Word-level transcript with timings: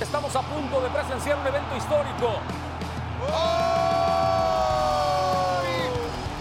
Estamos 0.00 0.34
a 0.34 0.42
punto 0.42 0.80
de 0.80 0.90
presenciar 0.90 1.38
un 1.38 1.46
evento 1.46 1.76
histórico. 1.76 2.40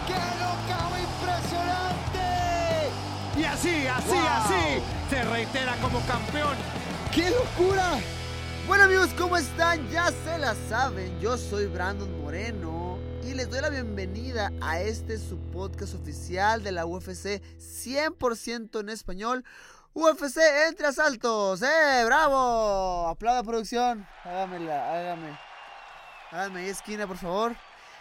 ¡Qué 0.07 0.13
knockout 0.39 0.97
impresionante! 0.99 2.19
Y 3.37 3.43
así, 3.43 3.87
así, 3.87 4.17
así, 4.17 4.81
se 5.09 5.23
reitera 5.25 5.75
como 5.81 5.99
campeón. 6.01 6.57
¡Qué 7.13 7.29
locura! 7.29 7.99
Bueno 8.67 8.85
amigos, 8.85 9.09
¿cómo 9.17 9.37
están? 9.37 9.87
Ya 9.89 10.11
se 10.23 10.37
la 10.39 10.55
saben, 10.67 11.19
yo 11.19 11.37
soy 11.37 11.67
Brandon 11.67 12.21
Moreno 12.21 12.97
y 13.23 13.35
les 13.35 13.49
doy 13.49 13.61
la 13.61 13.69
bienvenida 13.69 14.51
a 14.61 14.81
este 14.81 15.19
su 15.19 15.37
podcast 15.51 15.93
oficial 15.93 16.63
de 16.63 16.71
la 16.71 16.87
UFC 16.87 17.41
100% 17.59 18.79
en 18.79 18.89
español. 18.89 19.45
UFC 19.95 20.37
entre 20.67 20.87
asaltos, 20.87 21.61
¡eh! 21.61 22.03
¡Bravo! 22.05 23.07
Aplauda 23.09 23.43
producción. 23.43 24.07
Hágamela, 24.23 24.91
hágame. 24.91 25.37
Hágame 26.31 26.67
esquina, 26.67 27.05
por 27.05 27.17
favor. 27.17 27.55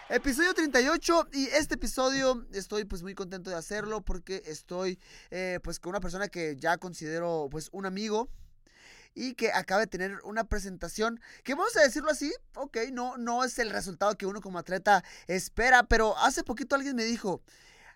Episodio 0.08 0.54
38 0.54 1.28
y 1.34 1.48
este 1.48 1.74
episodio 1.74 2.46
estoy 2.54 2.86
pues 2.86 3.02
muy 3.02 3.14
contento 3.14 3.50
de 3.50 3.56
hacerlo 3.56 4.00
porque 4.00 4.42
estoy 4.46 4.98
eh, 5.30 5.60
pues 5.62 5.78
con 5.78 5.90
una 5.90 6.00
persona 6.00 6.28
que 6.28 6.56
ya 6.56 6.78
considero 6.78 7.48
pues 7.50 7.68
un 7.72 7.84
amigo 7.84 8.30
y 9.14 9.34
que 9.34 9.52
acaba 9.52 9.82
de 9.82 9.86
tener 9.86 10.18
una 10.24 10.44
presentación 10.44 11.20
que 11.44 11.54
vamos 11.54 11.76
a 11.76 11.82
decirlo 11.82 12.10
así, 12.10 12.32
ok, 12.54 12.78
no, 12.90 13.18
no 13.18 13.44
es 13.44 13.58
el 13.58 13.68
resultado 13.68 14.16
que 14.16 14.24
uno 14.24 14.40
como 14.40 14.58
atleta 14.58 15.04
espera, 15.26 15.82
pero 15.82 16.16
hace 16.16 16.42
poquito 16.42 16.74
alguien 16.74 16.96
me 16.96 17.04
dijo, 17.04 17.42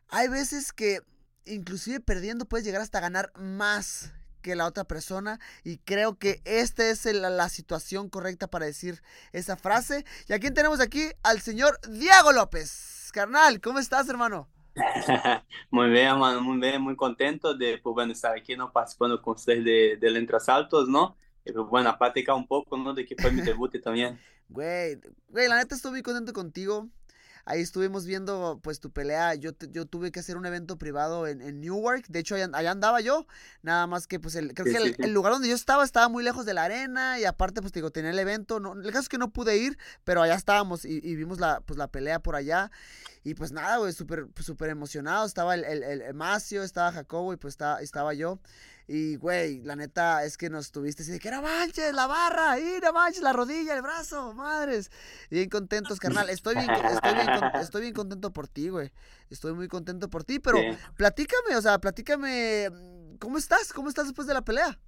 hay 0.09 0.29
veces 0.29 0.75
que 0.75 1.01
inclusive 1.47 2.01
perdiendo 2.01 2.45
puedes 2.47 2.65
llegar 2.67 2.83
hasta 2.83 3.01
ganar 3.01 3.33
más 3.39 4.13
que 4.43 4.55
la 4.55 4.67
otra 4.67 4.85
persona 4.85 5.41
y 5.65 5.79
creo 5.79 6.19
que 6.19 6.41
esta 6.45 6.89
es 6.89 7.05
el- 7.07 7.23
la 7.23 7.49
situación 7.49 8.09
correcta 8.09 8.47
para 8.47 8.67
decir 8.67 9.03
esa 9.33 9.57
frase. 9.57 10.05
Y 10.29 10.33
a 10.35 10.39
quién 10.39 10.55
tenemos 10.55 10.81
aquí 10.81 11.11
al 11.23 11.41
señor 11.41 11.81
Diego 11.89 12.33
López. 12.33 13.11
Carnal, 13.13 13.61
¿cómo 13.61 13.79
estás, 13.79 14.09
hermano? 14.09 14.49
Muy 15.71 15.89
bien, 15.89 16.19
mano, 16.19 16.43
muy 16.43 16.59
bien, 16.61 16.83
muy 16.83 16.97
contento 16.97 17.55
de, 17.55 17.79
pues, 17.79 17.95
bueno, 17.95 18.13
estar 18.13 18.37
aquí, 18.37 18.57
¿no? 18.57 18.71
Participando 18.73 19.23
con 19.23 19.35
ustedes 19.35 19.65
de, 19.65 19.97
del 19.99 20.17
Entre 20.19 20.37
Asaltos, 20.37 20.87
¿no? 20.89 21.17
Y, 21.45 21.53
pues, 21.53 21.67
bueno, 21.67 21.89
a 21.89 21.99
platicar 21.99 22.35
un 22.35 22.47
poco, 22.47 22.77
¿no? 22.77 22.93
De 22.93 23.07
que 23.07 23.17
fue 23.17 23.31
mi 23.33 23.41
debut 23.59 23.75
también. 23.83 24.21
Güey, 24.49 25.01
güey, 25.29 25.49
la 25.49 25.57
neta 25.57 25.75
estoy 25.75 25.93
muy 25.93 26.03
contento 26.03 26.33
contigo. 26.35 26.89
Ahí 27.49 27.61
estuvimos 27.63 28.05
viendo 28.07 28.59
pues 28.63 28.81
tu 28.81 28.91
pelea. 28.91 29.35
Yo, 29.37 29.53
yo 29.71 29.87
tuve 29.87 30.11
que 30.11 30.19
hacer 30.21 30.37
un 30.37 30.45
evento 30.47 30.77
privado 30.79 31.27
en, 31.29 31.41
en 31.41 31.61
Newark. 31.61 32.07
De 32.09 32.19
hecho, 32.19 32.35
allá, 32.35 32.51
allá 32.53 32.73
andaba 32.73 33.01
yo. 33.01 33.27
Nada 33.63 33.87
más 33.87 34.07
que 34.09 34.19
pues 34.21 34.35
el, 34.35 34.53
creo 34.53 34.67
Sí, 34.67 34.73
que 34.73 34.79
el, 34.79 34.95
sí. 34.97 35.03
el 35.03 35.13
lugar 35.13 35.33
donde 35.33 35.49
yo 35.49 35.55
estaba 35.55 35.85
estaba 35.85 36.09
muy 36.09 36.25
lejos 36.25 36.45
de 36.45 36.55
la 36.55 36.65
arena. 36.65 37.19
Y 37.21 37.25
aparte, 37.25 37.61
pues 37.63 37.73
digo, 37.73 37.91
tenía 37.93 38.11
el 38.11 38.19
evento. 38.19 38.59
No, 38.61 38.75
el 38.75 38.87
caso 38.89 39.03
es 39.03 39.09
que 39.09 39.17
no 39.19 39.33
pude 39.33 39.57
ir, 39.57 39.79
pero 40.05 40.23
allá 40.23 40.35
estábamos 40.35 40.85
y, 40.85 41.01
y 41.03 41.15
vimos 41.15 41.39
la, 41.39 41.61
pues, 41.61 41.79
la 41.79 41.87
pelea 41.89 42.19
por 42.21 42.35
allá. 42.35 42.71
Y 43.23 43.35
pues 43.35 43.53
nada, 43.53 43.77
güey, 43.79 43.93
súper 43.93 44.27
súper 44.41 44.71
emocionado. 44.71 45.25
Estaba 45.25 45.55
el, 45.55 45.65
el, 45.65 45.83
el 45.85 46.15
Macio, 46.15 46.63
estaba 46.65 46.93
Jacobo 46.93 47.33
y 47.33 47.37
pues 47.37 47.55
estaba, 47.55 47.81
estaba 47.81 48.13
yo. 48.13 48.41
Y, 48.89 49.17
güey, 49.17 49.63
la 49.63 49.75
neta 49.75 50.25
es 50.25 50.37
que 50.37 50.49
nos 50.49 50.71
tuviste 50.71 51.03
así 51.03 51.11
de 51.11 51.19
que 51.19 51.31
no 51.31 51.43
manches, 51.43 51.93
la 51.93 52.07
barra, 52.07 52.59
y 52.61 52.79
no 52.81 52.93
manches, 52.93 53.21
la 53.23 53.33
rodilla, 53.33 53.75
el 53.75 53.83
brazo, 53.83 54.33
madres. 54.35 54.91
Bien 55.29 55.49
contentos, 55.49 55.99
carnal. 55.99 56.31
Estoy 56.31 56.55
bien, 56.57 56.73
estoy 56.87 57.15
bien, 57.15 57.33
estoy 57.55 57.81
bien 57.83 57.95
contento 57.95 58.33
por 58.33 58.47
ti, 58.47 58.69
güey. 58.69 58.93
Estoy 59.29 59.55
muy 59.55 59.67
contento 59.67 60.09
por 60.09 60.23
ti, 60.23 60.39
pero 60.39 60.67
Sí. 60.73 60.79
platícame, 60.97 61.57
o 61.57 61.63
sea, 61.63 61.81
platícame, 61.81 62.71
mm, 62.71 63.17
¿cómo 63.19 63.39
estás? 63.39 63.73
¿Cómo 63.73 63.89
estás 63.89 64.05
después 64.07 64.29
de 64.29 64.35
la 64.35 64.43
pelea? 64.45 64.79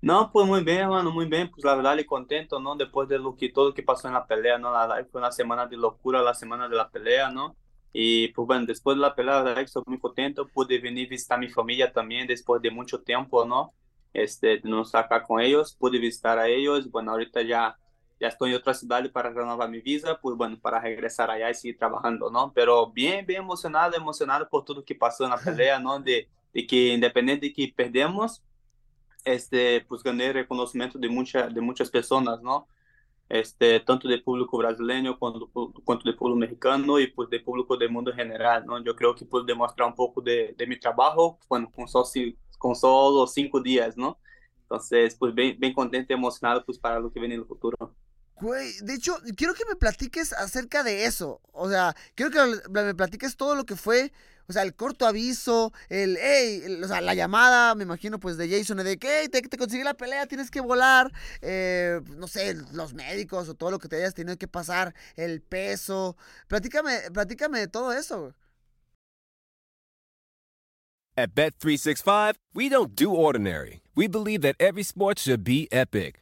No, 0.00 0.30
pues 0.32 0.46
muy 0.48 0.64
bien, 0.64 0.88
mano, 0.88 1.12
muy 1.12 1.26
bien. 1.26 1.48
Pues 1.50 1.64
la 1.64 1.76
verdad, 1.76 1.94
le 1.96 2.04
contento, 2.06 2.58
¿no? 2.60 2.74
Después 2.76 3.08
de 3.08 3.18
lo 3.18 3.36
que, 3.36 3.50
todo 3.50 3.68
lo 3.68 3.74
que 3.74 3.84
pasó 3.84 4.08
en 4.08 4.14
la 4.14 4.26
pelea, 4.26 4.58
¿no? 4.58 4.72
La 4.72 5.04
fue 5.10 5.20
una 5.20 5.30
semana 5.30 5.66
de 5.66 5.76
locura, 5.76 6.20
la 6.22 6.34
semana 6.34 6.68
de 6.68 6.74
la 6.76 6.90
pelea, 6.90 7.30
¿no? 7.30 7.56
Y 7.92 8.28
pues 8.28 8.46
bueno, 8.46 8.66
después 8.66 8.96
de 8.96 9.02
la 9.02 9.14
pelea, 9.14 9.42
la 9.42 9.60
estoy 9.60 9.82
muy 9.86 9.98
contento. 9.98 10.46
Pude 10.48 10.78
venir 10.78 11.08
visitar 11.08 11.36
a 11.38 11.40
mi 11.40 11.48
familia 11.48 11.92
también 11.92 12.26
después 12.26 12.62
de 12.62 12.70
mucho 12.70 13.00
tiempo, 13.02 13.44
¿no? 13.44 13.74
Este, 14.12 14.60
no 14.64 14.82
estar 14.82 15.04
acá 15.04 15.22
con 15.22 15.40
ellos. 15.40 15.76
Pude 15.78 15.98
visitar 15.98 16.38
a 16.38 16.48
ellos. 16.48 16.90
Bueno, 16.90 17.12
ahorita 17.12 17.42
ya, 17.42 17.76
ya 18.18 18.28
estoy 18.28 18.50
en 18.50 18.56
otra 18.56 18.74
ciudad 18.74 19.10
para 19.12 19.30
renovar 19.30 19.68
mi 19.68 19.80
visa, 19.80 20.18
pues 20.20 20.36
bueno, 20.36 20.58
para 20.60 20.80
regresar 20.80 21.30
allá 21.30 21.50
y 21.50 21.54
seguir 21.54 21.78
trabajando, 21.78 22.30
¿no? 22.30 22.52
Pero 22.54 22.90
bien, 22.90 23.26
bien 23.26 23.42
emocionado, 23.42 23.96
emocionado 23.96 24.48
por 24.48 24.64
todo 24.64 24.78
lo 24.78 24.84
que 24.84 24.94
pasó 24.94 25.24
en 25.24 25.30
la 25.30 25.38
pelea, 25.44 25.78
¿no? 25.78 25.98
De, 26.00 26.28
de 26.54 26.66
que 26.66 26.94
independiente 26.94 27.46
de 27.46 27.52
que 27.52 27.72
perdemos, 27.74 28.42
este, 29.24 29.84
pues 29.88 30.02
gané 30.02 30.32
reconocimiento 30.32 30.98
de, 30.98 31.08
mucha, 31.08 31.48
de 31.48 31.60
muchas 31.60 31.90
personas, 31.90 32.40
¿no? 32.42 32.66
Este, 33.32 33.80
tanto 33.80 34.08
del 34.08 34.22
público 34.22 34.58
brasileño 34.58 35.18
quanto, 35.18 35.48
quanto 35.84 36.04
del 36.04 36.16
público 36.16 36.38
mexicano 36.38 37.00
y 37.00 37.06
pues 37.06 37.30
del 37.30 37.42
público 37.42 37.78
del 37.78 37.88
mundo 37.90 38.10
en 38.10 38.18
general, 38.18 38.66
¿no? 38.66 38.78
Yo 38.84 38.94
creo 38.94 39.14
que 39.14 39.24
pude 39.24 39.44
demostrar 39.46 39.88
un 39.88 39.94
poco 39.94 40.20
de, 40.20 40.54
de 40.58 40.66
mi 40.66 40.78
trabajo, 40.78 41.38
bueno, 41.48 41.70
con 41.74 41.88
solo, 41.88 42.04
con 42.58 42.76
solo 42.76 43.26
cinco 43.26 43.62
días, 43.62 43.96
¿no? 43.96 44.18
Entonces, 44.64 45.16
pues 45.16 45.34
bien, 45.34 45.56
bien 45.58 45.72
contento 45.72 46.12
y 46.12 46.16
emocionado 46.16 46.62
pues 46.62 46.78
para 46.78 47.00
lo 47.00 47.10
que 47.10 47.20
viene 47.20 47.36
en 47.36 47.40
el 47.40 47.46
futuro. 47.46 47.94
Güey, 48.42 48.74
de 48.80 48.94
hecho, 48.94 49.16
quiero 49.36 49.54
que 49.54 49.64
me 49.68 49.76
platiques 49.76 50.32
acerca 50.32 50.82
de 50.82 51.04
eso. 51.04 51.40
O 51.52 51.70
sea, 51.70 51.94
quiero 52.16 52.32
que 52.32 52.68
me 52.70 52.92
platiques 52.92 53.36
todo 53.36 53.54
lo 53.54 53.64
que 53.64 53.76
fue. 53.76 54.12
O 54.48 54.52
sea, 54.52 54.62
el 54.64 54.74
corto 54.74 55.06
aviso, 55.06 55.72
el, 55.88 56.18
hey, 56.20 56.80
o 56.82 56.88
sea, 56.88 57.00
la 57.00 57.14
llamada, 57.14 57.76
me 57.76 57.84
imagino, 57.84 58.18
pues, 58.18 58.36
de 58.36 58.50
Jason, 58.50 58.78
de 58.78 58.98
que, 58.98 59.28
te, 59.28 59.42
te 59.42 59.84
la 59.84 59.94
pelea, 59.94 60.26
tienes 60.26 60.50
que 60.50 60.60
volar. 60.60 61.12
eh, 61.40 62.00
no 62.16 62.26
sé, 62.26 62.56
los 62.72 62.94
médicos 62.94 63.48
o 63.48 63.54
todo 63.54 63.70
lo 63.70 63.78
que 63.78 63.86
te 63.88 63.94
hayas 63.96 64.14
tenido 64.14 64.36
que 64.36 64.48
pasar, 64.48 64.92
el 65.14 65.40
peso. 65.40 66.16
Platícame, 66.48 67.12
platícame 67.12 67.60
de 67.60 67.68
todo 67.68 67.92
eso. 67.92 68.34
At 71.16 71.30
Bet365, 71.36 72.34
we 72.54 72.68
don't 72.68 72.96
do 72.96 73.12
ordinary. 73.12 73.82
We 73.94 74.08
believe 74.08 74.40
that 74.42 74.56
every 74.58 74.82
sport 74.82 75.20
should 75.20 75.44
be 75.44 75.68
epic. 75.70 76.21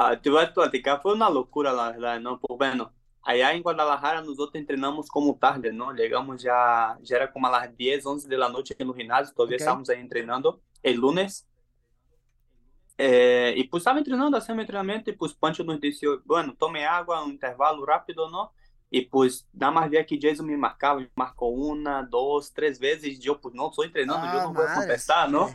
Ah, 0.00 0.16
te 0.20 0.30
voy 0.30 0.44
a 0.44 0.52
platicar, 0.54 1.00
fue 1.02 1.14
una 1.14 1.28
locura 1.28 1.72
la 1.72 1.90
verdad, 1.90 2.20
¿no? 2.20 2.38
Pues 2.38 2.56
bueno, 2.56 2.94
allá 3.22 3.52
en 3.52 3.62
Guadalajara 3.62 4.20
nosotros 4.22 4.54
entrenamos 4.54 5.08
como 5.08 5.36
tarde, 5.36 5.72
¿no? 5.72 5.92
Llegamos 5.92 6.40
ya, 6.40 6.96
ya 7.02 7.16
era 7.16 7.32
como 7.32 7.48
a 7.48 7.50
las 7.50 7.76
10, 7.76 8.06
11 8.06 8.28
de 8.28 8.38
la 8.38 8.48
noche 8.48 8.76
en 8.78 8.86
los 8.86 8.96
gimnasios, 8.96 9.34
todavía 9.34 9.56
Ok. 9.56 9.60
estábamos 9.60 9.88
ahí 9.90 9.98
entrenando 10.00 10.62
el 10.82 10.96
lunes. 10.98 11.48
Eh, 12.96 13.54
y 13.56 13.64
pues 13.64 13.80
estaba 13.82 13.98
entrenando, 13.98 14.36
haciendo 14.36 14.62
entrenamiento, 14.62 15.10
y 15.10 15.14
pues 15.16 15.34
Pancho 15.34 15.64
nos 15.64 15.80
dijo, 15.80 16.20
bueno, 16.24 16.54
tome 16.56 16.84
agua, 16.84 17.24
un 17.24 17.32
intervalo 17.32 17.84
rápido, 17.86 18.28
¿no? 18.30 18.52
Y 18.90 19.02
pues 19.02 19.48
nada 19.52 19.72
más 19.72 19.90
veía 19.90 20.06
que 20.06 20.18
Jason 20.20 20.46
me 20.46 20.56
marcaba, 20.56 21.00
me 21.00 21.10
marcó 21.16 21.48
una, 21.48 22.02
dos, 22.04 22.52
tres 22.52 22.78
veces, 22.80 23.04
y 23.04 23.18
yo 23.20 23.40
pues 23.40 23.54
no, 23.54 23.70
estoy 23.70 23.86
entrenando, 23.88 24.26
Ah, 24.26 24.30
no 24.42 24.52
voy 24.52 24.66
a 24.66 24.68
madres. 24.68 24.74
contestar, 24.74 25.30
¿no? 25.30 25.48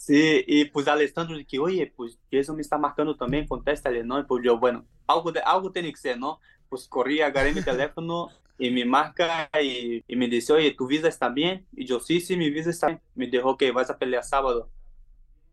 Sí. 0.00 0.42
Y 0.46 0.64
pues 0.66 0.88
Alessandro 0.88 1.36
de 1.36 1.44
que, 1.44 1.58
oye, 1.58 1.92
pues 1.94 2.18
Jason 2.32 2.56
me 2.56 2.62
está 2.62 2.78
marcando 2.78 3.14
también, 3.16 3.46
contéstale, 3.46 4.02
¿no? 4.02 4.18
Y 4.18 4.24
pues 4.24 4.42
yo, 4.42 4.58
bueno, 4.58 4.86
algo, 5.06 5.30
de, 5.30 5.40
algo 5.40 5.70
tiene 5.72 5.90
que 5.92 5.98
ser, 5.98 6.18
¿no? 6.18 6.40
Pues 6.70 6.88
corrí, 6.88 7.20
agarré 7.20 7.52
mi 7.52 7.62
teléfono 7.62 8.28
y 8.58 8.70
me 8.70 8.84
marca 8.86 9.50
y, 9.62 10.02
y 10.08 10.16
me 10.16 10.26
dice, 10.26 10.54
oye, 10.54 10.70
¿tu 10.74 10.86
visa 10.86 11.06
está 11.08 11.28
bien? 11.28 11.66
Y 11.72 11.84
yo, 11.86 12.00
sí, 12.00 12.20
sí, 12.22 12.34
mi 12.36 12.48
visa 12.50 12.70
está 12.70 12.86
bien. 12.86 13.02
Me 13.14 13.26
dijo, 13.26 13.50
ok, 13.50 13.62
vas 13.74 13.90
a 13.90 13.98
pelear 13.98 14.24
sábado. 14.24 14.70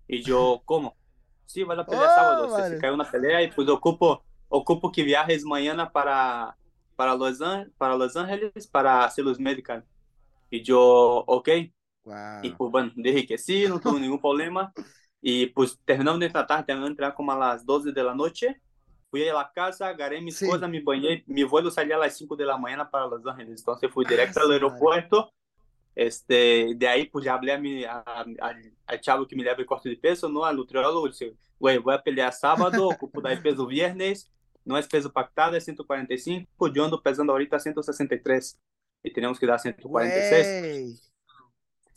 Y 0.08 0.24
yo, 0.24 0.62
¿cómo? 0.66 0.96
Sí, 1.46 1.64
vas 1.64 1.80
a 1.80 1.86
pelear 1.86 2.10
Oh, 2.10 2.16
sábado. 2.16 2.50
Vale. 2.50 2.76
se 2.76 2.82
cae 2.82 2.92
una 2.94 3.10
pelea 3.10 3.42
y 3.44 3.52
pues 3.52 3.68
ocupo, 3.68 4.24
ocupo 4.48 4.92
que 4.94 5.04
viajes 5.04 5.44
mañana 5.44 5.92
para, 5.92 6.58
para, 6.96 7.16
Los, 7.16 7.42
An- 7.42 7.74
para 7.78 7.98
Los 7.98 8.16
Ángeles 8.16 8.66
para 8.68 9.04
hacer 9.04 9.26
los 9.26 9.40
medical. 9.42 9.86
Y 10.50 10.62
yo, 10.64 10.80
ok. 11.28 11.50
Wow. 12.08 12.40
Y 12.44 12.50
pues 12.52 12.72
bueno, 12.72 12.92
dije 12.96 13.26
que 13.26 13.38
sí, 13.38 13.66
no 13.68 13.80
tuve 13.80 14.00
ningún 14.00 14.20
problema. 14.20 14.72
Y 15.22 15.48
pues 15.48 15.78
terminamos 15.84 16.20
de 16.22 16.30
tratar, 16.30 16.66
terminamos 16.66 16.90
de 16.90 16.92
entrar 16.94 17.14
como 17.14 17.32
a 17.32 17.38
las 17.38 17.66
12 17.66 17.92
de 17.92 18.04
la 18.04 18.16
noche. 18.16 18.62
Fui 19.10 19.28
a 19.28 19.34
la 19.34 19.52
casa, 19.54 19.88
agarré 19.90 20.22
mis 20.22 20.38
Sí. 20.38 20.48
cosas, 20.48 20.70
me 20.70 20.82
bañé. 20.82 21.24
Mi 21.28 21.44
vuelo 21.44 21.70
salía 21.72 21.96
a 21.96 22.00
las 22.00 22.16
5 22.18 22.36
de 22.36 22.46
la 22.46 22.58
mañana 22.58 22.90
para 22.90 23.08
Los 23.08 23.26
Ángeles. 23.26 23.60
Entonces 23.62 23.92
fui 23.92 24.06
Ah, 24.06 24.10
directo 24.10 24.34
su 24.36 24.40
al 24.42 24.48
madre. 24.48 24.66
aeropuerto. 24.66 25.34
Este, 25.96 26.74
de 26.76 26.88
ahí 26.88 27.08
pues 27.10 27.26
ya 27.26 27.34
hablé 27.34 27.54
a 27.54 27.58
mi, 27.60 27.84
a- 27.84 28.00
al, 28.00 28.72
al 28.86 29.02
chavo 29.02 29.28
que 29.28 29.36
me 29.36 29.44
leva 29.44 29.56
el 29.58 29.66
corte 29.66 29.90
de 29.90 29.98
peso, 29.98 30.30
¿no? 30.30 30.46
Al 30.46 30.56
nutriólogo, 30.56 31.08
dije, 31.08 31.34
güey, 31.60 31.80
voy 31.80 31.96
a 31.96 32.02
pelear 32.04 32.32
sábado, 32.34 32.88
ocupo 32.90 33.20
dar 33.20 33.42
peso 33.42 33.66
viernes, 33.66 34.32
no 34.64 34.78
es 34.78 34.88
peso 34.88 35.12
pactado, 35.12 35.56
es 35.58 35.64
145, 35.66 36.68
yo 36.72 36.86
ando 36.86 37.02
pesando 37.02 37.34
ahorita 37.34 37.58
163 37.60 38.60
y 39.04 39.12
tenemos 39.12 39.40
que 39.40 39.48
dar 39.48 39.60
146. 39.60 40.62
Güey. 40.62 41.07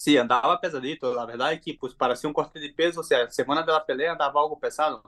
Sí, 0.00 0.16
andaba 0.16 0.58
pesadito. 0.58 1.14
La 1.14 1.26
verdad 1.26 1.52
es 1.52 1.60
que, 1.60 1.74
pues, 1.78 1.94
para 1.94 2.14
hacer 2.14 2.26
un 2.28 2.32
corte 2.32 2.58
de 2.58 2.72
peso, 2.72 3.00
o 3.00 3.04
sea, 3.04 3.30
semana 3.30 3.62
de 3.62 3.70
la 3.70 3.84
pelea 3.84 4.12
andaba 4.12 4.40
algo 4.40 4.58
pesado. 4.58 5.02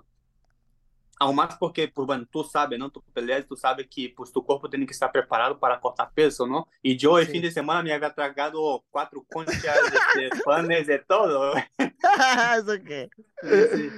Aún 1.19 1.37
más 1.37 1.57
porque, 1.57 1.89
pues, 1.89 2.07
bueno, 2.07 2.27
tú 2.31 2.45
sabes, 2.45 2.79
¿no? 2.79 2.91
Tu 2.91 3.01
peleas, 3.05 3.47
tú 3.47 3.57
sabes 3.57 3.87
que, 3.89 4.13
pues, 4.15 4.31
tu 4.31 4.45
corpo 4.45 4.69
tiene 4.69 4.85
que 4.85 4.93
estar 4.93 5.11
preparado 5.11 5.59
para 5.59 5.81
cortar 5.81 6.13
peso. 6.13 6.47
Y 6.83 6.99
yo, 6.99 7.19
el 7.19 7.27
Sí. 7.27 7.33
fin 7.33 7.41
de 7.43 7.51
semana, 7.51 7.83
me 7.83 7.93
había 7.95 8.13
tragado 8.15 8.85
cuatro 8.91 9.25
conchas, 9.33 9.79
este, 10.15 10.31
panes, 10.45 10.87
de 10.87 10.99
todo. 10.99 11.55
¿Eso 11.79 12.73
qué? 12.85 13.09
Sí. 13.43 13.91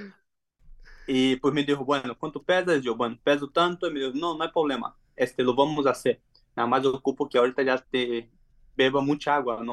Y 1.07 1.35
pues 1.37 1.53
me 1.53 1.63
dijo, 1.63 1.83
bueno, 1.83 2.17
¿cuánto 2.17 2.41
pesas? 2.41 2.81
Yo, 2.81 2.95
bueno, 2.95 3.19
peso 3.23 3.49
tanto. 3.49 3.87
Y 3.87 3.93
me 3.93 3.99
dijo, 3.99 4.11
no, 4.15 4.37
no 4.37 4.43
hay 4.45 4.51
problema. 4.51 4.95
Este, 5.15 5.43
lo 5.43 5.55
vamos 5.55 5.85
a 5.87 5.91
hacer. 5.91 6.21
Nada 6.55 6.67
más 6.67 6.85
ocupo 6.85 7.27
que 7.27 7.37
ahorita 7.37 7.63
ya 7.63 7.77
te 7.79 8.31
beba 8.75 9.01
mucha 9.01 9.35
agua, 9.35 9.63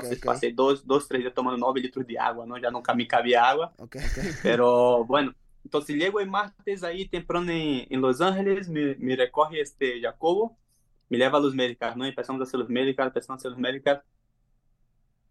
¿no? 0.00 0.06
Entonces 0.06 0.18
ok. 0.18 0.24
pasé 0.24 0.52
dos, 0.52 0.86
dos, 0.86 1.06
tres 1.08 1.22
días 1.22 1.34
tomando 1.34 1.58
nueve 1.58 1.80
litros 1.80 2.06
de 2.06 2.18
agua, 2.18 2.46
¿no? 2.46 2.58
Ya 2.58 2.70
nunca 2.70 2.94
me 2.94 3.06
cabía 3.06 3.48
agua. 3.48 3.74
Ok, 3.78 3.96
ok. 4.06 4.18
Pero 4.42 5.04
bueno, 5.04 5.34
entonces 5.64 5.96
llego 5.96 6.20
el 6.20 6.28
martes 6.30 6.82
ahí 6.82 7.08
temprano 7.08 7.50
en, 7.52 7.86
en 7.88 8.00
Los 8.00 8.20
Ángeles, 8.20 8.68
me, 8.68 8.96
me 8.96 9.16
recoge 9.16 9.60
este 9.60 10.00
Jacobo, 10.00 10.58
me 11.08 11.18
lleva 11.18 11.38
a 11.38 11.40
los 11.42 11.54
médicos, 11.54 11.96
¿no? 11.96 12.04
Empezamos 12.04 12.40
a 12.40 12.44
hacer 12.44 12.60
los 12.60 12.68
médicos, 12.68 13.06
empezamos 13.06 13.38
a 13.38 13.40
hacer 13.40 13.50
los 13.52 13.60
médicos. 13.60 13.98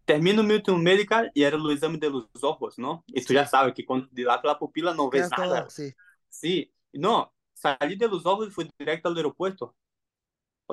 Termino 0.04 0.42
mi 0.42 0.54
último 0.54 0.78
médico 0.78 1.14
y 1.34 1.42
era 1.42 1.56
el 1.56 1.70
exame 1.70 1.98
de 1.98 2.10
los 2.10 2.26
ojos, 2.42 2.78
¿no? 2.78 3.04
Y 3.06 3.24
tú 3.24 3.34
ya 3.34 3.46
sabes 3.46 3.74
que 3.74 3.84
cuando 3.84 4.08
dilata 4.10 4.48
la 4.48 4.58
pupila 4.58 4.94
no 4.94 5.10
ves 5.10 5.30
nada. 5.30 5.60
todo, 5.60 5.70
sí. 5.70 5.92
Sí, 6.28 6.72
no, 6.92 7.32
salí 7.52 7.96
de 7.96 8.08
los 8.08 8.24
ojos 8.26 8.48
y 8.48 8.50
fui 8.50 8.70
directo 8.78 9.08
al 9.08 9.16
aeropuerto. 9.16 9.74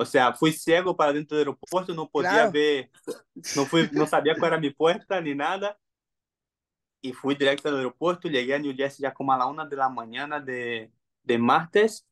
O 0.00 0.06
sea, 0.06 0.32
fui 0.34 0.52
ciego 0.52 0.96
para 0.96 1.12
dentro 1.12 1.36
del 1.38 1.48
aeropuerto, 1.48 1.94
no 1.94 2.10
podía 2.10 2.46
Claro. 2.46 2.52
ver, 2.52 2.90
no, 3.54 3.66
fui, 3.66 3.88
no 3.92 4.06
sabía 4.06 4.38
cuál 4.38 4.52
era 4.54 4.60
mi 4.60 4.70
puerta 4.70 5.20
ni 5.20 5.34
nada. 5.34 5.78
Y 7.02 7.12
fui 7.12 7.34
directo 7.34 7.68
al 7.68 7.76
aeropuerto, 7.78 8.28
llegué 8.28 8.54
a 8.54 8.58
New 8.58 8.74
Jersey 8.76 9.02
ya 9.02 9.14
como 9.14 9.32
a 9.32 9.38
la 9.38 9.46
una 9.46 9.64
de 9.66 9.76
la 9.76 9.88
mañana 9.88 10.38
de, 10.40 10.92
de 11.22 11.38
martes. 11.38 12.06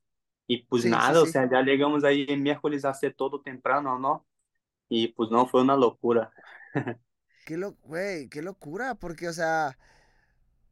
Y 0.47 0.63
pues 0.63 0.83
Sí, 0.83 0.99
sí, 1.01 1.13
nada, 1.13 1.21
o 1.21 1.25
sí. 1.25 1.27
sea, 1.27 1.47
ya 1.49 1.61
llegamos 1.61 2.03
ahí 2.03 2.25
el 2.27 2.41
miércoles 2.41 2.83
a 2.85 2.89
hacer 2.89 3.13
todo 3.13 3.41
temprano, 3.41 3.99
¿no? 3.99 4.25
Y 4.89 5.09
pues 5.09 5.31
no, 5.31 5.47
fue 5.47 5.61
una 5.63 5.75
locura. 5.77 6.31
Qué 7.43 7.57
lo, 7.57 7.73
güey, 7.83 8.29
qué 8.29 8.41
locura, 8.41 8.95
porque, 8.95 9.27
o 9.27 9.33
sea, 9.33 9.77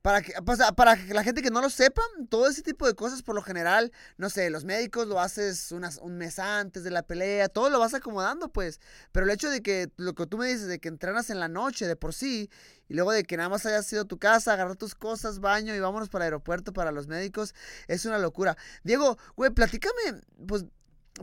para 0.01 0.21
que, 0.21 0.33
o 0.45 0.55
sea, 0.55 0.71
para 0.71 0.95
que 0.95 1.13
la 1.13 1.23
gente 1.23 1.41
que 1.41 1.51
no 1.51 1.61
lo 1.61 1.69
sepa, 1.69 2.01
todo 2.29 2.47
ese 2.47 2.61
tipo 2.61 2.87
de 2.87 2.93
cosas, 2.93 3.23
por 3.23 3.35
lo 3.35 3.41
general, 3.41 3.91
no 4.17 4.29
sé, 4.29 4.49
los 4.49 4.63
médicos 4.63 5.07
lo 5.07 5.19
haces 5.19 5.71
unas, 5.71 5.97
un 5.97 6.17
mes 6.17 6.39
antes 6.39 6.83
de 6.83 6.91
la 6.91 7.03
pelea, 7.03 7.49
todo 7.49 7.69
lo 7.69 7.79
vas 7.79 7.93
acomodando, 7.93 8.49
pues. 8.49 8.79
Pero 9.11 9.25
el 9.25 9.31
hecho 9.31 9.49
de 9.49 9.61
que, 9.61 9.91
lo 9.97 10.13
que 10.13 10.25
tú 10.25 10.37
me 10.37 10.47
dices, 10.47 10.67
de 10.67 10.79
que 10.79 10.87
entrenas 10.87 11.29
en 11.29 11.39
la 11.39 11.47
noche 11.49 11.87
de 11.87 11.95
por 11.95 12.13
sí, 12.13 12.49
y 12.87 12.93
luego 12.93 13.11
de 13.11 13.23
que 13.23 13.37
nada 13.37 13.49
más 13.49 13.65
hayas 13.65 13.91
ido 13.91 14.03
a 14.03 14.05
tu 14.05 14.17
casa, 14.17 14.53
agarrar 14.53 14.77
tus 14.77 14.95
cosas, 14.95 15.39
baño 15.39 15.75
y 15.75 15.79
vámonos 15.79 16.09
para 16.09 16.25
el 16.25 16.27
aeropuerto 16.27 16.73
para 16.73 16.91
los 16.91 17.07
médicos, 17.07 17.53
es 17.87 18.05
una 18.05 18.19
locura. 18.19 18.55
Diego, 18.83 19.17
güey, 19.35 19.51
platícame, 19.51 20.21
pues, 20.47 20.65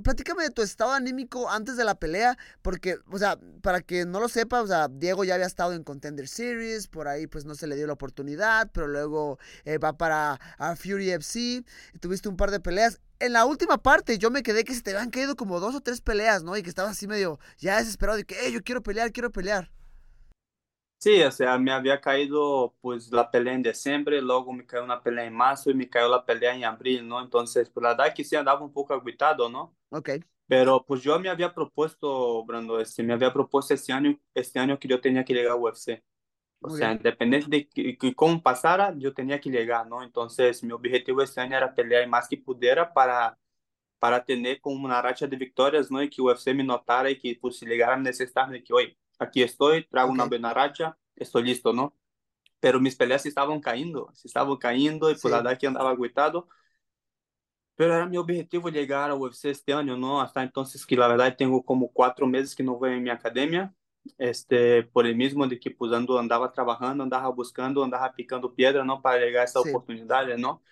platícame 0.02 0.42
de 0.44 0.50
tu 0.50 0.62
estado 0.62 0.92
anímico 0.92 1.50
antes 1.50 1.76
de 1.76 1.84
la 1.84 1.94
pelea, 1.94 2.36
porque, 2.62 2.98
o 3.10 3.18
sea, 3.18 3.38
para 3.62 3.80
que 3.80 4.04
no 4.04 4.20
lo 4.20 4.28
sepa, 4.28 4.62
o 4.62 4.66
sea, 4.66 4.88
Diego 4.88 5.24
ya 5.24 5.34
había 5.34 5.46
estado 5.46 5.72
en 5.72 5.84
Contender 5.84 6.28
Series, 6.28 6.88
por 6.88 7.08
ahí 7.08 7.26
pues 7.26 7.44
no 7.44 7.54
se 7.54 7.66
le 7.66 7.76
dio 7.76 7.86
la 7.86 7.92
oportunidad, 7.92 8.70
pero 8.72 8.86
luego 8.88 9.38
eh, 9.64 9.78
va 9.78 9.96
para 9.96 10.40
a 10.58 10.76
Fury 10.76 11.10
FC, 11.10 11.64
tuviste 12.00 12.28
un 12.28 12.36
par 12.36 12.50
de 12.50 12.60
peleas. 12.60 13.00
En 13.20 13.32
la 13.32 13.44
última 13.46 13.78
parte 13.78 14.18
yo 14.18 14.30
me 14.30 14.42
quedé 14.42 14.64
que 14.64 14.74
se 14.74 14.82
te 14.82 14.90
habían 14.90 15.10
caído 15.10 15.36
como 15.36 15.60
dos 15.60 15.74
o 15.74 15.80
tres 15.80 16.00
peleas, 16.00 16.42
¿no? 16.42 16.56
Y 16.56 16.62
que 16.62 16.68
estabas 16.68 16.92
así 16.92 17.06
medio 17.06 17.38
ya 17.58 17.78
desesperado 17.78 18.16
de 18.16 18.24
que, 18.24 18.36
hey, 18.40 18.52
yo 18.52 18.62
quiero 18.62 18.82
pelear, 18.82 19.12
quiero 19.12 19.30
pelear. 19.30 19.70
Sí, 21.04 21.20
o 21.22 21.30
sea, 21.30 21.58
me 21.58 21.70
había 21.70 22.00
caído 22.00 22.74
pues 22.80 23.12
la 23.12 23.30
pelea 23.30 23.52
en 23.52 23.62
diciembre, 23.62 24.22
luego 24.22 24.54
me 24.54 24.64
cayó 24.64 24.84
una 24.84 25.02
pelea 25.02 25.26
en 25.26 25.34
marzo 25.34 25.70
y 25.70 25.74
me 25.74 25.88
cayó 25.90 26.08
la 26.08 26.24
pelea 26.24 26.54
en 26.56 26.64
abril, 26.64 27.06
¿no? 27.06 27.20
Entonces, 27.20 27.68
pues 27.68 27.82
la 27.82 27.90
verdad 27.90 28.14
que 28.14 28.24
sí 28.24 28.34
andaba 28.36 28.62
un 28.62 28.72
poco 28.72 28.94
agüitado, 28.94 29.50
¿no? 29.50 29.76
Ok, 29.90 30.08
Pero 30.48 30.84
pues 30.86 31.02
yo 31.02 31.18
me 31.20 31.28
había 31.30 31.54
propuesto, 31.54 32.44
Brando, 32.46 32.80
este, 32.80 33.02
me 33.02 33.14
había 33.14 33.32
propuesto 33.32 33.74
este 33.74 33.92
año, 33.92 34.18
este 34.34 34.58
año 34.60 34.78
que 34.78 34.88
yo 34.88 35.00
tenía 35.00 35.24
que 35.24 35.34
llegar 35.34 35.52
a 35.52 35.56
UFC. 35.56 36.04
O 36.62 36.68
Muy 36.68 36.78
sea, 36.78 36.92
bien. 36.92 36.94
independiente 36.94 37.48
de 37.50 37.68
que, 37.68 37.98
que 37.98 38.14
cómo 38.14 38.42
pasara, 38.42 38.94
yo 38.98 39.14
tenía 39.14 39.40
que 39.40 39.50
llegar, 39.50 39.86
¿no? 39.88 40.02
Entonces, 40.02 40.62
mi 40.64 40.72
objetivo 40.72 41.22
este 41.22 41.40
año 41.42 41.56
era 41.58 41.74
pelear 41.74 42.08
más 42.08 42.28
que 42.28 42.38
pudiera 42.38 42.92
para, 42.94 43.38
para 43.98 44.24
tener 44.24 44.60
como 44.60 44.84
una 44.84 45.00
racha 45.02 45.26
de 45.26 45.36
victorias, 45.36 45.90
¿no? 45.90 46.02
Y 46.02 46.10
que 46.10 46.20
UFC 46.22 46.54
me 46.54 46.64
notara 46.64 47.10
y 47.10 47.18
que 47.18 47.38
pues 47.40 47.58
si 47.58 47.66
llegara 47.66 47.94
a 47.94 47.96
necesitarme 47.98 48.58
de 48.58 48.64
que, 48.64 48.72
oye, 48.74 48.98
aquí 49.18 49.42
estoy, 49.42 49.86
traigo 49.88 50.12
una 50.12 50.24
Ok. 50.24 50.26
buena 50.26 50.52
racha, 50.54 50.98
estoy 51.16 51.44
listo, 51.44 51.72
¿no? 51.72 51.94
Pero 52.60 52.80
mis 52.80 52.96
peleas 52.96 53.22
se 53.22 53.28
estaban 53.30 53.60
cayendo, 53.60 54.10
se 54.14 54.28
estaban 54.28 54.56
cayendo 54.58 55.10
y 55.10 55.16
pues 55.16 55.30
Sí. 55.30 55.30
la 55.32 55.38
verdad 55.38 55.58
que 55.58 55.66
andaba 55.68 55.90
agüitado. 55.90 56.48
Pero 57.76 57.94
era 57.94 58.06
mi 58.06 58.16
objetivo 58.18 58.68
llegar 58.68 59.10
a 59.10 59.14
UFC 59.16 59.50
este 59.50 59.72
año, 59.72 59.96
¿no? 59.96 60.20
Hasta 60.20 60.42
entonces 60.42 60.86
que 60.86 60.96
la 60.96 61.08
verdad 61.08 61.34
tengo 61.36 61.64
como 61.64 61.88
cuatro 61.92 62.26
meses 62.26 62.54
que 62.54 62.62
no 62.62 62.76
voy 62.76 62.92
en 62.92 63.02
mi 63.02 63.10
academia, 63.10 63.74
este, 64.18 64.84
por 64.84 65.06
el 65.06 65.16
mismo 65.16 65.46
de 65.48 65.58
que 65.58 65.70
pues 65.72 65.92
ando, 65.92 66.18
andaba 66.18 66.52
trabajando, 66.52 67.02
andaba 67.02 67.28
buscando, 67.30 67.82
andaba 67.82 68.12
picando 68.14 68.54
piedra, 68.54 68.84
¿no? 68.84 69.02
Para 69.02 69.18
llegar 69.18 69.42
a 69.42 69.44
esa 69.46 69.60
Sí. 69.60 69.60
oportunidad, 69.60 70.26
¿no? 70.38 70.62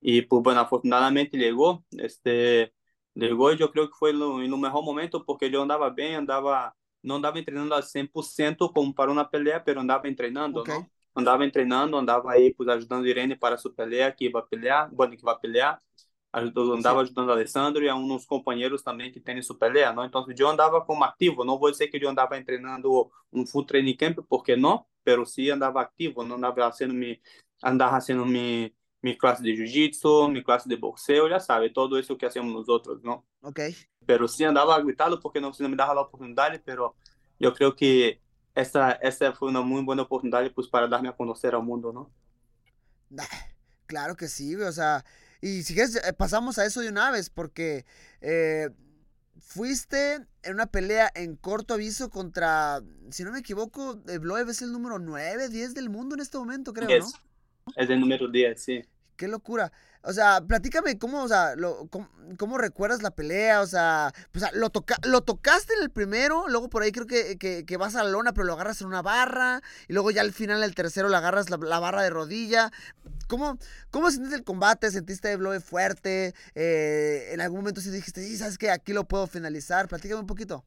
Y 0.00 0.22
pues 0.22 0.42
bueno, 0.42 0.60
afortunadamente 0.60 1.38
llegó, 1.38 1.84
este, 1.98 2.74
llegó 3.14 3.52
y 3.52 3.58
yo 3.58 3.72
creo 3.72 3.88
que 3.88 3.94
fue 3.98 4.12
lo, 4.14 4.42
en 4.42 4.50
lo 4.50 4.58
mejor 4.58 4.84
momento 4.84 5.24
porque 5.26 5.50
yo 5.50 5.62
andaba 5.62 5.90
bien, 5.90 6.16
andaba, 6.16 6.76
no 7.02 7.16
andaba 7.16 7.38
entrenando 7.38 7.74
al 7.74 7.84
100% 7.84 8.72
como 8.72 8.94
para 8.94 9.12
una 9.12 9.28
pelea, 9.30 9.64
pero 9.64 9.80
andaba 9.80 10.08
entrenando, 10.08 10.64
Ok. 10.64 10.68
¿no? 10.68 10.90
Andaba 11.14 11.44
entrenando, 11.44 11.98
andaba 11.98 12.32
ahí 12.32 12.52
pues 12.54 12.68
ajudando 12.68 13.06
a 13.06 13.10
Irene 13.10 13.36
para 13.36 13.58
su 13.58 13.74
pelea, 13.74 14.14
que 14.14 14.30
a 14.34 14.46
pelear, 14.46 14.88
bueno, 14.92 15.16
que 15.16 15.22
va 15.22 15.32
a 15.32 15.40
pelear, 15.40 15.80
Ajudou- 16.34 16.72
andava 16.74 17.02
ajudando 17.02 17.30
a 17.30 17.34
Alessandro 17.34 17.84
e 17.84 17.88
a 17.90 17.94
uns 17.94 18.24
companheiros 18.24 18.82
também 18.82 19.12
que 19.12 19.20
tem 19.20 19.40
sua 19.42 19.56
pelea, 19.58 19.92
não? 19.92 20.02
Então, 20.04 20.24
eu 20.36 20.48
andava 20.48 20.80
como 20.82 21.04
ativo, 21.04 21.44
não 21.44 21.58
vou 21.58 21.70
dizer 21.70 21.88
que 21.88 22.02
eu 22.02 22.08
andava 22.08 22.42
treinando 22.42 23.10
um 23.30 23.46
full 23.46 23.64
training 23.66 23.94
camp, 23.96 24.20
porque 24.28 24.56
não, 24.56 24.86
pero 25.04 25.26
sim 25.26 25.50
andava 25.50 25.82
ativo, 25.82 26.24
não 26.24 26.36
andava 26.36 26.72
sendo 26.72 26.94
me 26.94 27.20
andava 27.62 28.00
sendo 28.00 28.24
me 28.26 28.74
mi 29.02 29.18
clase 29.18 29.42
de 29.42 29.50
jiu-jitsu, 29.50 30.30
mi 30.30 30.42
clase 30.42 30.68
de 30.68 30.76
boxeo, 30.76 31.28
ya 31.28 31.40
sabe, 31.40 31.70
todo 31.70 31.98
eso 31.98 32.16
que 32.16 32.24
hacemos 32.24 32.52
nosotros, 32.52 33.02
¿no? 33.02 33.26
Ok. 33.42 33.60
Pero 34.06 34.28
sí 34.28 34.44
andaba 34.44 34.80
gritando 34.80 35.20
porque 35.20 35.40
no 35.40 35.52
se 35.52 35.68
me 35.68 35.76
daba 35.76 35.94
la 35.94 36.02
oportunidad, 36.02 36.60
pero 36.64 36.94
yo 37.38 37.52
creo 37.52 37.74
que 37.74 38.20
esta, 38.54 38.92
esta 38.92 39.32
fue 39.32 39.48
una 39.48 39.60
muy 39.60 39.82
buena 39.82 40.02
oportunidad 40.02 40.48
pues, 40.52 40.68
para 40.68 40.86
darme 40.86 41.08
a 41.08 41.16
conocer 41.16 41.54
al 41.54 41.64
mundo, 41.64 41.92
¿no? 41.92 42.10
Claro 43.86 44.16
que 44.16 44.28
sí, 44.28 44.54
o 44.54 44.72
sea, 44.72 45.04
y 45.40 45.64
si 45.64 45.74
quieres, 45.74 45.96
eh, 45.96 46.12
pasamos 46.12 46.58
a 46.58 46.64
eso 46.64 46.80
de 46.80 46.88
una 46.88 47.10
vez, 47.10 47.28
porque 47.28 47.84
eh, 48.20 48.70
fuiste 49.38 50.14
en 50.44 50.54
una 50.54 50.66
pelea 50.66 51.10
en 51.14 51.36
corto 51.36 51.74
aviso 51.74 52.08
contra, 52.08 52.80
si 53.10 53.24
no 53.24 53.32
me 53.32 53.40
equivoco, 53.40 53.96
Bloev 54.20 54.48
es 54.48 54.62
el 54.62 54.72
número 54.72 54.98
9, 54.98 55.48
10 55.48 55.74
del 55.74 55.90
mundo 55.90 56.14
en 56.14 56.20
este 56.20 56.38
momento, 56.38 56.72
creo, 56.72 56.88
¿no? 56.88 57.06
Es 57.76 57.90
el 57.90 58.00
número 58.00 58.28
10, 58.28 58.62
sí. 58.62 58.82
Qué 59.22 59.28
locura. 59.28 59.70
O 60.02 60.12
sea, 60.12 60.40
platícame 60.40 60.98
cómo, 60.98 61.22
o 61.22 61.28
sea, 61.28 61.54
lo, 61.54 61.88
cómo, 62.36 62.58
recuerdas 62.58 63.02
la 63.02 63.12
pelea, 63.12 63.60
o 63.60 63.68
sea, 63.68 64.12
pues, 64.32 64.44
lo, 64.52 64.68
toca, 64.70 64.96
lo 65.04 65.20
tocaste 65.20 65.74
en 65.74 65.82
el 65.84 65.90
primero, 65.90 66.48
luego 66.48 66.68
por 66.68 66.82
ahí 66.82 66.90
creo 66.90 67.06
que, 67.06 67.38
que, 67.38 67.76
vas 67.76 67.94
a 67.94 68.02
la 68.02 68.10
lona, 68.10 68.32
pero 68.32 68.44
lo 68.44 68.54
agarras 68.54 68.80
en 68.80 68.88
una 68.88 69.00
barra, 69.00 69.62
y 69.86 69.92
luego 69.92 70.10
ya 70.10 70.22
al 70.22 70.32
final 70.32 70.64
el 70.64 70.74
tercero 70.74 71.08
le 71.08 71.16
agarras 71.16 71.50
la, 71.50 71.56
barra 71.56 72.02
de 72.02 72.10
rodilla. 72.10 72.72
¿Cómo, 73.28 73.58
¿Cómo 73.92 74.10
sentiste 74.10 74.34
el 74.34 74.42
combate? 74.42 74.90
¿Sentiste 74.90 75.30
el 75.30 75.38
blow 75.38 75.60
fuerte? 75.60 76.34
Eh, 76.56 77.28
¿En 77.30 77.40
algún 77.40 77.60
momento 77.60 77.80
sí 77.80 77.90
dijiste, 77.90 78.24
sí, 78.24 78.36
sabes 78.36 78.58
que 78.58 78.72
aquí 78.72 78.92
lo 78.92 79.04
puedo 79.06 79.28
finalizar? 79.28 79.86
Platícame 79.86 80.20
un 80.20 80.26
poquito. 80.26 80.64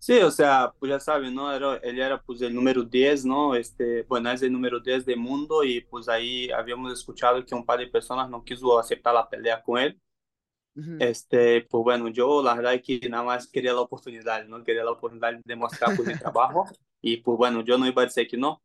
Sí, 0.00 0.18
o 0.20 0.30
sea, 0.30 0.72
pues 0.78 0.90
ya 0.90 1.00
saben, 1.00 1.34
¿no? 1.34 1.52
Era, 1.52 1.76
él 1.82 1.98
era 2.00 2.22
pues 2.22 2.40
el 2.40 2.54
número 2.54 2.84
10, 2.84 3.24
¿no? 3.24 3.54
Este, 3.56 4.02
bueno, 4.04 4.30
es 4.30 4.42
el 4.42 4.52
número 4.52 4.78
10 4.78 5.04
del 5.04 5.18
mundo 5.18 5.64
y 5.64 5.80
pues 5.80 6.08
ahí 6.08 6.50
habíamos 6.50 6.92
escuchado 6.92 7.44
que 7.44 7.54
un 7.54 7.66
par 7.66 7.80
de 7.80 7.88
personas 7.88 8.30
no 8.30 8.44
quiso 8.44 8.78
aceptar 8.78 9.12
la 9.14 9.28
pelea 9.28 9.62
con 9.62 9.78
él. 9.78 10.00
Este, 11.00 11.62
pues 11.62 11.82
bueno, 11.82 12.06
yo 12.08 12.40
la 12.40 12.54
verdad 12.54 12.74
es 12.74 12.82
que 12.82 13.08
nada 13.08 13.24
más 13.24 13.48
quería 13.48 13.72
la 13.72 13.80
oportunidad, 13.80 14.46
¿no? 14.46 14.62
Quería 14.62 14.84
la 14.84 14.92
oportunidad 14.92 15.32
de 15.32 15.42
demostrar 15.44 15.96
pues 15.96 16.06
mi 16.06 16.14
trabajo 16.18 16.66
y 17.00 17.16
pues 17.16 17.36
bueno, 17.36 17.62
yo 17.64 17.76
no 17.76 17.86
iba 17.86 18.02
a 18.02 18.04
decir 18.04 18.28
que 18.28 18.36
no. 18.36 18.62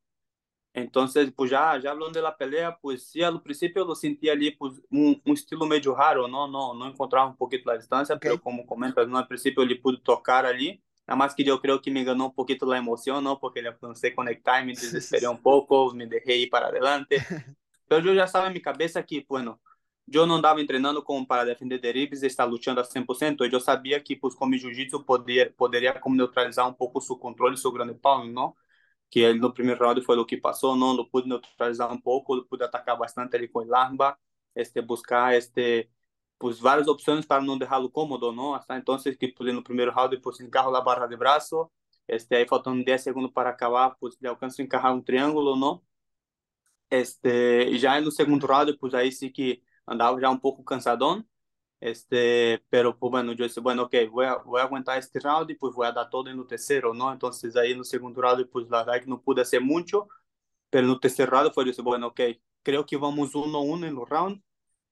Entonces, 0.75 1.31
pues 1.35 1.49
ya, 1.49 1.79
ya 1.79 1.91
hablando 1.91 2.19
de 2.19 2.23
la 2.23 2.37
pelea, 2.37 2.77
pues 2.79 3.07
sí, 3.07 3.23
al 3.23 3.41
principio 3.41 3.85
lo 3.85 3.95
sentía 3.95 4.33
ali 4.33 4.51
pues, 4.51 4.81
un, 4.91 5.19
un 5.25 5.33
estilo 5.33 5.65
medio 5.65 5.95
raro, 5.95 6.27
¿no? 6.27 6.47
No, 6.47 6.75
no 6.75 6.87
encontraba 6.87 7.27
un 7.27 7.37
poquito 7.37 7.71
la 7.71 7.77
distancia, 7.77 8.15
okay. 8.15 8.29
pero 8.29 8.41
como 8.41 8.65
comentas, 8.65 9.07
¿no? 9.07 9.17
Al 9.17 9.27
principio 9.27 9.63
ele 9.63 9.75
pude 9.75 9.99
tocar 9.99 10.45
ali 10.45 10.81
Nada 11.05 11.17
más 11.17 11.35
que 11.35 11.43
yo 11.43 11.59
creo 11.59 11.81
que 11.81 11.91
me 11.91 12.03
ganó 12.03 12.27
un 12.27 12.33
poquito 12.33 12.65
la 12.65 12.77
emoción, 12.77 13.23
¿no? 13.23 13.39
Porque 13.39 13.61
le 13.61 13.69
a 13.69 13.75
conectar 14.15 14.65
me 14.65 14.71
desesperé 14.71 15.27
un 15.27 15.41
poco, 15.41 15.93
me 15.93 16.07
dejé 16.07 16.37
ir 16.37 16.49
para 16.49 16.67
adelante. 16.67 17.17
Pero 17.87 18.01
yo 18.01 18.13
ya 18.13 18.23
estaba 18.23 18.47
en 18.47 18.53
mi 18.53 18.61
cabeza 18.61 19.05
que, 19.05 19.25
bueno, 19.27 19.61
yo 20.05 20.25
no 20.25 20.35
andaba 20.35 20.59
entrenando 20.61 21.03
como 21.03 21.25
para 21.27 21.45
defender 21.45 21.79
derribes 21.79 22.23
estar 22.23 22.47
luchando 22.47 22.81
a 22.81 22.85
100%. 22.85 23.45
Yo 23.45 23.59
sabía 23.59 24.03
que, 24.03 24.17
pues, 24.17 24.35
con 24.35 24.49
mi 24.49 24.57
jiu-jitsu 24.59 25.05
poder, 25.05 25.53
poderia 25.55 25.99
como 25.99 26.15
neutralizar 26.15 26.67
um 26.67 26.73
pouco 26.73 27.01
seu 27.01 27.17
controle, 27.17 27.57
seu 27.57 27.71
grande 27.71 27.93
pau, 27.95 28.25
não? 28.25 28.55
Que 29.09 29.21
ele 29.21 29.39
no 29.39 29.53
primeiro 29.53 29.83
round 29.83 30.01
foi 30.03 30.17
o 30.17 30.25
que 30.25 30.37
passou, 30.37 30.75
não? 30.75 30.93
Lo 30.93 31.09
pude 31.09 31.27
neutralizar 31.27 31.91
um 31.91 31.99
pouco, 31.99 32.35
lo 32.35 32.45
pude 32.45 32.63
atacar 32.63 32.97
bastante 32.97 33.35
ali 33.35 33.47
com 33.47 33.61
el 33.61 33.73
armbar, 33.73 34.17
este, 34.55 34.81
buscar, 34.81 35.35
este, 35.35 35.89
pues 36.37 36.61
varias 36.61 36.87
opciones 36.87 37.25
para 37.25 37.41
no 37.43 37.57
dejarlo 37.57 37.91
cómodo, 37.91 38.31
¿no? 38.33 38.55
Hasta 38.55 38.75
entonces 38.75 39.17
que 39.17 39.29
pues 39.29 39.49
en 39.49 39.57
el 39.57 39.63
primer 39.63 39.89
round 39.89 40.21
pues 40.21 40.39
encarro 40.41 40.71
la 40.71 40.81
barra 40.81 41.07
de 41.07 41.15
brazo, 41.15 41.71
este, 42.07 42.35
ahí 42.37 42.45
faltando 42.45 42.83
10 42.83 43.03
segundos 43.03 43.31
para 43.31 43.51
acabar, 43.51 43.95
pues 43.99 44.17
le 44.19 44.29
alcanzo 44.29 44.61
a 44.61 44.65
encajar 44.65 44.93
un 44.93 45.03
triángulo, 45.03 45.55
¿no? 45.55 45.83
Este, 46.89 47.63
y 47.69 47.79
ya 47.79 47.99
segundo 48.11 48.45
round, 48.47 48.77
pues 48.79 48.93
ahí 48.93 49.11
sí 49.11 49.31
que 49.33 49.63
andaba 49.85 50.19
ya 50.21 50.29
un 50.29 50.39
poco 50.39 50.63
cansadón, 50.63 51.27
este, 51.79 52.63
pero 52.69 52.97
pues 52.97 53.11
bueno, 53.11 53.33
yo 53.33 53.43
dije, 53.45 53.59
bueno, 53.59 53.83
ok, 53.83 53.95
voy 54.11 54.25
a, 54.25 54.35
voy 54.37 54.61
a 54.61 54.63
aguantar 54.65 54.99
este 54.99 55.19
round 55.19 55.49
y 55.51 55.55
pues 55.55 55.73
voy 55.73 55.87
a 55.87 55.91
dar 55.91 56.09
todo 56.09 56.29
en 56.29 56.39
el 56.39 56.47
tercero, 56.47 56.93
¿no? 56.93 57.11
Entonces 57.11 57.55
ahí 57.55 57.77
segundo 57.83 58.21
round, 58.21 58.47
pues 58.49 58.69
la 58.69 58.83
verdad 58.85 59.01
que 59.03 59.09
no 59.09 59.21
pude 59.21 59.41
hacer 59.41 59.61
mucho, 59.61 60.07
pero 60.69 60.87
en 60.87 60.93
el 60.93 60.99
tercer 60.99 61.29
round 61.29 61.53
fue, 61.53 61.65
yo 61.65 61.71
dije, 61.71 61.81
bueno, 61.81 62.07
ok, 62.07 62.21
creo 62.63 62.85
que 62.85 62.97
vamos 62.97 63.35
uno 63.35 63.59
a 63.59 63.61
uno 63.61 63.87
en 63.87 63.95
los 63.95 64.09
rounds, 64.09 64.41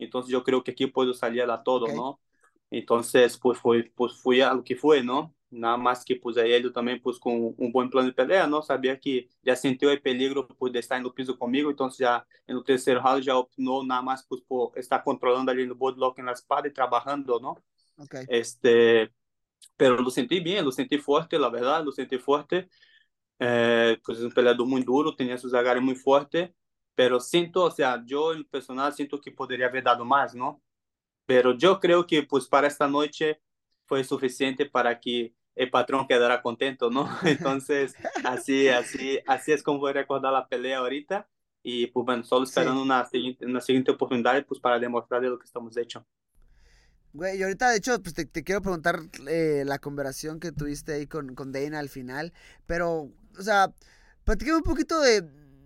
entonces 0.04 0.32
yo 0.32 0.44
creo 0.44 0.64
que 0.64 0.72
aquí 0.72 0.88
puedo 0.88 1.14
salir 1.14 1.44
a 1.44 1.64
todo, 1.64 1.86
okay. 1.86 1.96
¿no? 1.96 2.20
Entonces, 2.70 3.38
pues 3.38 3.60
fue, 3.60 3.92
pues 3.96 4.14
fui 4.14 4.42
a 4.42 4.54
lo 4.54 4.64
que 4.64 4.76
fue, 4.76 5.04
¿no? 5.04 5.36
Nada 5.50 5.76
más 5.76 6.06
que 6.06 6.16
pues 6.16 6.38
ahí 6.38 6.54
él 6.54 6.72
también 6.72 7.02
pues 7.02 7.20
con 7.20 7.54
un 7.58 7.72
buen 7.74 7.90
plan 7.90 8.06
de 8.06 8.14
pelea, 8.14 8.48
¿no? 8.48 8.62
Sabía 8.62 8.98
que 8.98 9.28
ya 9.44 9.56
sintió 9.58 9.92
el 9.92 10.02
peligro 10.02 10.48
de 10.72 10.80
estar 10.80 10.98
en 10.98 11.06
el 11.06 11.12
piso 11.12 11.38
conmigo, 11.38 11.70
entonces 11.70 12.00
ya 12.00 12.26
en 12.48 12.56
el 12.56 12.64
tercer 12.64 12.98
round 12.98 13.22
ya 13.24 13.36
optó 13.36 13.84
nada 13.84 14.02
más 14.02 14.26
pues 14.26 14.42
por 14.48 14.72
estar 14.78 15.04
controlando 15.04 15.52
ali 15.52 15.64
en 15.64 15.70
el 15.70 15.76
bodylock 15.76 16.18
en 16.20 16.28
la 16.28 16.32
espada 16.32 16.70
y 16.70 16.72
trabajando, 16.72 17.40
¿no? 17.42 17.62
Okay. 17.98 18.24
Este, 18.30 19.12
pero 19.76 19.98
lo 19.98 20.10
sentí 20.10 20.40
bien, 20.40 20.64
lo 20.64 20.72
sentí 20.72 20.98
fuerte, 20.98 21.38
la 21.38 21.50
verdad, 21.50 21.84
lo 21.84 21.92
sentí 21.92 22.18
fuerte. 22.18 22.70
Eh, 23.38 24.00
pues 24.06 24.20
es 24.20 24.24
un 24.24 24.32
peleador 24.32 24.66
muy 24.66 24.84
duro, 24.84 25.16
tenía 25.16 25.38
sus 25.38 25.54
agarres 25.54 25.84
muy 25.84 25.96
fuertes 25.96 26.52
pero 26.96 27.20
siento, 27.20 27.64
o 27.64 27.72
sea, 27.72 28.04
yo 28.06 28.34
en 28.34 28.44
personal 28.46 28.94
siento 28.94 29.20
que 29.20 29.32
podría 29.32 29.68
haber 29.68 29.84
dado 29.84 30.06
más, 30.06 30.36
¿no? 30.36 30.62
Pero 31.26 31.54
yo 31.58 31.80
creo 31.80 32.06
que 32.06 32.24
pues 32.24 32.48
para 32.48 32.68
esta 32.68 32.88
noche 32.88 33.42
fue 33.86 34.04
suficiente 34.04 34.66
para 34.66 35.00
que 35.00 35.34
el 35.56 35.70
patrón 35.70 36.08
quedara 36.08 36.42
contento, 36.42 36.90
¿no? 36.90 37.10
Entonces, 37.24 37.96
así, 38.24 38.68
así, 38.68 39.20
así 39.28 39.52
es 39.52 39.64
como 39.64 39.80
voy 39.80 39.92
a 39.92 39.94
recordar 39.94 40.34
la 40.34 40.48
pelea 40.48 40.80
ahorita 40.80 41.28
y 41.64 41.88
pues 41.88 42.06
bueno, 42.06 42.24
solo 42.24 42.46
esperando 42.46 42.82
sí. 42.82 42.86
una, 42.86 43.06
siguiente, 43.06 43.46
una 43.46 43.62
siguiente 43.62 43.92
oportunidad 43.92 44.46
pues 44.46 44.60
para 44.60 44.80
demostrar 44.80 45.22
de 45.22 45.30
lo 45.30 45.38
que 45.38 45.46
estamos 45.46 45.76
hechos. 45.78 46.04
Güey, 47.14 47.40
y 47.40 47.44
ahorita 47.44 47.70
de 47.70 47.78
hecho 47.78 48.02
pues 48.02 48.16
te, 48.16 48.26
te 48.26 48.44
quiero 48.44 48.62
preguntar 48.62 49.02
eh, 49.28 49.64
la 49.66 49.80
conversación 49.80 50.40
que 50.40 50.52
tuviste 50.52 50.94
ahí 50.94 51.08
con, 51.08 51.36
con 51.36 51.52
Dana 51.52 51.80
al 51.80 51.90
final, 51.90 52.34
pero, 52.66 53.12
o 53.38 53.42
sea, 53.42 53.74
platícame 54.24 54.58
un 54.58 54.64
poquito 54.64 55.02
de, 55.02 55.22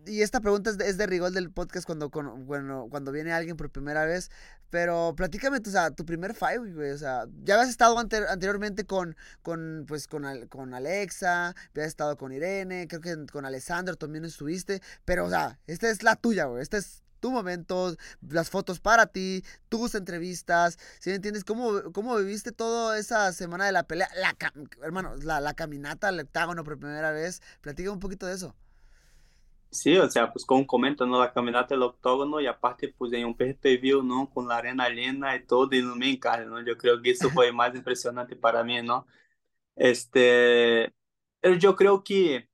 y 0.05 0.21
esta 0.21 0.41
pregunta 0.41 0.69
es 0.69 0.77
de, 0.77 0.89
es 0.89 0.97
de 0.97 1.07
rigor 1.07 1.31
del 1.31 1.51
podcast 1.51 1.85
cuando, 1.85 2.09
bueno, 2.09 2.87
cuando 2.89 3.11
viene 3.11 3.31
alguien 3.31 3.57
por 3.57 3.69
primera 3.69 4.05
vez. 4.05 4.29
Pero 4.69 5.13
platícame, 5.15 5.59
o 5.65 5.69
sea, 5.69 5.91
tu 5.91 6.05
primer 6.05 6.33
fight, 6.33 6.61
güey. 6.73 6.91
O 6.91 6.97
sea, 6.97 7.25
ya 7.43 7.55
habías 7.55 7.69
estado 7.69 7.97
ante, 7.97 8.17
anteriormente 8.27 8.85
con, 8.85 9.15
con, 9.41 9.85
pues, 9.87 10.07
con, 10.07 10.47
con 10.47 10.73
Alexa, 10.73 11.55
habías 11.73 11.87
estado 11.87 12.17
con 12.17 12.31
Irene, 12.33 12.87
creo 12.87 13.01
que 13.01 13.25
con 13.31 13.45
Alessandro 13.45 13.95
también 13.95 14.25
estuviste. 14.25 14.81
Pero, 15.05 15.25
o 15.25 15.29
sea, 15.29 15.59
esta 15.67 15.89
es 15.89 16.03
la 16.03 16.15
tuya, 16.15 16.45
güey. 16.45 16.61
Este 16.61 16.77
es 16.77 17.03
tu 17.19 17.31
momento, 17.31 17.95
las 18.29 18.49
fotos 18.49 18.79
para 18.79 19.07
ti, 19.07 19.43
tus 19.69 19.95
entrevistas, 19.95 20.77
¿sí 20.99 21.09
me 21.09 21.15
entiendes? 21.15 21.43
¿Cómo, 21.43 21.91
cómo 21.91 22.15
viviste 22.17 22.51
toda 22.51 22.99
esa 22.99 23.33
semana 23.33 23.65
de 23.65 23.71
la 23.71 23.83
pelea? 23.83 24.09
La, 24.17 24.35
hermano, 24.83 25.15
la, 25.17 25.39
la 25.41 25.53
caminata 25.53 26.09
al 26.09 26.19
octágono 26.19 26.63
por 26.63 26.77
primera 26.77 27.11
vez. 27.11 27.41
Platica 27.61 27.91
un 27.91 27.99
poquito 27.99 28.25
de 28.27 28.35
eso. 28.35 28.55
Sí, 29.75 29.97
o 29.97 30.09
sea, 30.09 30.31
pues 30.31 30.45
como 30.45 30.65
comentando 30.65 31.19
la 31.19 31.33
caminata 31.33 31.75
del 31.75 31.83
octógono 31.83 32.39
y 32.39 32.47
aparte 32.47 32.93
pues 32.97 33.11
en 33.13 33.25
un 33.25 33.35
pay-per-view, 33.35 34.03
¿no? 34.03 34.29
Con 34.29 34.47
la 34.47 34.57
arena 34.57 34.89
llena 34.89 35.35
y 35.35 35.45
todo 35.45 35.69
y 35.75 35.81
no 35.81 35.95
me 35.95 36.09
encaje, 36.11 36.45
¿no? 36.45 36.63
Yo 36.63 36.77
creo 36.77 37.01
que 37.01 37.11
eso 37.11 37.29
fue 37.29 37.51
más 37.51 37.75
impresionante 37.75 38.35
para 38.35 38.63
mí, 38.63 38.81
¿no? 38.81 39.05
Este, 39.75 40.93
yo 41.59 41.75
creo 41.75 42.03
que 42.03 42.47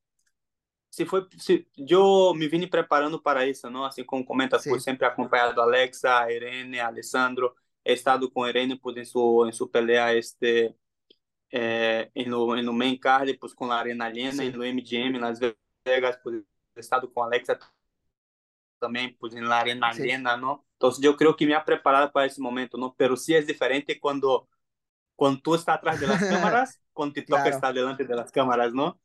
se 0.92 1.06
foi 1.06 1.26
se, 1.38 1.66
eu 1.90 2.34
me 2.36 2.48
vim 2.50 2.68
preparando 2.68 3.22
para 3.22 3.48
isso 3.48 3.70
não 3.70 3.86
assim 3.86 4.04
como 4.04 4.26
comenta 4.26 4.60
Sim. 4.60 4.78
sempre 4.80 5.06
acompanhado 5.06 5.62
Alexa 5.62 6.30
Irene 6.32 6.80
Alessandro 6.82 7.56
he 7.86 7.94
estado 7.94 8.30
com 8.30 8.46
Irene 8.46 8.78
por 8.78 8.98
em 8.98 9.06
sua 9.06 9.48
em 9.48 9.54
sua 9.54 9.70
pelea 9.70 10.14
este 10.14 10.76
eh, 11.52 12.12
em 12.14 12.28
no 12.28 12.56
no 12.62 12.74
main 12.74 12.98
card 12.98 13.38
pois 13.38 13.54
com 13.54 13.72
a 13.72 13.78
Arena 13.78 14.08
Lena 14.10 14.44
e 14.44 14.52
no 14.52 14.66
MGM 14.66 15.18
nas 15.18 15.40
Vegas 15.86 16.18
estado 16.76 17.12
con 17.12 17.28
Alexa 17.28 17.60
también, 18.80 19.16
pues 19.20 19.34
en 19.36 19.48
la 19.48 19.60
arena 19.60 19.94
sí. 19.94 20.04
llena, 20.04 20.36
¿no? 20.38 20.66
Entonces 20.74 21.04
yo 21.04 21.16
creo 21.16 21.36
que 21.36 21.46
me 21.46 21.54
ha 21.54 21.64
preparado 21.64 22.12
para 22.12 22.26
ese 22.26 22.42
momento, 22.42 22.78
¿no? 22.78 22.96
Pero 22.98 23.16
sí 23.16 23.36
es 23.36 23.46
diferente 23.46 24.00
cuando, 24.00 24.50
cuando 25.16 25.40
tú 25.42 25.54
estás 25.54 25.78
atrás 25.78 26.00
de 26.00 26.08
las 26.08 26.20
cámaras, 26.30 26.82
cuando 26.92 27.14
te 27.14 27.22
toca 27.22 27.44
claro. 27.44 27.56
estar 27.56 27.74
delante 27.74 28.04
de 28.04 28.16
las 28.16 28.32
cámaras, 28.32 28.74
¿no? 28.74 29.00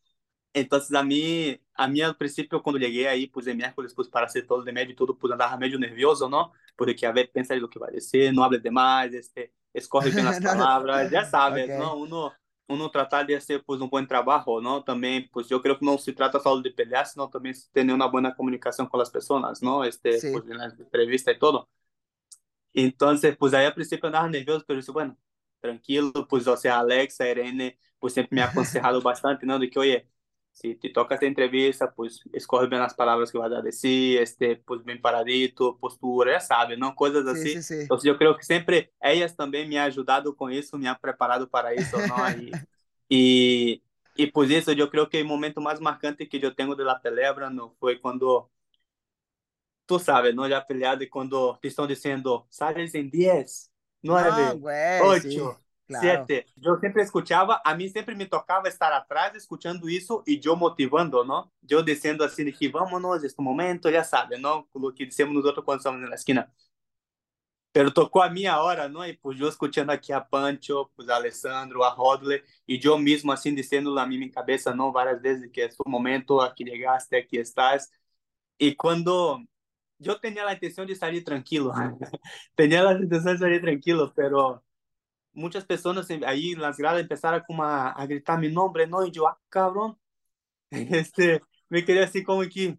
Entonces 0.57 0.97
a 0.97 1.03
mí, 1.03 1.61
a 1.75 1.87
mí 1.87 2.01
al 2.01 2.17
principio 2.17 2.63
cuando 2.63 2.79
llegué 2.79 3.07
ahí, 3.07 3.27
pues 3.27 3.45
miércoles, 3.55 3.93
pues 3.95 4.09
para 4.09 4.25
hacer 4.25 4.47
todo 4.47 4.63
de 4.63 4.73
medio 4.73 4.93
y 4.93 4.97
todo, 4.97 5.17
pues 5.17 5.31
andaba 5.31 5.57
medio 5.59 5.79
nervioso, 5.79 6.31
¿no? 6.31 6.53
Porque 6.75 7.07
a 7.07 7.13
ver, 7.13 7.31
pensa 7.31 7.53
en 7.53 7.61
lo 7.61 7.69
que 7.69 7.79
va 7.79 7.89
a 7.89 7.91
decir, 7.91 8.33
no 8.33 8.43
hables 8.43 8.63
de 8.63 8.71
más, 8.71 9.13
este, 9.13 9.53
escoge 9.75 10.11
bien 10.11 10.25
las 10.25 10.41
palabras, 10.43 11.11
ya 11.11 11.25
sabes, 11.31 11.65
okay. 11.65 11.79
¿no? 11.79 11.97
Uno, 11.97 12.33
uno 12.69 12.91
tratar 12.91 13.27
de 13.27 13.37
hacer 13.37 13.63
pues 13.65 13.81
un 13.81 13.89
buen 13.89 14.07
trabajo, 14.07 14.61
¿no? 14.61 14.83
También, 14.83 15.29
pues 15.33 15.49
yo 15.49 15.63
creo 15.63 15.79
que 15.79 15.85
no 15.87 15.99
se 15.99 16.13
trata 16.13 16.41
solo 16.41 16.63
de 16.63 16.71
pelear, 16.71 17.07
sino 17.07 17.29
también 17.29 17.55
tener 17.73 17.95
una 17.95 18.07
buena 18.07 18.35
comunicación 18.35 18.89
con 18.89 19.01
las 19.01 19.11
personas, 19.11 19.63
¿no? 19.63 19.85
Este, 19.85 20.21
sí. 20.21 20.31
pues 20.33 20.45
en 20.51 20.59
la 20.59 20.67
entrevista 20.67 21.31
y 21.33 21.39
todo. 21.39 21.69
Entonces, 22.73 23.37
pues 23.37 23.55
ahí 23.55 23.65
al 23.67 23.75
principio 23.75 24.07
andaba 24.07 24.29
nervioso, 24.29 24.65
pero 24.67 24.79
dije, 24.81 24.93
bueno, 24.93 25.17
tranquilo, 25.61 26.13
pues 26.29 26.47
o 26.47 26.57
sea, 26.57 26.79
Alexa, 26.81 27.29
Irene, 27.29 27.79
pues 27.99 28.13
siempre 28.15 28.37
me 28.37 28.43
ha 28.43 28.47
aconsejado 28.51 29.01
bastante, 29.03 29.47
¿no? 29.47 29.59
De 29.59 29.71
que, 29.71 29.79
oye, 29.79 30.09
si 30.57 30.75
te 30.77 30.89
toca 30.91 31.15
esta 31.15 31.27
entrevista, 31.27 31.93
pues 31.93 32.23
escoge 32.33 32.67
bien 32.67 32.81
las 32.81 32.95
palabras 32.95 33.31
que 33.31 33.37
vas 33.39 33.53
a 33.53 33.61
decir, 33.61 34.19
este, 34.21 34.57
pues 34.57 34.83
bien 34.85 35.01
paradito, 35.03 35.79
postura, 35.79 36.33
ya 36.33 36.41
sabe, 36.41 36.77
¿no? 36.79 36.95
Cosas 36.95 37.27
así. 37.27 37.51
Sí, 37.51 37.63
sí, 37.63 37.63
sí. 37.63 37.75
Entonces 37.83 38.07
yo 38.09 38.17
creo 38.19 38.37
que 38.37 38.43
siempre 38.43 38.93
ellas 39.01 39.37
también 39.37 39.69
me 39.69 39.79
han 39.79 39.87
ayudado 39.87 40.35
con 40.35 40.51
eso, 40.53 40.79
me 40.79 40.89
han 40.89 40.99
preparado 40.99 41.49
para 41.49 41.73
eso, 41.75 42.03
¿no? 42.03 42.17
Y, 42.41 42.59
y, 43.09 43.83
y 44.17 44.27
pues 44.33 44.51
eso, 44.51 44.73
yo 44.73 44.91
creo 44.91 45.09
que 45.11 45.21
el 45.21 45.27
momento 45.27 45.61
más 45.61 45.81
marcante 45.81 46.29
que 46.29 46.41
yo 46.41 46.55
tengo 46.55 46.75
de 46.75 46.85
la 46.85 47.01
pelea, 47.03 47.33
Brando, 47.33 47.77
fue 47.79 48.01
cuando, 48.01 48.51
tú 49.87 49.99
sabes, 49.99 50.35
¿no? 50.35 50.47
Ya 50.49 50.67
peleado 50.67 51.03
y 51.03 51.09
cuando 51.09 51.59
te 51.61 51.69
están 51.69 51.89
diciendo, 51.89 52.47
sales 52.51 52.95
en 52.95 53.11
10, 53.11 53.73
9, 54.03 54.31
Ah, 54.31 54.53
güey, 54.59 54.75
8, 54.97 55.21
sí, 55.21 55.66
claro. 55.87 56.25
Siete. 56.27 56.47
Yo 56.57 56.77
siempre 56.79 57.03
escuchaba, 57.03 57.61
a 57.65 57.75
mí 57.75 57.89
siempre 57.89 58.15
me 58.15 58.27
tocaba 58.27 58.69
estar 58.69 58.93
atrás 58.93 59.35
escuchando 59.35 59.89
eso 59.89 60.23
y 60.27 60.41
yo 60.41 60.57
motivando, 60.57 61.25
¿no? 61.25 61.53
Yo 61.63 61.83
diciendo 61.83 62.25
así 62.25 62.45
de 62.45 62.53
que 62.53 62.69
vámonos, 62.69 63.23
este 63.25 63.43
momento, 63.43 63.91
ya 63.91 64.05
sabe, 64.05 64.39
¿no? 64.39 64.69
Lo 64.75 64.95
que 64.95 65.07
decimos 65.07 65.35
nosotros 65.35 65.65
cuando 65.65 65.81
estamos 65.81 66.03
en 66.03 66.11
la 66.11 66.17
esquina. 66.17 66.53
Pero 67.73 67.93
tocó 67.93 68.23
a 68.23 68.31
mí 68.31 68.47
ahora, 68.47 68.89
¿no? 68.89 69.07
Y 69.07 69.17
pues 69.19 69.39
yo 69.39 69.49
escuchando 69.49 69.93
aquí 69.93 70.11
a 70.11 70.27
Pancho, 70.27 70.91
pues 70.97 71.11
a 71.11 71.17
Alessandro, 71.17 71.85
a 71.85 71.95
Rodley, 71.95 72.41
y 72.67 72.79
yo 72.79 72.97
mismo 72.97 73.33
así 73.33 73.51
diciendo 73.51 73.99
a 73.99 74.07
mí 74.07 74.15
en 74.15 74.21
mi 74.23 74.31
cabeza, 74.31 74.75
¿no? 74.75 74.93
Varias 74.93 75.21
veces 75.21 75.51
que 75.53 75.65
es 75.67 75.77
tu 75.77 75.85
momento, 75.87 76.41
aquí 76.43 76.65
llegaste, 76.65 77.19
aquí 77.19 77.37
estás. 77.39 77.93
Y 78.59 78.75
cuando 78.77 79.41
yo 79.99 80.19
tenía 80.21 80.45
la 80.45 80.55
intención 80.55 80.87
de 80.87 80.95
salir 80.97 81.25
tranquilo, 81.25 81.73
tenía 82.55 82.83
la 82.83 82.93
intención 82.93 83.35
de 83.35 83.39
salir 83.39 83.61
tranquilo, 83.61 84.13
pero 84.15 84.65
muchas 85.37 85.65
personas 85.67 86.09
ahí 86.27 86.53
en 86.53 86.63
las 86.63 86.79
gradas 86.79 87.03
empezaron 87.03 87.43
como 87.47 87.65
a, 87.65 87.91
a 87.93 88.07
gritar 88.07 88.41
mi 88.41 88.51
nombre, 88.53 88.87
¿no? 88.89 89.07
Y 89.07 89.13
yo, 89.13 89.29
ah, 89.29 89.39
cabrón, 89.51 89.99
este, 90.71 91.43
me 91.71 91.85
quedé 91.85 92.05
así 92.05 92.25
como 92.25 92.43
que, 92.43 92.79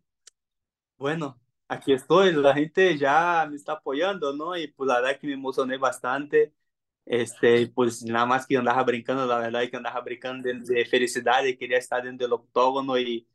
bueno, 0.98 1.40
aquí 1.68 1.94
estoy, 1.94 2.34
la 2.34 2.54
gente 2.54 2.98
ya 2.98 3.46
me 3.50 3.56
está 3.56 3.74
apoyando, 3.74 4.34
¿no? 4.36 4.56
Y 4.58 4.68
pues 4.70 4.88
la 4.88 5.02
verdad 5.02 5.20
que 5.20 5.28
me 5.28 5.34
emocioné 5.34 5.78
bastante, 5.78 6.54
este, 7.06 7.68
pues 7.70 8.04
nada 8.04 8.26
más 8.26 8.48
que 8.48 8.58
andaba 8.58 8.84
brincando, 8.84 9.26
la 9.26 9.40
verdad 9.40 9.70
que 9.70 9.78
andaba 9.78 10.02
brincando 10.02 10.48
de, 10.50 10.60
de 10.62 10.86
felicidad 10.86 11.44
y 11.46 11.58
quería 11.58 11.78
estar 11.78 12.04
dentro 12.04 12.28
del 12.28 12.34
octógono 12.34 12.98
y, 13.00 13.28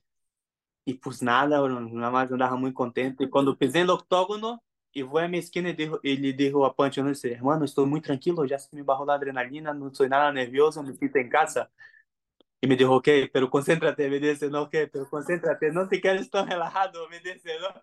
y 0.85 0.95
pues 0.95 1.23
nada, 1.23 1.47
nada 1.69 2.11
más 2.11 2.31
andaba 2.33 2.57
muy 2.57 2.73
contento. 2.75 3.23
Y 3.25 3.31
cuando 3.31 3.57
pisé 3.59 3.81
el 3.83 3.91
octógono, 3.91 4.62
y 4.92 5.02
fue 5.02 5.25
a 5.25 5.28
mi 5.28 5.38
esquina 5.38 5.70
y, 5.70 5.75
dijo, 5.75 6.00
y 6.02 6.66
a 6.66 6.72
Pancho, 6.75 7.02
no 7.02 7.14
sé, 7.14 7.32
hermano, 7.32 7.64
estoy 7.64 7.87
muy 7.87 8.00
tranquilo, 8.00 8.44
ya 8.44 8.58
se 8.58 8.75
me 8.76 8.82
bajó 8.82 9.04
la 9.06 9.14
adrenalina, 9.14 9.72
no 9.75 9.92
soy 9.94 10.08
nada 10.08 10.32
nervioso, 10.32 10.82
me 10.82 10.94
siento 10.94 11.18
en 11.18 11.30
casa. 11.30 11.70
Y 12.61 12.66
me 12.68 12.76
dijo, 12.76 12.96
ok, 12.96 13.08
pero 13.32 13.50
concéntrate, 13.50 14.08
me 14.08 14.20
dice, 14.20 14.49
no, 14.50 14.62
ok, 14.62 14.75
pero 14.92 15.08
concéntrate, 15.11 15.72
no 15.72 15.88
te 15.88 16.00
quedes 16.00 16.30
tan 16.30 16.49
relajado, 16.49 17.08
me 17.08 17.20
dice, 17.20 17.58
¿no? 17.61 17.82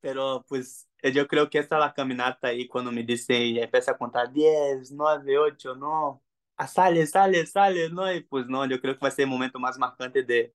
Pero 0.00 0.44
pues 0.48 0.88
eh, 1.02 1.12
yo 1.12 1.26
que 1.28 1.58
esta 1.58 1.76
es 1.76 1.80
la 1.80 1.94
caminata 1.94 2.48
ahí 2.48 2.68
cuando 2.68 2.92
me 2.92 3.02
dice 3.02 3.36
y 3.38 3.58
empieza 3.58 3.92
a 3.92 3.98
contar 3.98 4.32
10, 4.32 4.92
9, 4.92 5.38
8, 5.38 5.74
no, 5.76 6.22
ah, 6.56 6.66
sale, 6.68 7.06
sale, 7.06 7.46
sale, 7.46 7.88
¿no? 7.90 8.12
Y 8.12 8.22
pues 8.22 8.46
no, 8.46 8.66
yo 8.66 8.80
creo 8.80 8.94
que 8.94 9.00
va 9.00 9.08
a 9.08 9.10
ser 9.10 9.24
el 9.24 9.30
momento 9.30 9.58
más 9.58 9.78
marcante 9.78 10.22
de, 10.22 10.54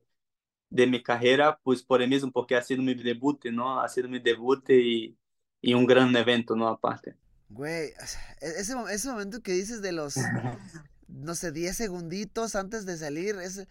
de 0.73 0.87
mi 0.87 1.03
carrera, 1.03 1.59
pues 1.63 1.83
por 1.83 2.01
el 2.01 2.09
mismo, 2.09 2.31
porque 2.31 2.55
ha 2.55 2.61
sido 2.63 2.81
mi 2.81 2.95
debut, 2.95 3.45
¿no? 3.45 3.79
Ha 3.79 3.87
sido 3.87 4.09
mi 4.09 4.19
debut 4.19 4.67
y, 4.71 5.15
y 5.61 5.73
un 5.75 5.85
gran 5.85 6.15
evento, 6.15 6.55
¿no? 6.55 6.67
Aparte. 6.67 7.15
Güey, 7.49 7.89
e- 8.41 8.53
ese, 8.57 8.73
ese 8.91 9.07
momento 9.09 9.41
que 9.43 9.51
dices 9.51 9.83
de 9.83 9.91
los, 9.91 10.15
no 11.07 11.35
sé, 11.35 11.51
10 11.51 11.77
segunditos 11.77 12.55
antes 12.55 12.87
de 12.87 12.97
salir, 12.97 13.35
ese- 13.35 13.67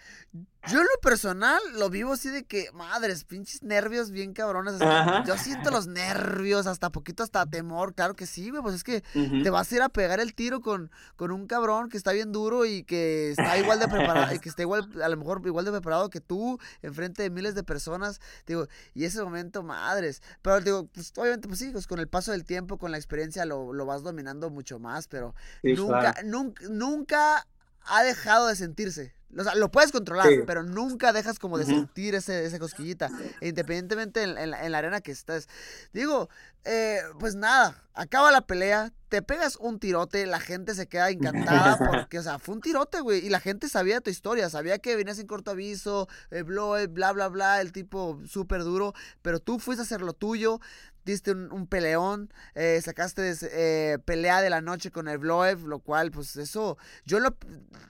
yo 0.71 0.79
en 0.79 0.85
lo 0.85 1.01
personal 1.03 1.61
lo 1.75 1.91
vivo 1.91 2.13
así 2.13 2.29
de 2.31 2.45
que, 2.45 2.71
madres, 2.73 3.25
pinches 3.25 3.63
nervios 3.63 4.11
bien 4.11 4.33
cabrones. 4.33 4.75
hasta- 4.75 5.25
yo 5.25 5.37
siento 5.37 5.71
los 5.71 5.87
nervios, 5.87 6.67
hasta 6.67 6.91
poquito, 6.91 7.23
hasta 7.23 7.45
temor, 7.47 7.95
claro 7.95 8.15
que 8.15 8.27
sí, 8.27 8.51
güey, 8.51 8.63
pues 8.63 8.75
es 8.77 8.85
que 8.85 9.03
te 9.43 9.51
vas 9.51 9.71
a 9.71 9.75
ir 9.75 9.83
a 9.83 9.89
pegar 9.89 10.21
el 10.21 10.35
tiro 10.35 10.61
con, 10.61 10.91
con 11.17 11.31
un 11.31 11.47
cabrón 11.47 11.89
que 11.89 11.97
está 11.97 12.13
bien 12.13 12.33
duro 12.33 12.65
y 12.65 12.85
que 12.85 13.31
está 13.33 13.59
igual 13.59 13.79
de 13.81 13.89
preparado, 13.89 14.35
y 14.35 14.39
que 14.39 14.49
está 14.49 14.63
igual, 14.63 14.89
a 15.03 15.09
lo 15.09 15.17
mejor 15.17 15.43
igual 15.45 15.65
de 15.65 15.71
preparado 15.73 16.11
que 16.11 16.21
tú, 16.21 16.59
enfrente 16.83 17.23
de 17.23 17.31
miles 17.31 17.55
de 17.55 17.65
personas, 17.65 18.21
digo, 18.47 18.69
y 18.95 19.05
ese 19.05 19.23
momento, 19.23 19.63
madres, 19.63 20.23
pero 20.43 20.61
digo, 20.61 20.87
pues 20.87 21.13
obviamente, 21.17 21.49
pues 21.49 21.59
sí, 21.61 21.71
pues, 21.71 21.87
con 21.87 21.99
el 21.99 22.09
paso 22.09 22.33
del 22.33 22.45
tiempo, 22.45 22.79
con 22.79 22.91
la 22.93 22.99
experiencia, 22.99 23.45
lo, 23.47 23.73
lo 23.73 23.85
vas 23.87 24.03
dominando 24.03 24.51
mucho 24.51 24.79
más, 24.79 25.09
pero 25.09 25.35
Sí, 25.63 25.73
nunca, 25.75 26.13
claro. 26.13 26.29
nunca, 26.29 26.63
nunca 26.69 27.47
ha 27.87 28.03
dejado 28.03 28.47
de 28.49 28.57
sentirse. 28.57 29.15
O 29.35 29.43
sea, 29.43 29.55
lo 29.55 29.71
puedes 29.71 29.93
controlar, 29.93 30.29
Sí. 30.29 30.41
pero 30.47 30.63
nunca 30.63 31.11
dejas 31.15 31.39
como 31.39 31.57
de 31.57 31.65
sentir 31.65 32.15
ese, 32.15 32.45
esa 32.45 32.59
cosquillita, 32.59 33.09
independientemente 33.41 34.23
en, 34.23 34.37
en 34.37 34.51
la, 34.51 34.65
en 34.67 34.73
la 34.73 34.79
arena 34.79 35.01
que 35.01 35.11
estés. 35.11 35.49
Digo, 35.95 36.29
eh, 36.65 37.01
pues 37.19 37.35
nada, 37.35 37.83
acaba 37.95 38.31
la 38.31 38.43
pelea, 38.47 38.93
te 39.09 39.23
pegas 39.23 39.57
un 39.57 39.79
tirote, 39.79 40.27
la 40.27 40.39
gente 40.39 40.75
se 40.75 40.87
queda 40.87 41.09
encantada 41.11 41.79
porque, 42.09 42.19
o 42.19 42.23
sea, 42.23 42.39
fue 42.39 42.55
un 42.57 42.61
tirote, 42.61 43.01
güey, 43.01 43.25
y 43.25 43.31
la 43.31 43.41
gente 43.41 43.71
sabía 43.71 44.03
tu 44.03 44.11
historia, 44.11 44.51
sabía 44.51 44.79
que 44.79 44.97
venías 44.97 45.17
sin 45.17 45.27
corto 45.27 45.51
aviso, 45.51 46.09
eh, 46.31 46.43
blow, 46.43 46.75
bla, 46.91 47.13
bla, 47.13 47.29
bla, 47.29 47.61
el 47.63 47.73
tipo 47.73 48.21
súper 48.27 48.63
duro, 48.65 48.93
pero 49.23 49.41
tú 49.41 49.59
fuiste 49.59 49.81
a 49.81 49.85
hacer 49.85 50.03
lo 50.03 50.13
tuyo, 50.13 50.61
diste 51.05 51.33
un, 51.33 51.51
un 51.53 51.67
peleón, 51.67 52.33
eh, 52.55 52.81
sacaste 52.83 53.35
eh, 53.43 53.99
pelea 54.05 54.41
de 54.41 54.51
la 54.51 54.61
noche 54.61 54.91
con 54.91 55.09
el 55.09 55.19
Bloev, 55.19 55.67
lo 55.67 55.79
cual, 55.81 56.11
pues 56.11 56.37
eso, 56.37 56.77
yo 57.05 57.19
lo, 57.21 57.37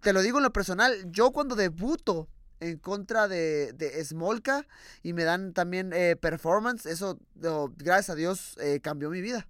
te 0.02 0.12
lo 0.12 0.22
digo 0.22 0.38
en 0.38 0.44
lo 0.44 0.52
personal, 0.52 0.94
yo 1.10 1.30
cuando 1.32 1.54
debuto 1.54 2.28
en 2.60 2.78
contra 2.78 3.26
de, 3.28 3.72
de 3.72 4.04
Smolka 4.04 4.66
y 5.02 5.12
me 5.14 5.24
dan 5.24 5.52
también 5.52 5.92
eh, 5.92 6.16
performance, 6.16 6.86
eso, 6.86 7.18
oh, 7.44 7.70
gracias 7.76 8.10
a 8.10 8.14
Dios, 8.14 8.56
eh, 8.60 8.80
cambió 8.80 9.10
mi 9.10 9.20
vida. 9.20 9.48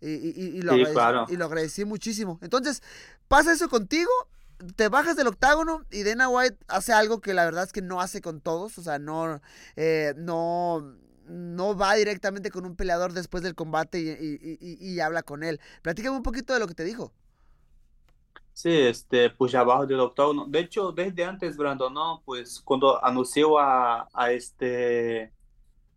Y, 0.00 0.08
y- 0.10 0.34
y- 0.36 0.58
y 0.58 0.62
lo 0.62 0.72
Sí, 0.72 0.80
agradecí, 0.80 0.94
claro. 0.94 1.26
y 1.28 1.36
lo 1.36 1.44
agradecí 1.46 1.84
muchísimo. 1.84 2.38
Entonces, 2.42 2.82
pasa 3.28 3.52
eso 3.52 3.68
contigo, 3.68 4.10
te 4.76 4.88
bajas 4.88 5.16
del 5.16 5.26
octágono 5.26 5.84
y 5.90 6.02
Dana 6.04 6.28
White 6.28 6.56
hace 6.68 6.92
algo 6.92 7.20
que 7.20 7.34
la 7.34 7.44
verdad 7.44 7.64
es 7.64 7.72
que 7.72 7.82
no 7.82 8.00
hace 8.00 8.20
con 8.20 8.40
todos, 8.40 8.78
o 8.78 8.82
sea, 8.82 8.98
no, 8.98 9.40
eh, 9.76 10.14
no, 10.16 10.94
no 11.28 11.76
va 11.76 11.94
directamente 11.94 12.50
con 12.50 12.66
un 12.66 12.76
peleador 12.76 13.12
después 13.12 13.42
del 13.42 13.54
combate 13.54 14.00
y, 14.00 14.08
y- 14.10 14.58
y- 14.60 14.94
y 14.94 15.00
habla 15.00 15.22
con 15.22 15.42
él. 15.42 15.60
Platícame 15.82 16.16
un 16.16 16.22
poquito 16.22 16.54
de 16.54 16.60
lo 16.60 16.66
que 16.68 16.74
te 16.74 16.84
dijo. 16.84 17.12
Sí, 18.52 18.70
este, 18.70 19.30
pues 19.30 19.50
ya 19.52 19.60
abajo 19.60 19.86
del 19.86 19.98
octágono. 20.00 20.46
De 20.46 20.60
hecho, 20.60 20.92
desde 20.92 21.24
antes, 21.24 21.56
Brandon, 21.56 21.92
¿no? 21.92 22.22
Pues 22.24 22.60
cuando 22.60 23.04
anunció 23.04 23.58
a, 23.58 24.08
a 24.12 24.30
este, 24.30 25.32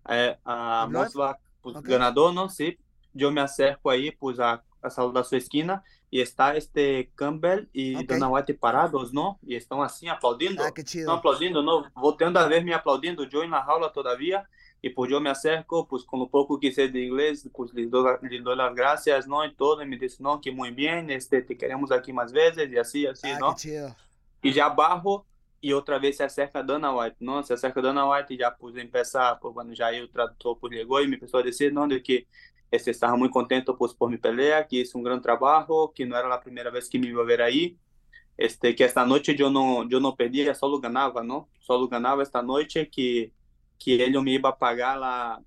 a, 0.05 0.37
a. 0.45 0.87
Mosbach, 0.87 1.39
pues 1.61 1.77
Ok. 1.77 1.89
ganador, 1.89 2.33
¿no? 2.33 2.49
Sí, 2.49 2.79
yo 3.13 3.31
me 3.31 3.41
acerco 3.41 3.91
ahí, 3.91 4.11
pues 4.11 4.39
a, 4.39 4.63
a 4.81 4.89
saludar 4.89 5.25
su 5.25 5.35
esquina 5.35 5.83
y 6.09 6.21
está 6.21 6.55
este 6.55 7.11
Campbell 7.15 7.69
y 7.73 8.03
Ok. 8.03 8.07
Dana 8.07 8.29
White 8.29 8.55
parados, 8.55 9.13
¿no? 9.13 9.39
Y 9.43 9.55
están 9.55 9.81
así 9.81 10.07
aplaudiendo. 10.07 10.63
Ah, 10.63 10.71
qué 10.73 10.83
chido. 10.83 11.07
No 11.07 11.13
aplaudiendo, 11.19 11.61
no, 11.63 11.91
volteando 11.95 12.39
a 12.39 12.47
verme 12.47 12.73
aplaudiendo, 12.73 13.23
yo 13.25 13.43
en 13.43 13.51
la 13.51 13.63
jaula 13.63 13.91
todavía, 13.93 14.49
e 14.81 14.89
por 14.89 15.11
eu 15.11 15.19
me 15.19 15.29
acerco, 15.29 15.85
pues 15.85 16.03
com 16.03 16.17
lo 16.17 16.29
pouco 16.29 16.59
que 16.59 16.71
sei 16.71 16.87
de 16.87 17.05
inglês, 17.05 17.49
pues 17.53 17.71
lhe 17.73 17.87
dou 17.87 18.05
les 18.21 18.43
doy 18.43 18.55
las 18.55 18.73
gracias, 18.75 19.25
todo, 19.57 19.85
me 19.85 19.97
disse 19.97 20.21
não 20.21 20.39
que 20.39 20.51
muito 20.51 20.75
bem, 20.75 21.11
este, 21.11 21.41
te 21.41 21.55
queremos 21.55 21.91
aqui 21.91 22.13
mais 22.13 22.31
vezes, 22.31 22.71
e 22.71 22.77
assim 22.77 23.07
assim, 23.07 23.31
ah, 23.31 23.95
e 24.43 24.51
já 24.51 24.67
ya 24.67 25.23
e 25.61 25.73
outra 25.73 25.97
vez 25.99 26.15
se 26.15 26.23
acerca 26.23 26.59
a 26.59 26.61
Dana 26.61 26.95
White. 26.95 27.17
Não, 27.19 27.41
se 27.43 27.51
acerca 27.51 27.79
a 27.79 27.83
Dana 27.83 28.09
White 28.09 28.33
e 28.33 28.37
já 28.37 28.51
pus 28.51 28.75
em 28.77 28.89
por 29.41 29.53
quando 29.53 29.75
já 29.75 29.91
o 29.91 30.07
tradutor 30.07 30.55
por 30.55 30.71
ligou 30.71 31.01
e 31.01 31.07
me 31.07 31.17
começou 31.17 31.39
a 31.39 31.43
dizer 31.43 31.73
não, 31.73 31.87
de 31.87 31.99
que 31.99 32.27
este 32.71 32.91
estava 32.91 33.17
muito 33.17 33.31
contente 33.31 33.65
por, 33.73 33.95
por 33.95 34.09
me 34.09 34.17
pelear, 34.17 34.67
que 34.67 34.81
isso 34.81 34.97
é 34.97 34.99
um 34.99 35.03
grande 35.03 35.23
trabalho, 35.23 35.87
que 35.89 36.05
não 36.05 36.15
era 36.15 36.33
a 36.33 36.37
primeira 36.37 36.69
vez 36.69 36.87
que 36.87 36.99
me 36.99 37.07
ia 37.07 37.23
ver 37.23 37.41
aí, 37.41 37.75
este, 38.37 38.73
que 38.73 38.83
esta 38.83 39.05
noite 39.05 39.35
eu 39.39 39.49
não 39.49 39.87
eu 39.89 39.99
não 39.99 40.15
perdia, 40.15 40.53
só 40.53 40.67
lo 40.67 40.79
ganhava, 40.79 41.23
não? 41.23 41.47
Só 41.59 41.75
lo 41.75 41.87
ganhava 41.87 42.21
esta 42.21 42.41
noite, 42.41 42.85
que 42.85 43.31
que 43.79 44.03
él 44.05 44.21
me 44.23 44.31
iba 44.33 44.49
a 44.49 44.57
pagar 44.57 44.97
la, 44.99 45.43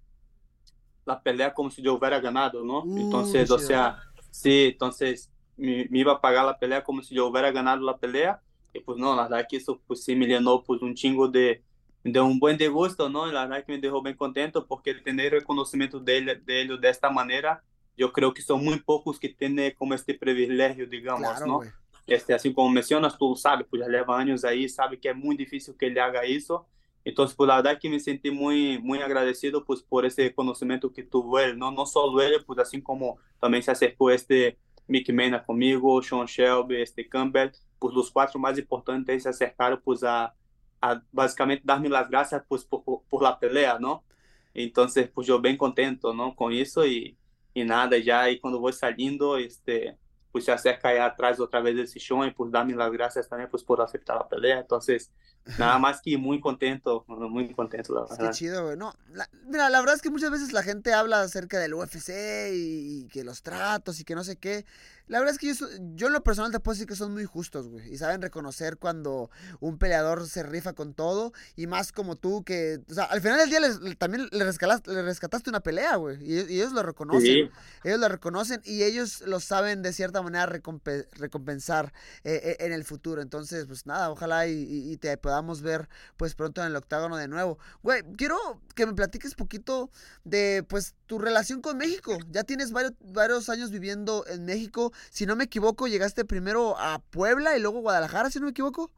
la 1.05 1.23
pelea 1.23 1.53
como 1.55 1.71
si 1.71 1.83
yo 1.83 1.95
hubiera 1.95 2.21
ganado, 2.21 2.65
¿no? 2.65 2.91
Uh, 2.91 2.91
Entonces, 2.95 3.51
o 3.51 3.59
chido. 3.59 3.59
sea, 3.59 3.99
sí, 4.31 4.71
entonces 4.73 5.33
me, 5.57 5.87
me 5.91 5.99
iba 6.01 6.13
a 6.13 6.21
pagar 6.21 6.45
la 6.47 6.59
pelea 6.59 6.85
como 6.85 7.03
si 7.03 7.15
yo 7.15 7.27
hubiera 7.29 7.51
ganado 7.53 7.83
la 7.85 7.99
pelea. 7.99 8.41
Y 8.73 8.81
pues 8.81 8.99
no, 8.99 9.17
la 9.17 9.25
verdad 9.25 9.47
que 9.49 9.57
eso 9.57 9.83
pues 9.87 10.05
sí 10.05 10.15
me 10.15 10.27
llenó 10.27 10.63
pues 10.63 10.81
un 10.83 10.95
chingo 10.95 11.27
de, 11.29 11.65
de 12.05 12.21
un 12.21 12.39
buen 12.39 12.57
de 12.57 12.69
gusto, 12.69 13.09
¿no? 13.09 13.27
La 13.27 13.47
verdad 13.47 13.65
que 13.67 13.73
me 13.73 13.79
dejó 13.81 14.03
bien 14.03 14.17
contento 14.17 14.67
porque 14.67 14.95
tener 14.95 15.33
reconocimiento 15.33 15.99
de 16.01 16.19
él, 16.19 16.43
de 16.45 16.61
él 16.63 16.81
de 16.81 16.89
esta 16.91 17.11
manera, 17.11 17.65
yo 17.97 18.13
creo 18.13 18.33
que 18.33 18.43
son 18.43 18.65
muy 18.65 18.79
pocos 18.81 19.19
que 19.19 19.29
tienen 19.31 19.75
como 19.77 19.95
este 19.95 20.15
privilegio, 20.15 20.87
digamos, 20.87 21.27
Claro, 21.29 21.45
¿no? 21.45 21.59
güey. 21.59 21.71
Este, 22.07 22.33
así 22.35 22.53
como 22.55 22.71
mencionas, 22.71 23.17
tú 23.19 23.35
sabes, 23.37 23.67
pues 23.69 23.83
ya 23.83 23.89
lleva 23.89 24.19
años 24.19 24.45
ahí, 24.45 24.69
sabe 24.69 24.99
que 25.01 25.11
es 25.11 25.17
muy 25.17 25.37
difícil 25.37 25.77
que 25.77 25.87
él 25.87 25.99
haga 25.99 26.23
eso. 26.23 26.69
Entonces, 27.05 27.35
pues 27.37 27.49
la 27.49 27.57
verdad 27.57 27.79
que 27.81 27.89
me 27.89 27.99
sentí 27.99 28.31
muy, 28.31 28.79
muy 28.79 28.99
agradecido 29.01 29.65
pues 29.65 29.83
por 29.83 30.05
ese 30.05 30.35
conocimiento 30.35 30.93
que 30.93 31.03
tuvo 31.03 31.39
él, 31.39 31.59
¿no? 31.59 31.71
No 31.71 31.87
solo 31.87 32.21
él, 32.23 32.45
pues 32.47 32.59
así 32.59 32.83
como 32.83 33.19
también 33.41 33.63
se 33.63 33.71
acercó 33.71 34.11
este 34.11 34.59
Mick 34.87 35.11
Mena 35.11 35.45
conmigo, 35.45 36.03
Sean 36.03 36.27
Shelby, 36.27 36.83
este 36.83 37.09
Campbell, 37.09 37.51
pues 37.79 37.95
los 37.95 38.11
cuatro 38.11 38.39
más 38.39 38.59
importantes 38.59 39.23
se 39.23 39.29
acercaron 39.29 39.81
pues 39.83 40.03
a, 40.05 40.35
a 40.81 41.03
básicamente 41.13 41.63
darme 41.65 41.89
las 41.89 42.09
gracias 42.09 42.43
pues 42.49 42.65
por, 42.65 42.83
por, 43.09 43.23
la 43.23 43.39
pelea, 43.39 43.79
¿no? 43.79 44.05
Entonces, 44.53 45.09
pues 45.09 45.27
yo 45.27 45.41
bien 45.41 45.57
contento, 45.57 46.13
¿no? 46.13 46.35
Con 46.35 46.53
eso 46.53 46.87
y, 46.87 47.17
y 47.55 47.65
nada, 47.65 47.97
ya 47.99 48.23
ahí 48.23 48.41
cuando 48.41 48.61
voy 48.61 48.73
saliendo, 48.73 49.37
este, 49.37 49.97
pues 50.33 50.45
se 50.45 50.53
acerca 50.53 51.05
atrás 51.05 51.41
otra 51.41 51.61
vez 51.61 51.77
del 51.77 51.89
sillón 51.89 52.29
y 52.29 52.31
pues 52.31 52.51
darme 52.53 52.75
las 52.75 52.91
gracias 52.93 53.29
también 53.29 53.51
pues 53.51 53.65
por 53.65 53.81
aceptar 53.81 54.17
la 54.17 54.29
pelea. 54.29 54.61
Entonces, 54.61 55.11
nada 55.59 55.79
más 55.79 56.01
que 56.01 56.17
muy 56.17 56.41
contento, 56.41 57.05
muy 57.09 57.53
contento, 57.53 57.95
la 57.95 58.03
verdad. 58.03 58.31
Qué 58.31 58.31
chido, 58.31 58.65
güey. 58.65 58.77
No, 58.77 58.95
mira, 59.47 59.69
la 59.71 59.81
verdad 59.81 59.97
es 59.97 60.03
que 60.03 60.11
muchas 60.11 60.31
veces 60.31 60.53
la 60.53 60.63
gente 60.63 60.93
habla 60.93 61.23
acerca 61.23 61.59
del 61.59 61.75
UFC 61.75 62.11
y, 62.53 63.01
y 63.03 63.09
que 63.09 63.25
los 63.25 63.43
tratos 63.43 64.01
y 64.01 64.05
que 64.05 64.15
no 64.15 64.25
sé 64.25 64.37
qué. 64.37 64.65
La 65.11 65.19
verdad 65.19 65.35
es 65.35 65.39
que 65.41 65.53
yo, 65.53 65.67
yo, 65.97 66.07
en 66.07 66.13
lo 66.13 66.23
personal 66.23 66.53
te 66.53 66.61
puedo 66.61 66.75
decir 66.75 66.87
que 66.87 66.95
son 66.95 67.13
muy 67.13 67.25
justos, 67.25 67.69
güey. 67.69 67.93
Y 67.93 67.99
saben 67.99 68.23
reconocer 68.23 68.77
cuando 68.77 69.29
un 69.59 69.77
peleador 69.77 70.29
se 70.29 70.45
rifa 70.45 70.73
con 70.73 70.95
todo. 70.95 71.33
Y 71.57 71.67
más 71.67 71.91
como 71.91 72.15
tú, 72.15 72.45
que. 72.45 72.81
O 72.89 72.95
sea, 72.95 73.07
al 73.07 73.21
final 73.21 73.39
del 73.39 73.51
día 73.51 73.59
les, 73.59 73.81
también 73.99 74.29
le 74.31 74.45
rescataste, 74.45 74.93
le 74.93 75.03
rescataste, 75.03 75.51
una 75.51 75.59
pelea, 75.59 75.97
güey. 75.97 76.17
Y, 76.23 76.53
y, 76.53 76.61
ellos 76.61 76.73
lo 76.73 76.85
reconocen. 76.85 77.23
Sí. 77.23 77.51
Ellos 77.83 77.99
lo 77.99 78.09
reconocen 78.09 78.63
y 78.65 78.85
ellos 78.85 79.23
lo 79.23 79.41
saben 79.41 79.83
de 79.83 79.93
cierta 79.93 80.23
manera 80.23 80.47
recompe 80.47 81.09
recompensar 81.15 81.93
eh, 82.23 82.59
en 82.61 82.73
el 82.73 82.85
futuro. 82.85 83.21
Entonces, 83.21 83.67
pues 83.67 83.87
nada, 83.87 84.11
ojalá 84.11 84.47
y, 84.47 84.93
y, 84.93 84.97
te 84.97 85.17
podamos 85.17 85.61
ver, 85.61 85.89
pues 86.19 86.37
pronto 86.37 86.61
en 86.61 86.69
el 86.69 86.77
octágono 86.77 87.17
de 87.17 87.27
nuevo. 87.27 87.59
Güey, 87.83 88.05
quiero 88.17 88.39
que 88.77 88.87
me 88.87 88.95
platiques 88.95 89.35
poquito 89.35 89.91
de, 90.23 90.65
pues, 90.69 90.95
tu 91.07 91.19
relación 91.19 91.61
con 91.63 91.79
México. 91.79 92.17
Ya 92.31 92.45
tienes 92.45 92.71
varios, 92.71 92.93
varios 93.01 93.49
años 93.49 93.73
viviendo 93.73 94.25
en 94.29 94.45
México 94.45 94.93
si 95.11 95.27
no 95.27 95.37
me 95.37 95.45
equivoco, 95.45 95.89
llegaste 95.89 96.25
primero 96.25 96.77
a 96.79 96.99
Puebla 97.11 97.57
y 97.57 97.61
luego 97.61 97.81
Guadalajara, 97.81 98.31
si 98.31 98.39
no 98.39 98.47
me 98.47 98.51
equivoco. 98.51 98.91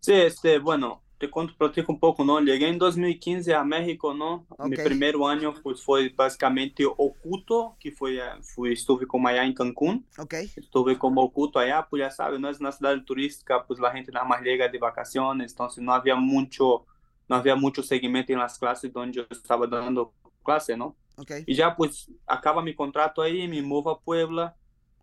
Sí, 0.00 0.12
este, 0.12 0.58
bueno, 0.58 1.04
te 1.18 1.30
cuento, 1.30 1.54
platico 1.56 1.92
un 1.92 1.98
poco, 1.98 2.24
¿no? 2.24 2.40
Llegué 2.40 2.68
en 2.68 2.78
2015 2.78 3.54
a 3.54 3.64
México, 3.64 4.12
¿no? 4.14 4.46
Okay. 4.50 4.70
Mi 4.70 4.76
primer 4.76 5.14
año 5.26 5.54
pues 5.62 5.82
fue 5.82 6.08
básicamente 6.10 6.84
oculto, 6.84 7.76
que 7.78 7.92
fue, 7.92 8.20
fui, 8.42 8.72
estuve 8.72 9.06
como 9.06 9.28
allá 9.28 9.44
en 9.44 9.54
Cancún. 9.54 10.06
Okay. 10.18 10.50
Estuve 10.56 10.98
como 10.98 11.22
oculto 11.22 11.58
allá, 11.58 11.86
pues 11.88 12.00
ya 12.00 12.10
sabes, 12.10 12.40
no 12.40 12.50
es 12.50 12.60
una 12.60 12.72
ciudad 12.72 13.00
turística, 13.04 13.64
pues 13.64 13.78
la 13.80 13.92
gente 13.92 14.12
nada 14.12 14.26
más 14.26 14.42
llega 14.42 14.68
de 14.68 14.78
vacaciones, 14.78 15.52
entonces 15.52 15.82
no 15.82 15.94
había 15.94 16.16
mucho, 16.16 16.84
no 17.28 17.36
había 17.36 17.54
mucho 17.54 17.82
seguimiento 17.82 18.32
en 18.32 18.40
las 18.40 18.58
clases 18.58 18.92
donde 18.92 19.16
yo 19.16 19.26
estaba 19.30 19.66
dando 19.66 20.12
clase, 20.42 20.76
¿no? 20.76 20.96
Okay. 21.16 21.44
Y 21.46 21.54
ya 21.54 21.76
pues 21.76 22.10
acaba 22.26 22.60
mi 22.60 22.74
contrato 22.74 23.22
ahí, 23.22 23.46
me 23.46 23.62
muevo 23.62 23.90
a 23.90 24.00
Puebla, 24.00 24.56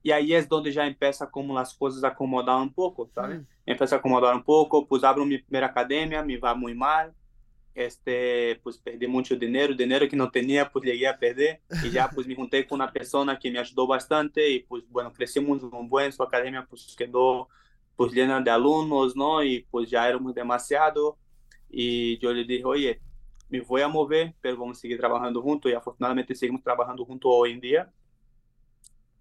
y 0.03 0.11
ahí 0.11 0.33
es 0.33 0.47
donde 0.47 0.71
ya 0.71 0.85
empieza 0.85 1.29
como 1.29 1.53
las 1.53 1.73
cosas 1.73 2.03
a 2.03 2.09
acomodar 2.09 2.61
un 2.61 2.73
poco, 2.73 3.09
¿sabes? 3.13 3.41
Mm. 3.41 3.71
A 3.81 3.95
acomodar 3.95 4.35
un 4.35 4.43
poco, 4.43 4.85
pues 4.85 5.03
abro 5.03 5.25
mi 5.25 5.37
primera 5.37 5.67
academia, 5.67 6.23
me 6.23 6.37
va 6.37 6.53
muy 6.53 6.73
mal, 6.73 7.13
este, 7.73 8.59
pues 8.63 8.77
perdí 8.77 9.07
mucho 9.07 9.35
dinero, 9.35 9.73
dinero 9.73 10.07
que 10.09 10.15
no 10.15 10.29
tenía, 10.29 10.69
pues 10.69 10.83
llegué 10.85 11.07
a 11.07 11.17
perder, 11.17 11.61
y 11.83 11.89
ya 11.89 12.09
pues 12.09 12.27
me 12.27 12.35
junté 12.35 12.67
con 12.67 12.81
una 12.81 12.91
persona 12.91 13.39
que 13.39 13.49
me 13.49 13.59
ayudó 13.59 13.87
bastante, 13.87 14.49
y 14.49 14.59
pues 14.59 14.83
bueno, 14.89 15.13
crecimos 15.13 15.63
un 15.63 15.87
buen, 15.87 16.11
su 16.11 16.21
academia 16.21 16.65
pues 16.69 16.95
quedó 16.97 17.47
pues 17.95 18.11
llena 18.11 18.41
de 18.41 18.49
alumnos, 18.49 19.15
¿no? 19.15 19.43
Y 19.43 19.65
pues 19.69 19.89
ya 19.89 20.07
éramos 20.07 20.33
demasiado, 20.33 21.17
y 21.69 22.17
yo 22.17 22.33
le 22.33 22.43
dije, 22.43 22.65
oye, 22.65 23.01
me 23.47 23.61
voy 23.61 23.81
a 23.81 23.87
mover, 23.87 24.33
pero 24.41 24.57
vamos 24.57 24.77
a 24.77 24.81
seguir 24.81 24.97
trabajando 24.97 25.41
juntos, 25.41 25.71
y 25.71 25.75
afortunadamente 25.75 26.35
seguimos 26.35 26.63
trabajando 26.63 27.05
juntos 27.05 27.31
hoy 27.33 27.51
en 27.51 27.61
día, 27.61 27.93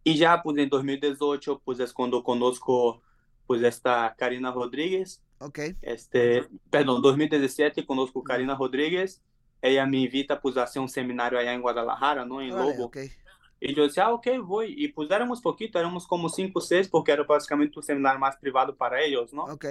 y 0.03 0.17
ya, 0.17 0.43
pues 0.43 0.57
en 0.59 0.69
2018, 0.69 1.61
pues 1.65 1.81
es 1.81 1.93
cuando 1.93 2.23
conozco 2.23 3.03
pues 3.47 3.63
esta 3.63 4.15
Karina 4.17 4.53
Rodríguez. 4.53 5.23
Ok. 5.39 5.59
Este, 5.83 6.47
perdón, 6.71 7.03
2017 7.03 7.85
conozco 7.85 8.23
Karina 8.23 8.55
Rodríguez. 8.55 9.23
Ella 9.61 9.87
me 9.87 9.99
invita 9.99 10.41
pues 10.41 10.57
a 10.57 10.63
hacer 10.63 10.81
un 10.81 10.89
seminario 10.89 11.39
allá 11.39 11.53
en 11.53 11.61
Guadalajara, 11.61 12.25
¿no? 12.25 12.41
En 12.41 12.51
vale, 12.51 12.73
Lobo. 12.73 12.85
Okay. 12.87 13.11
Y 13.59 13.75
yo 13.75 13.83
decía, 13.83 14.05
ah, 14.07 14.15
ok, 14.15 14.27
voy. 14.43 14.75
Y 14.77 14.89
pues 14.89 15.11
éramos 15.11 15.43
poquito, 15.43 15.79
éramos 15.79 16.07
como 16.07 16.29
cinco, 16.29 16.61
seis, 16.61 16.89
porque 16.89 17.13
era 17.13 17.25
básicamente 17.25 17.79
un 17.79 17.83
seminario 17.83 18.19
más 18.19 18.37
privado 18.37 18.75
para 18.75 19.03
ellos, 19.03 19.35
¿no? 19.35 19.45
Ok. 19.45 19.67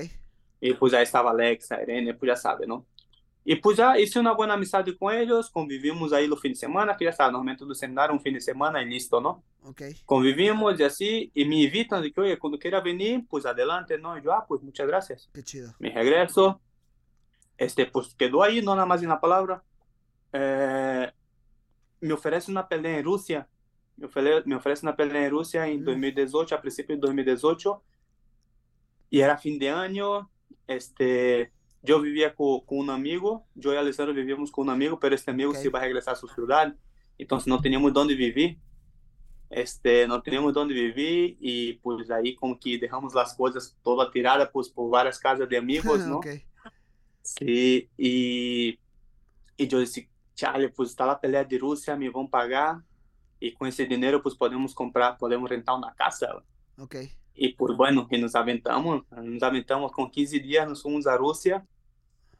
Y 0.61 0.73
pues 0.73 0.93
ahí 0.93 1.03
estaba 1.03 1.31
Alexa, 1.31 1.81
Irene, 1.81 2.13
pues 2.13 2.29
ya 2.29 2.35
sabe, 2.35 2.67
¿no? 2.67 2.85
E 3.49 3.55
pues 3.55 3.77
já 3.77 3.99
hice 3.99 4.19
uma 4.19 4.35
boa 4.35 4.53
amizade 4.53 4.93
com 4.93 5.09
eles, 5.09 5.49
convivimos 5.49 6.13
aí 6.13 6.27
no 6.27 6.37
fim 6.37 6.51
de 6.51 6.59
semana, 6.59 6.93
que 6.93 7.03
já 7.03 7.11
sabe, 7.11 7.31
normalmente 7.31 7.65
do 7.65 7.73
seminário 7.73 8.13
um 8.13 8.19
fim 8.19 8.31
de 8.31 8.39
semana 8.39 8.79
e 8.79 8.85
listo, 8.87 9.19
não? 9.19 9.41
Ok. 9.63 9.95
Convivimos 10.05 10.79
e 10.79 10.83
assim, 10.83 11.31
e 11.35 11.43
me 11.45 11.65
invitam 11.65 11.99
de 11.99 12.11
que, 12.11 12.21
oye, 12.21 12.37
quando 12.37 12.59
queira 12.59 12.79
venir, 12.79 13.25
pues 13.27 13.47
adelante, 13.47 13.97
não? 13.97 14.15
E 14.19 14.23
eu, 14.23 14.31
ah, 14.31 14.41
pues 14.41 14.61
muchas 14.61 14.85
gracias. 14.85 15.27
Qué 15.33 15.41
chido. 15.41 15.73
Me 15.79 15.89
regreso, 15.89 16.61
este, 17.57 17.87
pues 17.87 18.13
quedou 18.13 18.43
aí, 18.43 18.61
não 18.61 18.75
nada 18.75 18.85
mais 18.85 19.01
na 19.01 19.17
palavra. 19.17 19.63
Eh, 20.31 21.11
me 22.03 22.13
oferece 22.13 22.51
uma 22.51 22.61
pelea 22.61 22.99
em 22.99 23.03
Rússia, 23.03 23.47
me, 23.97 24.05
ofere, 24.05 24.43
me 24.45 24.53
oferece 24.53 24.83
uma 24.83 24.93
pelea 24.93 25.25
em 25.25 25.31
Rússia 25.31 25.67
em 25.67 25.81
2018, 25.81 26.53
a 26.53 26.57
princípio 26.59 26.93
de 26.95 27.01
2018, 27.01 27.81
e 29.11 29.21
era 29.21 29.39
fim 29.39 29.57
de 29.57 29.65
ano, 29.65 30.29
este 30.67 31.51
yo 31.81 32.01
vivía 32.01 32.35
con, 32.35 32.61
con, 32.61 32.79
un 32.79 32.89
amigo, 32.89 33.45
yo 33.55 33.73
y 33.73 33.77
Alessandro 33.77 34.13
vivíamos 34.13 34.51
con 34.51 34.67
un 34.67 34.73
amigo, 34.73 34.99
pero 34.99 35.15
este 35.15 35.31
amigo 35.31 35.51
okay. 35.51 35.61
se 35.61 35.67
iba 35.67 35.79
a 35.79 35.83
regresar 35.83 36.13
a 36.13 36.17
su 36.17 36.27
ciudad, 36.27 36.75
entonces 37.17 37.47
no 37.47 37.61
teníamos 37.61 37.93
dónde 37.93 38.15
vivir, 38.15 38.57
este, 39.49 40.07
no 40.07 40.21
teníamos 40.21 40.53
dónde 40.53 40.73
vivir 40.73 41.37
y 41.39 41.73
pues 41.73 42.09
ahí 42.11 42.35
como 42.35 42.59
que 42.59 42.77
dejamos 42.77 43.13
las 43.13 43.33
cosas 43.33 43.75
todas 43.83 44.11
tiradas 44.11 44.49
pues, 44.51 44.69
por 44.69 44.89
varias 44.89 45.19
casas 45.19 45.47
de 45.49 45.57
amigos, 45.57 45.99
¿no? 46.07 46.17
okay. 46.17 46.43
Sí, 47.21 47.89
y, 47.97 48.79
y 49.57 49.67
yo 49.67 49.79
decía, 49.79 50.07
chale, 50.35 50.69
pues 50.69 50.89
está 50.89 51.05
la 51.05 51.19
pelea 51.19 51.43
de 51.43 51.57
Rusia, 51.57 51.95
me 51.95 52.09
van 52.09 52.25
a 52.25 52.29
pagar 52.29 52.77
y 53.39 53.53
con 53.53 53.67
ese 53.67 53.85
dinero 53.85 54.21
pues 54.21 54.35
podemos 54.35 54.73
comprar, 54.73 55.17
podemos 55.17 55.49
rentar 55.49 55.75
una 55.75 55.93
casa. 55.93 56.43
Okay. 56.77 57.11
Y 57.41 57.53
pues 57.53 57.77
bueno, 57.77 58.05
y 58.11 58.17
nos 58.17 58.35
aventamos, 58.35 59.03
nos 59.11 59.43
aventamos 59.43 59.93
con 59.93 60.11
15 60.11 60.39
días, 60.39 60.67
nos 60.67 60.81
fuimos 60.81 61.07
a 61.07 61.15
Rusia, 61.15 61.65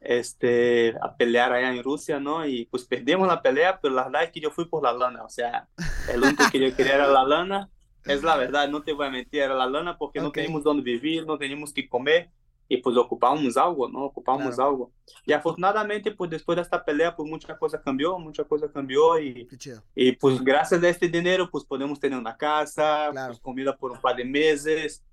este, 0.02 0.94
a 1.02 1.16
pelear 1.16 1.54
allá 1.54 1.72
en 1.74 1.82
Rusia, 1.82 2.20
¿no? 2.20 2.46
Y 2.46 2.66
pues 2.66 2.84
perdimos 2.84 3.26
la 3.26 3.42
pelea, 3.42 3.80
pero 3.82 3.94
la 3.94 4.04
verdad 4.04 4.24
es 4.24 4.32
que 4.32 4.42
yo 4.42 4.52
fui 4.52 4.66
por 4.66 4.84
la 4.84 4.92
lana, 4.92 5.24
o 5.24 5.30
sea, 5.30 5.70
el 6.14 6.22
único 6.22 6.44
que 6.52 6.60
yo 6.60 6.76
quería 6.76 6.96
era 6.96 7.08
la 7.08 7.24
lana, 7.24 7.70
es 8.04 8.24
la 8.24 8.36
verdad, 8.36 8.68
no 8.68 8.84
te 8.84 8.92
voy 8.92 9.08
a 9.08 9.10
mentir, 9.10 9.42
era 9.42 9.56
la 9.56 9.68
lana 9.68 9.98
porque 9.98 10.20
okay. 10.20 10.28
no 10.28 10.32
teníamos 10.34 10.64
dónde 10.64 10.84
vivir, 10.84 11.26
no 11.26 11.38
teníamos 11.38 11.72
que 11.72 11.88
comer, 11.88 12.30
y 12.72 12.78
pues 12.78 12.96
ocupábamos 12.96 13.58
algo, 13.58 13.90
¿no? 13.90 14.06
Ocupábamos 14.06 14.56
claro. 14.56 14.70
algo. 14.70 14.92
Y 15.26 15.34
afortunadamente, 15.34 16.12
pues 16.12 16.30
después 16.30 16.56
de 16.56 16.62
esta 16.62 16.86
pelea, 16.86 17.16
pues 17.16 17.28
mucha 17.28 17.58
cosa 17.58 17.82
cambió, 17.82 18.18
mucha 18.20 18.44
cosa 18.44 18.72
cambió 18.72 19.20
y, 19.20 19.50
y 19.96 20.12
pues 20.12 20.40
gracias 20.40 20.82
a 20.84 20.88
este 20.88 21.08
dinero, 21.08 21.50
pues 21.50 21.66
podemos 21.66 22.00
tener 22.00 22.20
una 22.20 22.38
casa, 22.38 23.10
claro. 23.12 23.30
pues, 23.30 23.40
comida 23.40 23.76
por 23.76 23.92
un 23.92 24.00
par 24.00 24.16
de 24.16 24.24
meses 24.24 25.04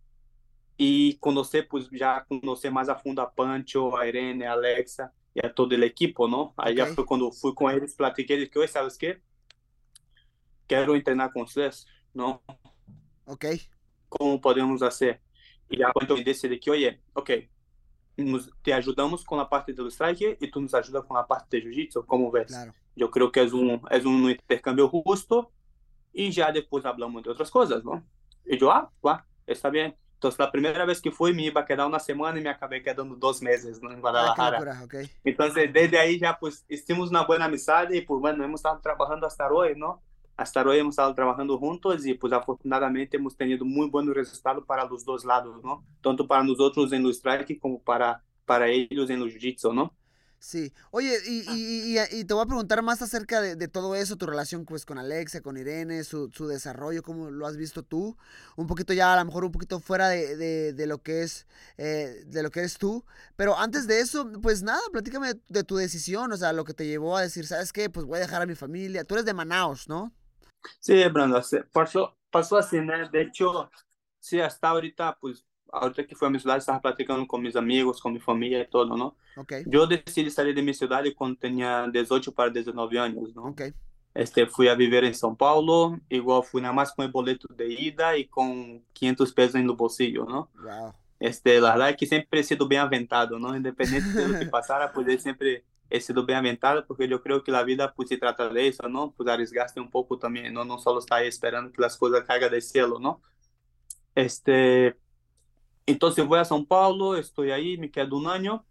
y 0.77 1.17
conocer, 1.17 1.67
pues 1.67 1.89
ya 1.91 2.27
conocer 2.29 2.71
más 2.71 2.91
a 2.91 2.95
fondo 2.95 3.23
a 3.23 3.33
Pancho, 3.33 3.97
a 3.97 4.07
Irene, 4.07 4.47
a 4.47 4.53
Alexa 4.53 5.11
y 5.33 5.45
a 5.45 5.53
todo 5.53 5.75
el 5.75 5.83
equipo, 5.83 6.29
¿no? 6.29 6.53
Ahí 6.59 6.79
okay. 6.79 6.95
fue 6.95 7.07
cuando 7.07 7.33
fui 7.33 7.55
con 7.55 7.73
ellos, 7.73 7.95
platiqué, 7.95 8.37
dije, 8.37 8.59
oye, 8.59 8.69
¿sabes 8.69 8.99
qué? 8.99 9.23
Quiero 10.67 10.95
entrenar 10.95 11.33
con 11.33 11.45
ustedes, 11.45 11.87
¿no? 12.13 12.43
Ok. 13.25 13.47
¿Cómo 14.11 14.39
podemos 14.43 14.83
hacer? 14.83 15.23
Y 15.69 15.79
ya 15.79 15.93
cuando 15.93 16.17
decidí 16.17 16.61
que, 16.61 16.71
oye, 16.71 17.01
ok, 17.13 17.31
nos, 18.17 18.51
te 18.63 18.73
ayudamos 18.73 19.25
con 19.25 19.39
la 19.39 19.49
parte 19.49 19.73
del 19.73 19.89
strike 19.89 20.39
y 20.41 20.51
tú 20.51 20.61
nos 20.61 20.75
ayudas 20.75 21.05
con 21.05 21.17
la 21.17 21.27
parte 21.27 21.59
de 21.59 21.65
jiu-jitsu, 21.65 22.07
¿cómo 22.07 22.31
ves? 22.31 22.47
Claro. 22.47 22.75
Yo 22.95 23.11
creo 23.11 23.31
que 23.31 23.43
es 23.43 23.53
un, 23.53 23.83
es 23.91 24.05
un 24.05 24.31
intercambio 24.31 24.89
justo 24.89 25.53
y 26.13 26.31
ya 26.31 26.51
después 26.51 26.85
hablamos 26.85 27.23
de 27.23 27.31
otras 27.31 27.51
cosas, 27.51 27.85
¿no? 27.85 28.03
Y 28.45 28.59
yo, 28.59 28.71
ah, 28.71 28.91
va, 29.05 29.27
está 29.47 29.69
bien. 29.69 29.95
Entonces, 30.15 30.39
la 30.39 30.51
primera 30.51 30.87
vez 30.87 31.03
que 31.03 31.11
fui, 31.11 31.35
me 31.35 31.43
iba 31.43 31.61
a 31.61 31.67
quedar 31.67 31.87
una 31.87 31.99
semana 31.99 32.41
y 32.41 32.43
me 32.43 32.49
acabé 32.49 32.83
quedando 32.83 33.17
dos 33.17 33.43
meses 33.43 33.83
¿no? 33.83 33.93
en 33.93 34.01
Guadalajara. 34.01 34.57
Ah, 34.57 34.61
locura, 34.61 34.83
okay. 34.83 35.11
Entonces, 35.25 35.71
desde 35.71 35.99
ahí 35.99 36.19
ya, 36.19 36.39
pues, 36.39 36.65
hicimos 36.71 37.11
una 37.11 37.27
buena 37.27 37.45
amistad 37.45 37.91
y, 37.91 38.01
pues, 38.01 38.19
bueno, 38.23 38.43
hemos 38.43 38.61
estado 38.61 38.81
trabajando 38.81 39.27
hasta 39.27 39.47
hoy, 39.53 39.75
¿no? 39.77 40.03
Hasta 40.37 40.63
hoy 40.63 40.79
hemos 40.79 40.93
estado 40.93 41.15
trabajando 41.15 41.59
juntos 41.59 42.05
y 42.07 42.15
pues 42.15 42.33
afortunadamente 42.33 43.17
hemos 43.17 43.37
tenido 43.37 43.65
muy 43.65 43.89
buenos 43.89 44.15
resultados 44.15 44.65
para 44.67 44.85
los 44.85 45.05
dos 45.05 45.25
lados, 45.25 45.63
¿no? 45.65 45.85
Tanto 46.03 46.27
para 46.27 46.45
nosotros 46.45 46.93
en 46.93 47.03
los 47.03 47.17
strike 47.17 47.59
como 47.59 47.81
para, 47.83 48.23
para 48.45 48.69
ellos 48.69 49.09
en 49.09 49.21
los 49.21 49.31
jiu-jitsu, 49.33 49.75
¿no? 49.75 49.95
Sí. 50.39 50.73
Oye, 50.91 51.19
y, 51.27 51.51
y, 51.51 51.97
y, 51.97 52.21
y, 52.21 52.25
te 52.25 52.35
voy 52.35 52.43
a 52.43 52.47
preguntar 52.47 52.83
más 52.83 53.01
acerca 53.01 53.41
de, 53.41 53.57
de, 53.57 53.69
todo 53.69 53.95
eso, 53.95 54.17
tu 54.17 54.27
relación 54.27 54.67
pues 54.67 54.85
con 54.85 54.99
Alexa, 54.99 55.41
con 55.41 55.57
Irene, 55.57 56.05
su, 56.05 56.31
su, 56.33 56.47
desarrollo, 56.47 57.03
cómo 57.03 57.31
lo 57.31 57.47
has 57.47 57.57
visto 57.57 57.83
tú. 57.83 58.17
Un 58.57 58.67
poquito 58.67 58.93
ya, 58.93 59.15
a 59.15 59.17
lo 59.17 59.25
mejor 59.25 59.45
un 59.45 59.53
poquito 59.53 59.81
fuera 59.81 60.09
de, 60.09 60.37
de, 60.37 60.73
de 60.75 60.87
lo 60.87 61.03
que 61.03 61.23
es, 61.23 61.47
eh, 61.79 62.23
de 62.27 62.43
lo 62.43 62.51
que 62.51 62.61
eres 62.61 62.77
tú. 62.77 63.05
Pero 63.37 63.59
antes 63.59 63.87
de 63.87 64.01
eso, 64.01 64.31
pues 64.43 64.63
nada, 64.63 64.83
platícame 64.93 65.35
de, 65.35 65.41
de, 65.49 65.65
tu 65.65 65.77
decisión, 65.77 66.31
o 66.31 66.37
sea, 66.37 66.53
lo 66.53 66.65
que 66.65 66.75
te 66.75 66.87
llevó 66.87 67.17
a 67.17 67.23
decir, 67.23 67.47
¿sabes 67.47 67.73
qué? 67.73 67.89
Pues 67.89 68.05
voy 68.07 68.19
a 68.19 68.21
dejar 68.21 68.43
a 68.43 68.47
mi 68.47 68.55
familia. 68.55 69.05
Tú 69.05 69.15
eres 69.15 69.25
de 69.25 69.35
Manaus, 69.35 69.89
¿no? 69.89 70.13
Sí, 70.81 71.03
Brando, 71.09 71.41
pasó, 71.73 72.17
pasó 72.31 72.57
así, 72.57 72.81
¿no? 72.81 73.09
De 73.09 73.23
hecho, 73.23 73.71
sí, 74.19 74.41
hasta 74.41 74.69
ahorita, 74.69 75.19
pues 75.21 75.45
ahorita 75.73 76.07
que 76.07 76.15
fui 76.15 76.29
a 76.29 76.31
mi 76.31 76.39
ciudad, 76.39 76.57
estaba 76.57 76.81
platicando 76.81 77.27
con 77.27 77.43
mis 77.43 77.57
amigos, 77.57 78.01
con 78.01 78.13
mi 78.13 78.21
familia 78.21 78.61
y 78.61 78.69
todo, 78.69 78.97
¿no? 78.97 79.17
Ok, 79.37 79.53
Yo 79.67 79.87
decidí 79.87 80.31
salir 80.31 80.55
de 80.55 80.63
mi 80.63 80.75
ciudad 80.75 81.05
cuando 81.17 81.39
tenía 81.39 81.87
18 81.91 82.33
para 82.33 82.51
19 82.51 82.99
años, 82.99 83.35
¿no? 83.35 83.47
ok. 83.47 83.63
Este, 84.15 84.47
fui 84.47 84.67
a 84.69 84.75
vivir 84.75 85.05
en 85.05 85.13
São 85.13 85.37
Paulo, 85.37 85.99
igual 86.09 86.43
fui 86.43 86.63
nada 86.63 86.73
más 86.73 86.91
con 86.95 87.05
el 87.05 87.11
boleto 87.11 87.49
de 87.55 87.69
ida 87.69 88.17
y 88.17 88.27
con 88.27 88.83
500 88.95 89.33
pesos 89.35 89.55
en 89.57 89.69
el 89.69 89.73
bolsillo, 89.73 90.25
¿no? 90.25 90.49
Wow. 90.55 90.95
Este, 91.19 91.61
la 91.61 91.73
verdad 91.73 91.91
es 91.91 91.97
que 91.97 92.07
siempre 92.07 92.41
he 92.41 92.43
sido 92.43 92.67
bien 92.67 92.81
aventado, 92.81 93.39
¿no? 93.39 93.55
Independiente 93.55 94.09
de 94.09 94.29
lo 94.29 94.39
que 94.39 94.47
pasara, 94.51 94.91
pues 94.91 95.23
siempre 95.23 95.65
he 95.89 96.01
sido 96.01 96.25
bien 96.27 96.39
aventado 96.39 96.87
porque 96.87 97.09
yo 97.09 97.23
creo 97.23 97.43
que 97.43 97.53
la 97.53 97.63
vida 97.63 97.93
pues 97.95 98.09
se 98.09 98.17
trata 98.17 98.49
de 98.49 98.69
eso, 98.69 98.89
¿no? 98.89 99.13
Pues 99.13 99.29
arriesgarse 99.29 99.81
un 99.81 99.91
poco 99.91 100.19
también, 100.19 100.53
¿no? 100.53 100.65
No 100.65 100.79
solo 100.79 100.99
estar 100.99 101.23
esperando 101.25 101.73
que 101.73 101.81
las 101.81 101.97
cosas 101.97 102.25
caigan 102.25 102.51
del 102.51 102.63
cielo, 102.63 102.99
¿no? 102.99 103.23
Este, 104.15 104.97
entonces 105.87 106.27
voy 106.27 106.39
a 106.39 106.45
São 106.45 106.67
Paulo, 106.67 107.17
estoy 107.17 107.51
ahí, 107.51 107.77
me 107.79 107.91
quedo 107.91 108.17
un 108.17 108.27
año 108.27 108.65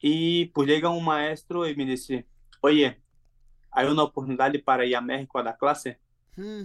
y 0.00 0.46
pues 0.46 0.68
llega 0.68 0.88
un 0.88 1.04
maestro 1.04 1.68
y 1.68 1.74
me 1.76 1.84
dice, 1.84 2.26
oye, 2.60 3.00
hay 3.70 3.86
una 3.86 4.04
oportunidad 4.04 4.52
para 4.64 4.84
ir 4.84 4.96
a 4.96 5.00
México 5.00 5.38
a 5.38 5.42
dar 5.42 5.58
clase. 5.58 5.98
Hmm, 6.36 6.64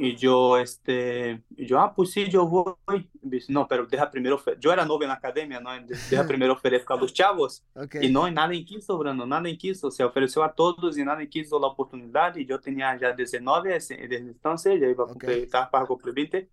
Y 0.00 0.14
yo, 0.14 0.56
este, 0.58 1.42
y 1.56 1.66
yo, 1.66 1.80
ah, 1.80 1.92
pues 1.92 2.12
sí, 2.12 2.30
yo 2.30 2.46
voy. 2.46 2.76
Y 3.20 3.28
dice, 3.28 3.52
no, 3.52 3.66
pero 3.66 3.84
deja 3.84 4.08
primero, 4.08 4.36
ofe-". 4.36 4.56
yo 4.60 4.72
era 4.72 4.84
novio 4.86 5.06
en 5.06 5.08
la 5.08 5.14
academia, 5.14 5.58
¿no? 5.60 5.70
Deja 6.08 6.24
primero 6.24 6.52
ofrecer 6.52 6.84
a 6.88 6.94
los 6.96 7.12
chavos. 7.12 7.64
ok. 7.74 7.96
Y 8.02 8.08
no, 8.08 8.30
nadie 8.30 8.64
quiso, 8.64 8.96
Brando, 8.96 9.26
nadie 9.26 9.58
quiso. 9.58 9.90
Se 9.90 10.04
ofreció 10.04 10.44
a 10.44 10.52
todos 10.54 10.96
y 10.96 11.04
nadie 11.04 11.28
quiso 11.28 11.58
la 11.58 11.66
oportunidad. 11.66 12.36
Y 12.36 12.46
yo 12.46 12.60
tenía 12.60 12.96
ya 12.96 13.12
19 13.12 13.74
ese- 13.74 13.96
desde 13.96 14.18
entonces, 14.30 14.80
ya 14.80 14.86
iba 14.86 15.02
a 15.02 15.06
Ok. 15.06 15.12
cumplir, 15.14 15.38
estaba 15.38 15.68
para 15.68 15.86
cumplir 15.86 16.14
20. 16.14 16.48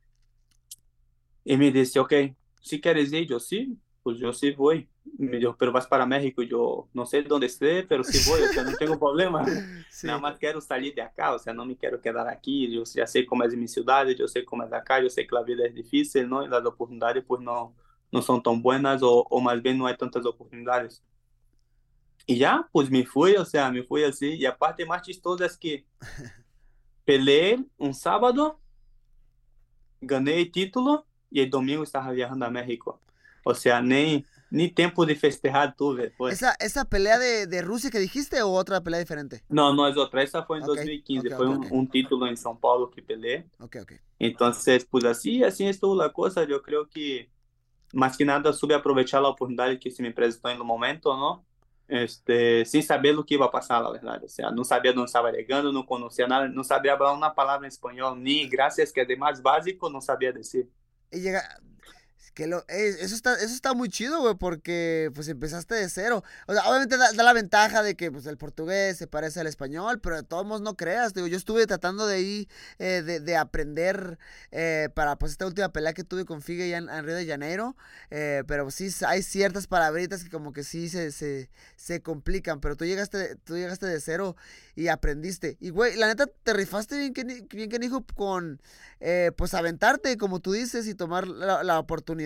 Y 1.43 1.57
me 1.57 1.71
dice, 1.71 1.99
ok, 1.99 2.13
si 2.61 2.81
quieres 2.81 3.13
ir, 3.13 3.27
yo 3.27 3.39
sí, 3.39 3.77
pues 4.05 4.19
yo 4.19 4.31
sí 4.31 4.51
voy. 4.51 4.87
Me 5.17 5.37
dijo, 5.37 5.55
pero 5.57 5.71
vas 5.71 5.87
para 5.87 6.05
México. 6.05 6.43
Yo 6.43 6.87
no 6.93 7.07
sé 7.07 7.23
dónde 7.23 7.47
esté, 7.47 7.81
pero 7.81 8.03
sí 8.03 8.29
voy, 8.29 8.39
o 8.43 8.53
sea, 8.53 8.61
no 8.63 8.77
tengo 8.77 8.99
problema. 8.99 9.43
Sí. 9.89 10.07
Nada 10.07 10.19
más 10.19 10.37
quero 10.37 10.59
salir 10.59 10.93
de 10.93 11.01
acá, 11.01 11.33
o 11.33 11.39
sea, 11.39 11.53
no 11.53 11.65
me 11.65 11.77
quiero 11.77 12.01
quedar 12.01 12.27
aquí. 12.27 12.69
Yo 12.69 12.83
ya 12.83 13.07
sé 13.07 13.25
cómo 13.25 13.45
es 13.45 13.55
mi 13.55 13.65
ciudad, 13.65 14.05
yo 14.09 14.27
sé 14.27 14.43
cómo 14.43 14.63
es 14.63 14.73
acá, 14.73 15.01
yo 15.01 15.09
sé 15.09 15.25
que 15.25 15.33
la 15.33 15.41
vida 15.41 15.65
es 15.65 15.73
difícil, 15.73 16.27
¿no? 16.27 16.43
Y 16.43 16.49
las 16.49 16.65
oportunidades 16.65 17.23
pues 17.25 17.41
no, 17.41 17.73
no 18.11 18.21
son 18.21 18.43
tan 18.43 18.61
buenas 18.61 19.01
o, 19.01 19.25
o 19.29 19.39
más 19.39 19.61
bien 19.61 19.77
no 19.77 19.87
hay 19.87 19.95
tantas 19.95 20.25
oportunidades. 20.25 21.01
Y 22.27 22.37
ya, 22.37 22.67
pues 22.73 22.91
me 22.91 23.05
fui, 23.05 23.37
o 23.37 23.45
sea, 23.45 23.71
me 23.71 23.83
fui 23.83 24.03
así. 24.03 24.33
Y 24.33 24.45
aparte 24.45 24.85
más 24.85 25.01
chistoso 25.01 25.45
es 25.45 25.57
que 25.57 25.85
peleé 27.05 27.63
un 27.77 27.93
sábado, 27.93 28.59
gané 30.01 30.41
el 30.41 30.51
título 30.51 31.05
el 31.31 31.49
domingo 31.49 31.83
estaba 31.83 32.11
viajando 32.11 32.45
a 32.45 32.49
México. 32.49 33.01
O 33.45 33.53
sea, 33.55 33.81
ni, 33.81 34.25
ni 34.49 34.69
tiempo 34.71 35.05
de 35.05 35.15
festejar 35.15 35.75
tuve, 35.75 36.11
pues. 36.11 36.33
¿Esa, 36.33 36.55
¿Esa 36.59 36.85
pelea 36.85 37.19
de, 37.19 37.47
de 37.47 37.61
Rusia 37.61 37.91
que 37.91 37.99
dijiste 37.99 38.41
o 38.41 38.51
otra 38.51 38.81
pelea 38.81 38.99
diferente? 38.99 39.43
No, 39.47 39.73
no 39.73 39.87
es 39.87 39.97
otra, 39.97 40.23
esa 40.23 40.43
fue 40.43 40.57
en 40.57 40.63
Ok, 40.63 40.67
2015, 40.67 41.29
ok, 41.29 41.35
fue 41.37 41.47
ok, 41.47 41.65
un, 41.65 41.67
un 41.69 41.89
título 41.89 42.27
en 42.27 42.35
São 42.35 42.59
Paulo 42.59 42.89
que 42.89 43.01
peleé. 43.03 43.47
Ok, 43.59 43.75
ok. 43.81 43.93
Entonces, 44.19 44.85
pues 44.85 45.05
así, 45.05 45.43
así 45.43 45.67
estuvo 45.67 45.95
la 45.95 46.11
cosa. 46.13 46.45
Yo 46.45 46.61
creo 46.63 46.89
que 46.89 47.31
más 47.93 48.17
que 48.17 48.25
nada 48.25 48.53
supe 48.53 48.73
aprovechar 48.75 49.21
la 49.21 49.29
oportunidad 49.29 49.79
que 49.79 49.91
se 49.91 50.03
me 50.03 50.11
presentó 50.13 50.49
en 50.49 50.57
el 50.57 50.63
momento, 50.63 51.17
¿no? 51.17 51.45
Este, 51.87 52.65
sin 52.65 52.83
saber 52.83 53.15
lo 53.15 53.25
que 53.25 53.35
iba 53.35 53.47
a 53.47 53.51
pasar, 53.51 53.83
la 53.83 53.91
verdad. 53.91 54.23
O 54.23 54.27
sea, 54.29 54.51
no 54.51 54.63
sabía 54.65 54.93
dónde 54.93 55.07
estaba 55.07 55.31
llegando, 55.31 55.71
no 55.71 55.85
conocía 55.85 56.27
nada, 56.27 56.47
no 56.49 56.63
sabía 56.63 56.93
hablar 56.93 57.15
una 57.15 57.35
palabra 57.35 57.67
en 57.67 57.69
español, 57.71 58.21
ni 58.23 58.47
gracias, 58.49 58.91
que 58.91 59.01
además 59.01 59.41
básico 59.41 59.89
no 59.89 60.01
sabía 60.01 60.31
decir. 60.31 60.69
Y 61.11 61.21
llega. 61.21 61.41
Que 62.35 62.47
lo, 62.47 62.65
eh, 62.67 62.97
eso, 62.99 63.15
está, 63.15 63.35
eso 63.35 63.53
está 63.53 63.73
muy 63.73 63.87
chido, 63.87 64.19
güey, 64.19 64.35
porque 64.35 65.09
pues 65.15 65.29
empezaste 65.29 65.73
de 65.73 65.87
cero. 65.89 66.21
O 66.47 66.53
sea, 66.53 66.67
obviamente 66.69 66.97
da, 66.97 67.13
la 67.13 67.31
ventaja 67.31 67.81
de 67.81 67.95
que 67.95 68.11
pues 68.11 68.25
el 68.25 68.35
portugués 68.37 68.97
se 68.97 69.07
parece 69.07 69.39
al 69.39 69.47
español, 69.47 70.01
pero 70.01 70.17
de 70.17 70.23
todos 70.23 70.45
modos 70.45 70.61
no 70.61 70.75
creas. 70.75 71.13
Digo, 71.13 71.27
yo 71.27 71.37
estuve 71.37 71.65
tratando 71.65 72.05
de 72.05 72.19
ir, 72.21 72.49
eh, 72.77 73.01
de, 73.05 73.21
de 73.21 73.37
aprender 73.37 74.19
eh, 74.51 74.89
para 74.95 75.15
pues 75.17 75.31
esta 75.31 75.45
última 75.47 75.69
pelea 75.69 75.93
que 75.93 76.03
tuve 76.03 76.25
con 76.25 76.41
Figue 76.41 76.75
en, 76.75 76.89
en 76.89 77.05
Río 77.05 77.15
de 77.15 77.25
Janeiro. 77.25 77.77
eh, 78.11 78.43
pero 78.47 78.69
sí 78.69 78.89
hay 79.07 79.23
ciertas 79.23 79.67
palabritas 79.67 80.23
que 80.23 80.29
como 80.29 80.51
que 80.51 80.63
sí 80.65 80.89
se, 80.89 81.13
se, 81.13 81.49
se 81.77 82.01
complican. 82.01 82.59
Pero 82.59 82.75
tú 82.75 82.83
llegaste, 82.83 83.37
tú 83.45 83.55
llegaste 83.55 83.85
de 83.85 84.01
cero 84.01 84.35
y 84.75 84.89
aprendiste. 84.89 85.55
Y 85.61 85.69
güey, 85.69 85.95
la 85.95 86.07
neta 86.07 86.27
te 86.43 86.53
rifaste 86.53 86.97
bien, 86.97 87.13
que, 87.13 87.23
bien 87.23 87.69
que 87.69 87.79
hijo 87.85 88.03
con 88.15 88.61
eh, 88.99 89.31
pues 89.37 89.53
aventarte, 89.53 90.17
como 90.17 90.41
tú 90.41 90.51
dices, 90.51 90.85
y 90.87 90.95
tomar 90.95 91.27
la, 91.27 91.63
la 91.63 91.79
oportunidad. 91.79 92.24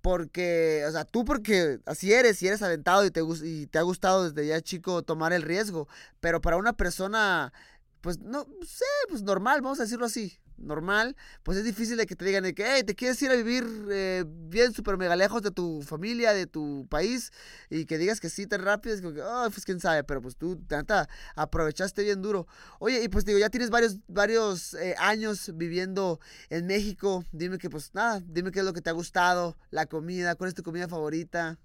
Porque, 0.00 0.84
o 0.88 0.92
sea, 0.92 1.04
tú 1.04 1.24
porque 1.24 1.80
así 1.84 2.12
eres 2.12 2.40
y 2.42 2.46
eres 2.46 2.62
aventado 2.62 3.04
y 3.04 3.10
te, 3.10 3.22
y 3.44 3.66
te 3.66 3.78
ha 3.78 3.82
gustado 3.82 4.30
desde 4.30 4.46
ya 4.46 4.60
chico 4.60 5.02
tomar 5.02 5.32
el 5.32 5.42
riesgo. 5.42 5.88
Pero 6.20 6.40
para 6.40 6.56
una 6.56 6.74
persona, 6.74 7.52
pues 8.00 8.20
no 8.20 8.46
sé, 8.64 8.84
pues 9.08 9.22
normal, 9.22 9.62
vamos 9.62 9.80
a 9.80 9.84
decirlo 9.84 10.06
así, 10.06 10.38
normal, 10.58 11.16
pues 11.42 11.58
es 11.58 11.64
difícil 11.64 11.96
de 11.96 12.06
que 12.06 12.16
te 12.16 12.24
digan 12.24 12.42
de 12.42 12.54
que, 12.54 12.64
hey, 12.66 12.82
te 12.84 12.94
quieres 12.94 13.20
ir 13.22 13.30
a 13.30 13.34
vivir 13.34 13.64
eh, 13.90 14.24
bien, 14.26 14.72
súper 14.72 14.96
mega 14.96 15.16
lejos 15.16 15.42
de 15.42 15.50
tu 15.50 15.82
familia, 15.82 16.32
de 16.32 16.46
tu 16.46 16.86
país, 16.88 17.32
y 17.70 17.86
que 17.86 17.98
digas 17.98 18.20
que 18.20 18.30
sí 18.30 18.46
tan 18.46 18.62
rápido, 18.62 18.94
es 18.94 19.00
como 19.00 19.14
que, 19.14 19.22
oh, 19.22 19.48
pues 19.50 19.64
quién 19.64 19.80
sabe, 19.80 20.04
pero 20.04 20.20
pues 20.20 20.36
tú, 20.36 20.56
tanta, 20.66 21.08
aprovechaste 21.34 22.02
bien 22.02 22.22
duro. 22.22 22.46
Oye, 22.78 23.02
y 23.02 23.08
pues 23.08 23.24
digo, 23.24 23.38
ya 23.38 23.50
tienes 23.50 23.70
varios, 23.70 23.98
varios 24.08 24.74
eh, 24.74 24.94
años 24.98 25.50
viviendo 25.54 26.20
en 26.50 26.66
México. 26.66 27.24
Dime 27.32 27.58
que, 27.58 27.70
pues 27.70 27.94
nada, 27.94 28.22
dime 28.26 28.50
qué 28.50 28.60
es 28.60 28.64
lo 28.64 28.72
que 28.72 28.82
te 28.82 28.90
ha 28.90 28.94
gustado, 28.94 29.56
la 29.70 29.86
comida, 29.86 30.34
cuál 30.34 30.48
es 30.48 30.54
tu 30.54 30.62
comida 30.62 30.88
favorita. 30.88 31.58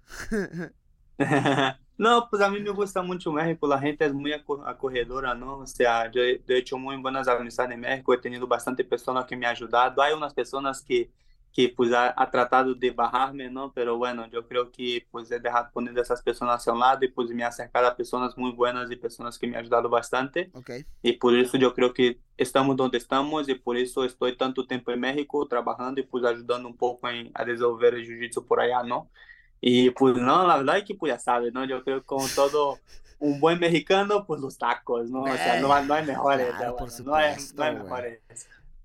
No, 1.98 2.26
pues 2.30 2.42
a 2.42 2.50
mí 2.50 2.60
me 2.60 2.70
gusta 2.70 3.02
mucho 3.02 3.30
México, 3.32 3.68
la 3.68 3.78
gente 3.78 4.04
es 4.04 4.12
muy 4.12 4.32
aco- 4.32 4.64
acogedora, 4.66 5.34
¿no? 5.34 5.58
O 5.58 5.66
sea, 5.66 6.10
yo 6.10 6.20
yo 6.22 6.54
he 6.54 6.58
hecho 6.58 6.76
muy 6.78 6.96
buenas 6.96 7.28
amistades 7.28 7.72
en 7.72 7.80
México, 7.80 8.12
he 8.14 8.18
tenido 8.18 8.46
bastante 8.48 8.82
personas 8.84 9.26
que 9.26 9.36
me 9.36 9.46
han 9.46 9.52
ayudado. 9.52 10.02
Hay 10.02 10.12
unas 10.14 10.34
personas 10.34 10.82
que, 10.82 11.12
que 11.52 11.68
pues 11.68 11.92
ha, 11.92 12.12
ha 12.20 12.30
tratado 12.30 12.74
de 12.74 12.90
bajarme, 12.90 13.50
¿no? 13.50 13.72
Pero 13.72 13.98
bueno, 13.98 14.26
yo 14.28 14.46
creo 14.48 14.72
que 14.72 15.06
pues 15.12 15.30
he 15.30 15.38
dejado 15.38 15.70
poner 15.72 15.96
esas 15.98 16.22
personas 16.22 16.66
a 16.66 16.72
un 16.72 16.80
lado 16.80 17.04
y 17.04 17.08
pues 17.08 17.28
me 17.30 17.42
he 17.42 17.44
acercado 17.44 17.86
a 17.86 17.96
personas 17.96 18.36
muy 18.36 18.50
buenas 18.52 18.90
y 18.90 18.96
personas 18.96 19.38
que 19.38 19.46
me 19.46 19.56
han 19.56 19.60
ayudado 19.64 19.88
bastante. 19.88 20.52
Ok. 20.52 20.70
Y 21.02 21.14
por 21.14 21.36
eso 21.36 21.56
yo 21.56 21.72
creo 21.74 21.92
que 21.94 22.20
estamos 22.36 22.76
donde 22.76 22.98
estamos 22.98 23.48
y 23.48 23.54
por 23.54 23.76
eso 23.76 24.04
estoy 24.04 24.36
tanto 24.36 24.66
tiempo 24.66 24.90
en 24.92 25.00
México 25.00 25.46
trabajando 25.46 26.00
y 26.00 26.04
pues 26.04 26.24
ayudando 26.24 26.68
un 26.68 26.76
poco 26.76 27.08
en, 27.08 27.30
a 27.34 27.44
desenvolver 27.44 27.94
el 27.94 28.06
jiu-jitsu 28.06 28.46
por 28.46 28.60
allá, 28.60 28.82
¿no? 28.82 29.10
Y 29.64 29.90
pues 29.90 30.16
no, 30.16 30.44
la 30.46 30.56
verdad 30.56 30.78
es 30.78 30.84
que 30.84 30.96
pues 30.96 31.12
ya 31.12 31.18
sabes, 31.20 31.52
¿no? 31.54 31.64
Yo 31.64 31.84
creo 31.84 32.00
que 32.00 32.06
como 32.06 32.26
todo 32.28 32.80
un 33.20 33.38
buen 33.40 33.60
mexicano, 33.60 34.26
pues 34.26 34.40
los 34.40 34.58
tacos, 34.58 35.08
¿no? 35.08 35.22
O 35.22 35.36
sea, 35.36 35.60
no, 35.60 35.72
hay- 35.72 35.86
no 35.86 35.94
hay 35.94 36.04
mejores, 36.04 36.48
Claro, 36.56 36.76
por 36.76 36.88
no 37.04 37.14
hay, 37.14 37.36
no 37.54 37.62
hay 37.62 37.74
mejores. 37.76 38.20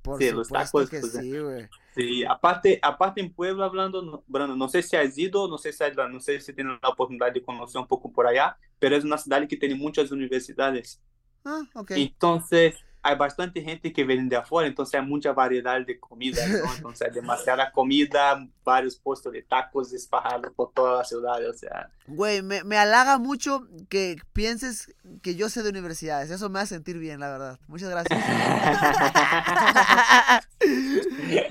Por 0.03 0.19
Sí, 0.21 0.31
los 0.31 0.47
tacos, 0.47 0.87
que 0.89 1.01
pues, 1.01 1.11
sí, 1.13 1.39
güey. 1.39 1.67
Sí, 1.95 2.23
aparte, 2.23 2.79
aparte 2.83 3.21
en 3.21 3.33
Puebla, 3.33 3.65
hablando, 3.65 4.03
no- 4.03 4.23
Brando, 4.27 4.55
no 4.55 4.69
sé 4.69 4.83
si 4.83 4.95
has 4.95 5.17
ido, 5.17 5.47
no 5.47 5.57
sé 5.57 5.73
si, 5.73 5.83
has- 5.83 5.95
no 5.95 6.19
sé 6.19 6.39
si 6.39 6.53
tienes 6.53 6.77
la 6.83 6.89
oportunidad 6.89 7.33
de 7.33 7.41
conocer 7.43 7.81
un 7.81 7.87
poco 7.87 8.11
por 8.13 8.27
allá, 8.27 8.55
pero 8.77 8.95
es 8.95 9.03
una 9.03 9.17
ciudad 9.17 9.47
que 9.47 9.57
tiene 9.57 9.73
muchas 9.73 10.11
universidades. 10.11 11.01
Ah, 11.43 11.63
ok. 11.73 11.91
Entonces, 11.95 12.75
hay 13.07 13.15
bastante 13.15 13.61
gente 13.61 13.93
que 13.93 14.03
viene 14.03 14.27
de 14.27 14.35
afuera, 14.35 14.67
entonces 14.67 14.99
hay 14.99 15.05
mucha 15.05 15.31
variedad 15.31 15.79
de 15.85 15.97
comida, 15.97 16.45
¿no? 16.45 16.71
Entonces 16.75 17.07
hay 17.07 17.13
demasiada 17.13 17.71
comida, 17.71 18.45
varios 18.65 18.97
puestos 18.97 19.31
de 19.31 19.43
tacos 19.43 19.93
esparrados 19.93 20.51
por 20.53 20.73
toda 20.73 20.97
la 20.97 21.03
ciudad, 21.05 21.39
o 21.49 21.53
sea. 21.53 21.89
Güey, 22.07 22.41
me, 22.41 22.65
me 22.65 22.77
halaga 22.77 23.17
mucho 23.17 23.65
que 23.87 24.17
pienses 24.33 24.93
que 25.21 25.35
yo 25.35 25.49
sé 25.49 25.63
de 25.63 25.69
universidades. 25.69 26.31
Eso 26.31 26.49
me 26.49 26.59
hace 26.59 26.75
sentir 26.75 26.97
bien, 26.97 27.19
la 27.19 27.29
verdad. 27.29 27.59
Muchas 27.67 27.89
gracias. 27.89 28.19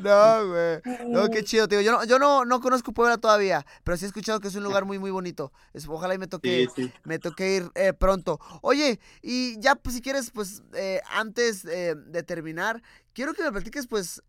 no, 0.03 0.49
güey. 0.49 0.81
No, 1.09 1.31
qué 1.31 1.45
chido, 1.45 1.69
tío. 1.69 1.81
Yo, 1.81 1.93
no, 1.93 2.05
yo 2.05 2.19
no, 2.19 2.45
no 2.45 2.61
conozco 2.61 2.93
Puebla 2.93 3.19
todavía, 3.19 3.65
pero 3.85 3.97
sí 3.97 4.05
he 4.05 4.09
escuchado 4.09 4.41
que 4.41 4.49
es 4.49 4.55
un 4.55 4.65
lugar 4.65 4.85
muy, 4.85 4.99
muy 4.99 5.11
bonito. 5.11 5.53
Es, 5.73 5.87
ojalá 5.89 6.15
y 6.15 6.19
me 6.19 6.27
toque, 6.27 6.69
Sí, 6.75 6.85
sí. 6.85 6.93
me 7.05 7.19
toque 7.19 7.57
ir 7.57 7.71
eh, 7.75 7.93
pronto. 7.93 8.41
Oye, 8.63 9.01
y 9.23 9.59
ya, 9.61 9.75
pues 9.75 9.97
si 9.97 10.03
quieres, 10.03 10.31
pues 10.31 10.63
eh, 10.75 11.01
antes 11.11 11.46
eh, 11.49 11.95
de 11.97 12.23
terminar, 12.23 12.83
quiero 13.13 13.35
que 13.35 13.43
me 13.43 13.53
platiques, 13.53 13.87
pues, 13.87 14.23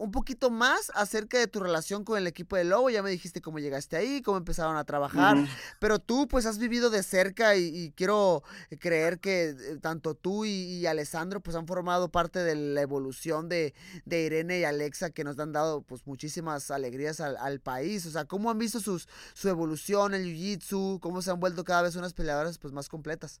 un 0.00 0.12
poquito 0.12 0.48
más 0.48 0.92
acerca 0.94 1.40
de 1.40 1.48
tu 1.48 1.58
relación 1.58 2.04
con 2.04 2.16
el 2.16 2.28
equipo 2.28 2.54
de 2.54 2.62
Lobo. 2.62 2.88
Ya 2.88 3.02
me 3.02 3.10
dijiste 3.10 3.40
cómo 3.42 3.58
llegaste 3.58 3.96
ahí, 3.96 4.22
cómo 4.22 4.38
empezaron 4.38 4.76
a 4.76 4.84
trabajar. 4.84 5.36
Pero 5.80 5.98
tú, 5.98 6.28
pues, 6.28 6.46
has 6.46 6.58
vivido 6.58 6.88
de 6.88 7.02
cerca 7.02 7.56
y, 7.56 7.64
y 7.76 7.90
quiero 7.90 8.44
creer 8.78 9.18
que 9.18 9.48
eh, 9.48 9.78
tanto 9.82 10.14
tú 10.14 10.44
y, 10.44 10.50
y 10.50 10.86
Alessandro, 10.86 11.40
pues, 11.40 11.56
han 11.56 11.66
formado 11.66 12.12
parte 12.12 12.38
de 12.38 12.54
la 12.54 12.80
evolución 12.80 13.48
de, 13.48 13.74
de 14.04 14.22
Irene 14.22 14.60
y 14.60 14.64
Alexa 14.64 15.10
que 15.10 15.24
nos 15.24 15.36
han 15.40 15.50
dado, 15.50 15.82
pues, 15.82 16.06
muchísimas 16.06 16.70
alegrías 16.70 17.18
al, 17.18 17.36
al 17.36 17.58
país. 17.58 18.06
O 18.06 18.12
sea, 18.12 18.24
¿cómo 18.24 18.52
han 18.52 18.58
visto 18.58 18.78
sus, 18.78 19.08
su 19.34 19.48
evolución 19.48 20.14
en 20.14 20.22
Jiu-Jitsu? 20.22 21.00
¿Cómo 21.00 21.22
se 21.22 21.32
han 21.32 21.40
vuelto 21.40 21.64
cada 21.64 21.82
vez 21.82 21.96
unas 21.96 22.14
peleadoras, 22.14 22.58
pues, 22.58 22.72
más 22.72 22.88
completas? 22.88 23.40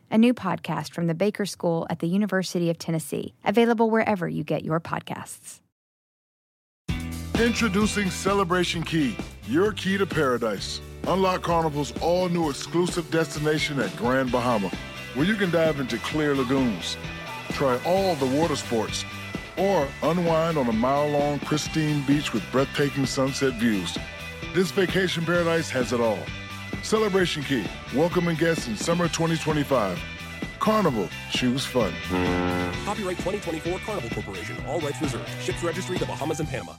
a 0.11 0.17
new 0.17 0.33
podcast 0.33 0.93
from 0.93 1.07
the 1.07 1.15
Baker 1.15 1.45
School 1.45 1.87
at 1.89 1.99
the 1.99 2.07
University 2.07 2.69
of 2.69 2.77
Tennessee, 2.77 3.33
available 3.45 3.89
wherever 3.89 4.27
you 4.27 4.43
get 4.43 4.65
your 4.65 4.79
podcasts. 4.79 5.61
Introducing 7.39 8.09
Celebration 8.11 8.83
Key, 8.83 9.15
your 9.47 9.71
key 9.71 9.97
to 9.97 10.05
paradise. 10.05 10.81
Unlock 11.07 11.41
Carnival's 11.41 11.93
all 12.01 12.29
new 12.29 12.49
exclusive 12.49 13.09
destination 13.09 13.79
at 13.79 13.95
Grand 13.95 14.31
Bahama, 14.31 14.69
where 15.15 15.25
you 15.25 15.35
can 15.35 15.49
dive 15.49 15.79
into 15.79 15.97
clear 15.99 16.35
lagoons, 16.35 16.97
try 17.51 17.79
all 17.85 18.15
the 18.15 18.27
water 18.37 18.55
sports, 18.55 19.05
or 19.57 19.87
unwind 20.03 20.57
on 20.57 20.67
a 20.67 20.73
mile 20.73 21.09
long, 21.09 21.39
pristine 21.39 22.05
beach 22.05 22.33
with 22.33 22.43
breathtaking 22.51 23.05
sunset 23.05 23.53
views. 23.53 23.97
This 24.53 24.69
vacation 24.71 25.25
paradise 25.25 25.69
has 25.69 25.93
it 25.93 25.99
all 25.99 26.19
Celebration 26.83 27.43
Key, 27.43 27.63
welcoming 27.95 28.35
guests 28.35 28.67
in 28.67 28.75
summer 28.75 29.07
2025. 29.07 29.99
Carnival, 30.59 31.07
choose 31.29 31.65
fun. 31.65 31.91
Copyright 32.85 33.17
2024 33.17 33.79
Carnival 33.79 34.09
Corporation, 34.09 34.55
all 34.67 34.79
rights 34.79 35.01
reserved. 35.01 35.29
Ships 35.41 35.63
registry 35.63 35.97
the 35.97 36.05
Bahamas 36.05 36.39
and 36.39 36.49
Panama. 36.49 36.73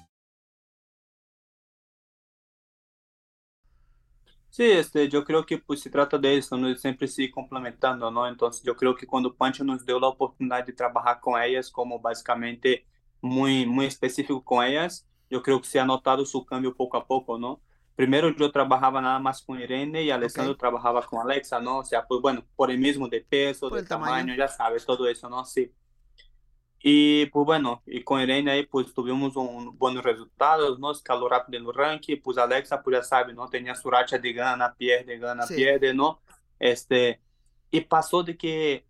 Sí, 4.50 4.70
este, 4.70 5.08
yo 5.08 5.24
creo 5.24 5.46
que 5.46 5.56
pues 5.56 5.80
se 5.80 5.88
trata 5.88 6.18
de 6.18 6.36
eso, 6.36 6.58
¿no? 6.58 6.74
Siempre 6.74 7.08
se 7.08 7.30
complementando, 7.30 8.10
¿no? 8.10 8.28
Entonces 8.28 8.62
yo 8.62 8.76
creo 8.76 8.94
que 8.94 9.06
cuando 9.06 9.34
Pancho 9.34 9.64
nos 9.64 9.86
dio 9.86 9.98
la 9.98 10.08
oportunidad 10.08 10.66
de 10.66 10.74
trabajar 10.74 11.20
con 11.20 11.40
ellas, 11.40 11.70
como 11.70 11.98
básicamente 11.98 12.84
muy, 13.22 13.64
muy 13.64 13.86
específico 13.86 14.44
con 14.44 14.62
ellas, 14.62 15.06
yo 15.30 15.42
creo 15.42 15.58
que 15.58 15.68
se 15.68 15.80
ha 15.80 15.86
notado 15.86 16.26
su 16.26 16.44
cambio 16.44 16.74
poco 16.76 16.98
a 16.98 17.06
poco, 17.06 17.38
¿no? 17.38 17.62
Primero 17.94 18.34
yo 18.34 18.50
trabajaba 18.50 19.00
nada 19.02 19.18
más 19.18 19.42
con 19.42 19.60
Irene 19.60 20.02
y 20.02 20.10
Alessandro 20.10 20.56
trabajaba 20.56 21.02
con 21.02 21.20
Alexa, 21.20 21.60
¿no? 21.60 21.78
O 21.78 21.84
sea, 21.84 22.06
pues 22.06 22.20
bueno, 22.22 22.44
por 22.56 22.70
el 22.70 22.78
mismo 22.78 23.06
de 23.06 23.20
peso, 23.20 23.68
de 23.68 23.82
tamaño, 23.82 24.34
ya 24.34 24.48
sabes, 24.48 24.86
todo 24.86 25.06
eso, 25.06 25.28
¿no? 25.28 25.44
Sí. 25.44 25.70
Y 26.82 27.26
pues 27.26 27.46
bueno, 27.46 27.82
y 27.86 28.02
con 28.02 28.20
Irene 28.20 28.50
ahí 28.50 28.66
pues 28.66 28.92
tuvimos 28.94 29.36
un, 29.36 29.76
buenos 29.76 30.02
resultados, 30.02 30.78
¿no? 30.78 30.90
Escaló 30.90 31.28
rápido 31.28 31.60
en 31.60 31.66
el 31.66 31.74
ranking, 31.74 32.16
pues 32.22 32.38
Alexa 32.38 32.82
pues 32.82 32.96
ya 32.96 33.02
sabe, 33.02 33.34
¿no? 33.34 33.46
Tenía 33.48 33.74
su 33.74 33.90
racha 33.90 34.18
de 34.18 34.32
gana, 34.32 34.74
pierde, 34.74 35.18
gana, 35.18 35.46
pierde, 35.46 35.92
¿no? 35.92 36.22
Este, 36.58 37.20
y 37.70 37.82
pasó 37.82 38.22
de 38.22 38.36
que 38.36 38.86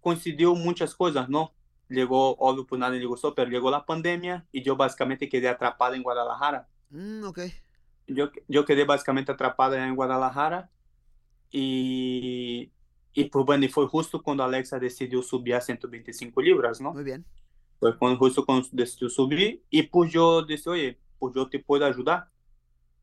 coincidió 0.00 0.54
muchas 0.54 0.94
cosas, 0.94 1.28
¿no? 1.30 1.54
Llegó, 1.88 2.36
obvio, 2.36 2.66
pues 2.66 2.78
nada 2.78 2.94
le 2.94 3.04
gustó, 3.06 3.34
pero 3.34 3.50
llegó 3.50 3.70
la 3.70 3.86
pandemia 3.86 4.46
y 4.52 4.62
yo 4.62 4.76
básicamente 4.76 5.30
quedé 5.30 5.48
atrapado 5.48 5.94
en 5.94 6.02
Guadalajara. 6.02 6.68
Mm, 6.90 7.24
ok 7.24 7.38
yo, 8.08 8.30
yo 8.48 8.64
quedé 8.64 8.84
básicamente 8.84 9.32
atrapada 9.32 9.86
en 9.86 9.94
Guadalajara 9.94 10.70
y, 11.50 12.70
y 13.12 13.24
pues 13.24 13.44
bueno, 13.44 13.64
y 13.64 13.68
fue 13.68 13.86
justo 13.86 14.22
cuando 14.22 14.44
Alexa 14.44 14.78
decidió 14.78 15.22
subir 15.22 15.54
a 15.54 15.60
125 15.60 16.40
libras, 16.42 16.80
¿no? 16.80 16.92
Muy 16.92 17.04
bien. 17.04 17.24
Fue 17.78 17.96
cuando, 17.96 18.18
justo 18.18 18.44
cuando 18.44 18.66
decidió 18.72 19.08
subir 19.08 19.62
y 19.70 19.82
pues 19.84 20.12
yo 20.12 20.42
dije, 20.42 20.68
oye, 20.68 20.98
pues 21.18 21.34
yo 21.34 21.48
te 21.48 21.58
puedo 21.58 21.84
ayudar, 21.84 22.28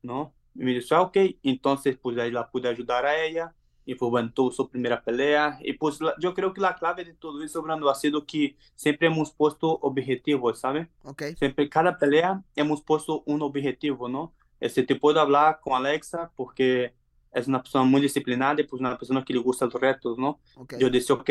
¿no? 0.01 0.33
Y 0.53 0.63
me 0.63 0.73
dice, 0.73 0.95
ah, 0.95 1.01
ok, 1.01 1.17
entonces 1.43 1.97
pues 1.97 2.17
ahí 2.17 2.31
la 2.31 2.49
pude 2.49 2.67
ayudar 2.67 3.05
a 3.05 3.23
ella 3.23 3.53
y 3.85 3.95
pues 3.95 4.09
bueno, 4.09 4.31
tuvo 4.33 4.51
su 4.51 4.67
primera 4.69 5.03
pelea 5.03 5.59
y 5.61 5.73
pues 5.73 5.99
yo 6.19 6.33
creo 6.33 6.53
que 6.53 6.61
la 6.61 6.75
clave 6.75 7.05
de 7.05 7.13
todo 7.13 7.43
eso, 7.43 7.61
Brando, 7.61 7.89
ha 7.89 7.95
sido 7.95 8.25
que 8.25 8.57
siempre 8.75 9.07
hemos 9.07 9.31
puesto 9.31 9.69
objetivos, 9.69 10.59
¿sabes? 10.59 10.87
Ok. 11.03 11.23
Siempre, 11.37 11.69
cada 11.69 11.97
pelea 11.97 12.43
hemos 12.55 12.81
puesto 12.81 13.23
un 13.27 13.43
objetivo, 13.43 14.09
¿no? 14.09 14.33
Este, 14.59 14.83
te 14.83 14.95
puedo 14.95 15.19
hablar 15.19 15.59
con 15.61 15.73
Alexa 15.73 16.31
porque 16.35 16.93
es 17.31 17.47
una 17.47 17.61
persona 17.61 17.83
muy 17.83 18.01
disciplinada 18.01 18.61
y 18.61 18.63
pues 18.63 18.79
una 18.79 18.97
persona 18.97 19.23
que 19.23 19.33
le 19.33 19.39
gusta 19.39 19.65
los 19.65 19.73
retos, 19.73 20.17
¿no? 20.17 20.39
Okay. 20.55 20.79
Yo 20.79 20.89
decía, 20.89 21.15
ok, 21.15 21.29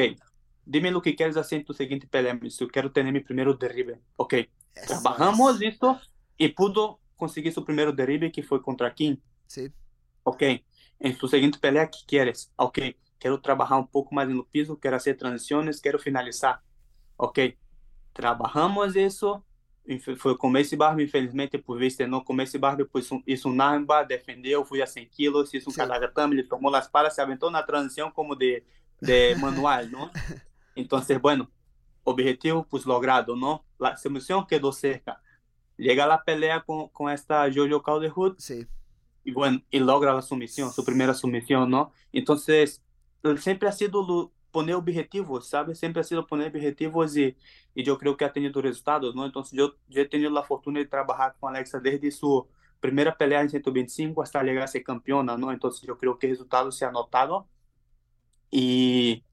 dime 0.65 0.91
lo 0.91 1.01
que 1.01 1.15
quieres 1.17 1.37
hacer 1.37 1.61
en 1.61 1.65
tu 1.65 1.73
siguiente 1.73 2.07
pelea. 2.07 2.39
Yo 2.43 2.69
quiero 2.69 2.93
tener 2.93 3.13
mi 3.13 3.21
primer 3.21 3.57
derribe. 3.57 4.01
Ok, 4.17 4.35
Eso 4.35 4.49
trabajamos, 4.87 5.55
es. 5.55 5.61
listo, 5.61 6.01
y 6.37 6.49
pudo 6.49 7.01
conseguir 7.17 7.53
su 7.53 7.65
primer 7.65 7.95
derribe 7.95 8.31
que 8.31 8.43
fue 8.43 8.63
contra 8.63 8.93
Kim. 8.93 9.19
Sí. 9.47 9.73
Ok, 10.23 10.43
en 10.99 11.19
tu 11.19 11.29
siguiente 11.29 11.59
pelea, 11.59 11.91
¿qué 11.91 11.99
quieres? 12.07 12.53
Ok, 12.57 12.79
quiero 13.19 13.41
trabajar 13.41 13.79
un 13.79 13.89
poco 13.89 14.15
más 14.15 14.29
en 14.29 14.37
el 14.37 14.45
piso, 14.45 14.79
quiero 14.79 14.97
hacer 14.97 15.17
transiciones, 15.17 15.81
quiero 15.81 15.99
finalizar. 15.99 16.61
Ok, 17.17 17.39
trabajamos 18.13 18.95
eso, 18.97 19.45
foi 20.17 20.37
com 20.37 20.57
esse 20.57 20.77
barba, 20.77 21.03
infelizmente, 21.03 21.59
por 21.59 21.79
vista 21.79 22.07
não 22.07 22.23
com 22.23 22.41
esse 22.41 22.57
barba, 22.59 22.89
pois 22.91 23.09
isso 23.27 23.51
um 23.51 23.55
Namba 23.55 24.03
defendeu, 24.03 24.65
fui 24.65 24.81
a 24.81 24.87
100 24.87 25.07
quilos, 25.09 25.53
isso 25.53 25.71
um 25.71 25.73
Kalagatama, 25.73 26.33
ele 26.33 26.45
tomou 26.45 26.75
as 26.75 26.89
palas, 26.89 27.15
se 27.15 27.21
aventou 27.21 27.51
na 27.51 27.63
transição 27.63 28.11
como 28.11 28.35
de, 28.35 28.63
de 29.01 29.35
manual, 29.37 29.85
não? 29.87 30.11
Então, 30.75 31.01
bueno, 31.21 31.49
objetivo 32.05 32.65
pues 32.65 32.85
logrado, 32.85 33.37
não? 33.37 33.63
La 33.79 33.97
sumisión 33.97 34.47
quedou 34.47 34.73
cerca. 34.73 35.19
Llega 35.77 36.05
a 36.05 36.19
pelea 36.19 36.61
com, 36.61 36.89
com 36.89 37.09
esta 37.09 37.51
Jojo 37.51 37.83
Calderwood. 37.83 38.37
Sí. 38.39 38.67
Y 39.25 39.33
bueno, 39.33 39.63
y 39.71 39.81
logra 39.81 40.13
la 40.13 40.23
sumisión, 40.23 40.73
su 40.73 40.85
primera 40.85 41.15
sumisión, 41.15 41.71
¿no? 41.71 41.93
Entonces, 42.13 42.83
siempre 43.39 43.69
ha 43.69 43.73
sido 43.73 44.33
poner 44.51 44.75
objetivos, 44.75 45.49
¿sabes? 45.49 45.79
Siempre 45.79 46.01
ha 46.01 46.05
sido 46.05 46.27
poner 46.27 46.49
objetivos 46.49 47.17
y, 47.17 47.35
y 47.75 47.83
yo 47.85 47.99
creo 47.99 48.17
que 48.17 48.25
ha 48.25 48.33
tenido 48.33 48.61
resultados, 48.63 49.15
¿no? 49.15 49.25
Entonces 49.27 49.53
yo, 49.59 49.75
yo 49.89 50.03
he 50.03 50.07
tenido 50.09 50.31
la 50.31 50.43
fortuna 50.43 50.79
de 50.81 50.87
trabajar 50.87 51.37
con 51.41 51.55
Alexa 51.55 51.81
desde 51.81 52.11
su 52.11 52.47
primera 52.81 53.17
pelea 53.17 53.41
en 53.41 53.51
125 53.51 54.23
hasta 54.23 54.43
llegar 54.43 54.65
a 54.65 54.67
ser 54.69 54.85
campeona, 54.85 55.37
¿no? 55.37 55.51
Entonces 55.53 55.87
yo 55.87 55.99
creo 55.99 56.19
que 56.19 56.27
el 56.27 56.33
resultado 56.33 56.71
se 56.71 56.85
ha 56.85 56.91
notado 56.91 57.49
y, 58.51 59.25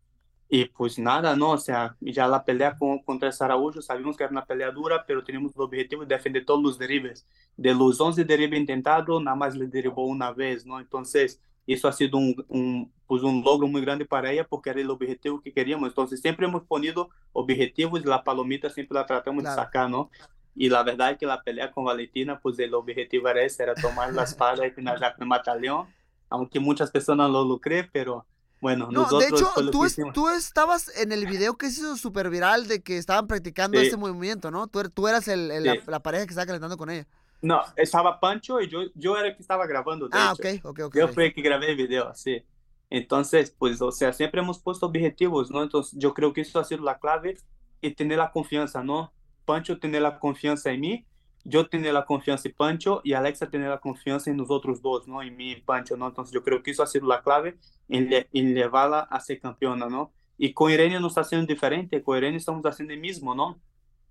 y 0.49 0.65
pues 0.65 0.97
nada, 0.99 1.36
¿no? 1.36 1.51
O 1.51 1.58
sea, 1.58 1.95
ya 2.01 2.27
la 2.27 2.43
pelea 2.43 2.77
con, 2.77 2.99
contra 3.04 3.32
Saraújo, 3.32 3.82
sabíamos 3.82 4.17
que 4.17 4.23
era 4.23 4.32
una 4.32 4.45
pelea 4.45 4.71
dura, 4.71 5.06
pero 5.06 5.23
teníamos 5.23 5.56
el 5.56 5.62
objetivo 5.62 6.06
de 6.06 6.15
defender 6.15 6.45
todos 6.45 6.63
los 6.63 6.77
derribes. 6.77 7.27
De 7.56 7.73
los 7.73 8.01
11 8.01 8.25
derribes 8.25 8.60
intentados, 8.60 9.21
nada 9.23 9.36
más 9.36 9.56
le 9.56 9.67
derribó 9.67 10.06
una 10.06 10.32
vez, 10.32 10.65
¿no? 10.65 10.80
Entonces 10.80 11.41
isso 11.67 11.88
ha 11.88 11.91
sido 11.91 12.17
um, 12.17 12.36
um, 12.50 12.89
pues 13.08 13.24
un 13.24 13.43
logro 13.43 13.67
muito 13.67 13.86
grande 13.86 14.06
para 14.06 14.34
ela 14.34 14.45
porque 14.50 14.69
era 14.69 14.82
o 14.82 14.91
objetivo 14.91 15.41
que 15.41 15.52
queríamos. 15.52 15.91
Então, 15.91 16.08
sempre 16.08 16.45
hemos 16.45 16.63
ponido 16.63 17.10
objetivos 17.34 18.04
e 18.04 18.12
a 18.12 18.19
palomita 18.19 18.69
sempre 18.69 18.95
la 18.95 19.04
tratamos 19.04 19.43
claro. 19.43 19.56
de 19.56 19.63
sacar, 19.63 19.89
¿no? 19.89 20.10
E 20.56 20.74
a 20.74 20.84
verdade 20.84 21.13
é 21.13 21.17
que 21.17 21.26
a 21.26 21.38
pelea 21.38 21.69
com 21.69 21.84
Valentina, 21.84 22.38
pues 22.38 22.58
o 22.60 22.78
objetivo 22.78 23.28
era 23.28 23.43
esse, 23.43 23.63
era 23.63 23.74
tomar 23.74 24.13
la 24.13 24.24
espada 24.24 24.65
y 24.67 24.71
finalizar 24.71 25.15
con 25.15 25.24
el 25.24 25.30
mataleón, 25.30 25.88
aunque 26.30 26.60
muchas 26.60 26.91
personas 26.91 27.30
no 27.30 27.43
lo 27.45 27.60
creen, 27.60 27.89
pero 27.91 28.26
bueno, 28.60 28.88
no, 28.91 29.04
nosotros 29.04 29.21
de 29.21 29.38
hecho, 29.38 29.71
tú, 29.71 29.86
es, 29.86 29.97
tú, 30.13 30.30
estabas 30.30 30.95
en 30.97 31.12
el 31.12 31.26
video 31.26 31.58
que 31.58 31.71
se 31.71 31.82
hizo 31.82 31.97
súper 31.97 32.30
viral 32.30 32.67
de 32.67 32.84
que 32.84 32.97
estaban 32.97 33.28
practicando 33.28 33.80
sí. 33.80 33.86
este 33.86 33.97
movimiento, 33.97 34.52
¿no? 34.52 34.67
Tú, 34.67 34.82
er, 34.82 34.89
tú 34.89 35.08
eras 35.08 35.28
el, 35.28 35.50
el, 35.50 35.63
sí. 35.63 35.69
la, 35.69 35.84
la, 35.88 36.00
pareja 36.02 36.26
que 36.26 36.32
estaba 36.32 36.45
calentando 36.45 36.78
con 36.78 36.91
ella. 36.91 37.08
Não, 37.41 37.63
estava 37.75 38.13
Pancho 38.13 38.62
e 38.62 38.69
eu, 38.71 39.15
era 39.15 39.34
que 39.34 39.41
estava 39.41 39.65
gravando. 39.65 40.08
Ah, 40.12 40.32
ok, 40.34 40.62
ok, 40.63 40.86
ok. 40.86 41.01
Eu 41.01 41.08
fui 41.08 41.32
que 41.32 41.41
gravei 41.41 41.73
o 41.73 41.77
vídeo, 41.77 42.04
assim. 42.04 42.41
Então, 42.89 43.21
pues, 43.58 43.82
o 43.82 43.91
sempre 43.91 44.41
hemos 44.41 44.58
puesto 44.58 44.86
objetivos, 44.86 45.49
não? 45.49 45.63
Então, 45.63 45.82
eu 45.99 46.13
creio 46.13 46.34
que 46.34 46.41
isso 46.41 46.60
ha 46.60 46.63
sido 46.63 46.88
a 46.88 46.93
clave 46.93 47.38
e 47.82 47.89
ter 47.89 48.19
a 48.19 48.27
confiança, 48.27 48.84
não? 48.84 49.10
Pancho 49.45 49.75
ter 49.75 50.06
a 50.06 50.12
confiança 50.12 50.71
em 50.71 50.80
mim, 50.80 51.06
eu 51.49 51.63
ter 51.63 51.95
a 51.95 52.01
confiança 52.04 52.47
em 52.47 52.54
Pancho 52.54 53.01
e 53.04 53.15
Alexa 53.15 53.47
ter 53.47 53.65
a 53.71 53.77
confiança 53.77 54.30
em 54.30 54.34
nos 54.34 54.49
outros 54.49 54.80
dois, 54.80 55.08
não? 55.08 55.23
Em 55.23 55.32
mim 55.32 55.51
e 55.51 55.62
Pancho, 55.62 55.95
não? 55.97 56.10
Então, 56.10 56.23
eu 56.32 56.41
creio 56.41 56.62
que 56.62 56.69
isso 56.69 56.84
ha 56.84 56.86
sido 56.86 57.12
a 57.12 57.17
clave 57.17 57.56
em, 57.89 58.08
em 58.34 58.54
levá-la 58.54 59.08
a 59.10 59.19
ser 59.19 59.38
campeona, 59.38 59.89
não? 59.89 60.12
E 60.38 60.51
com 60.51 60.69
Irene 60.69 60.99
não 60.99 61.08
está 61.08 61.23
sendo 61.23 61.47
diferente, 61.47 61.99
com 62.01 62.15
Irene 62.15 62.38
estamos 62.38 62.62
fazendo 62.62 62.93
o 62.93 62.97
mesmo, 62.99 63.34
não? 63.34 63.56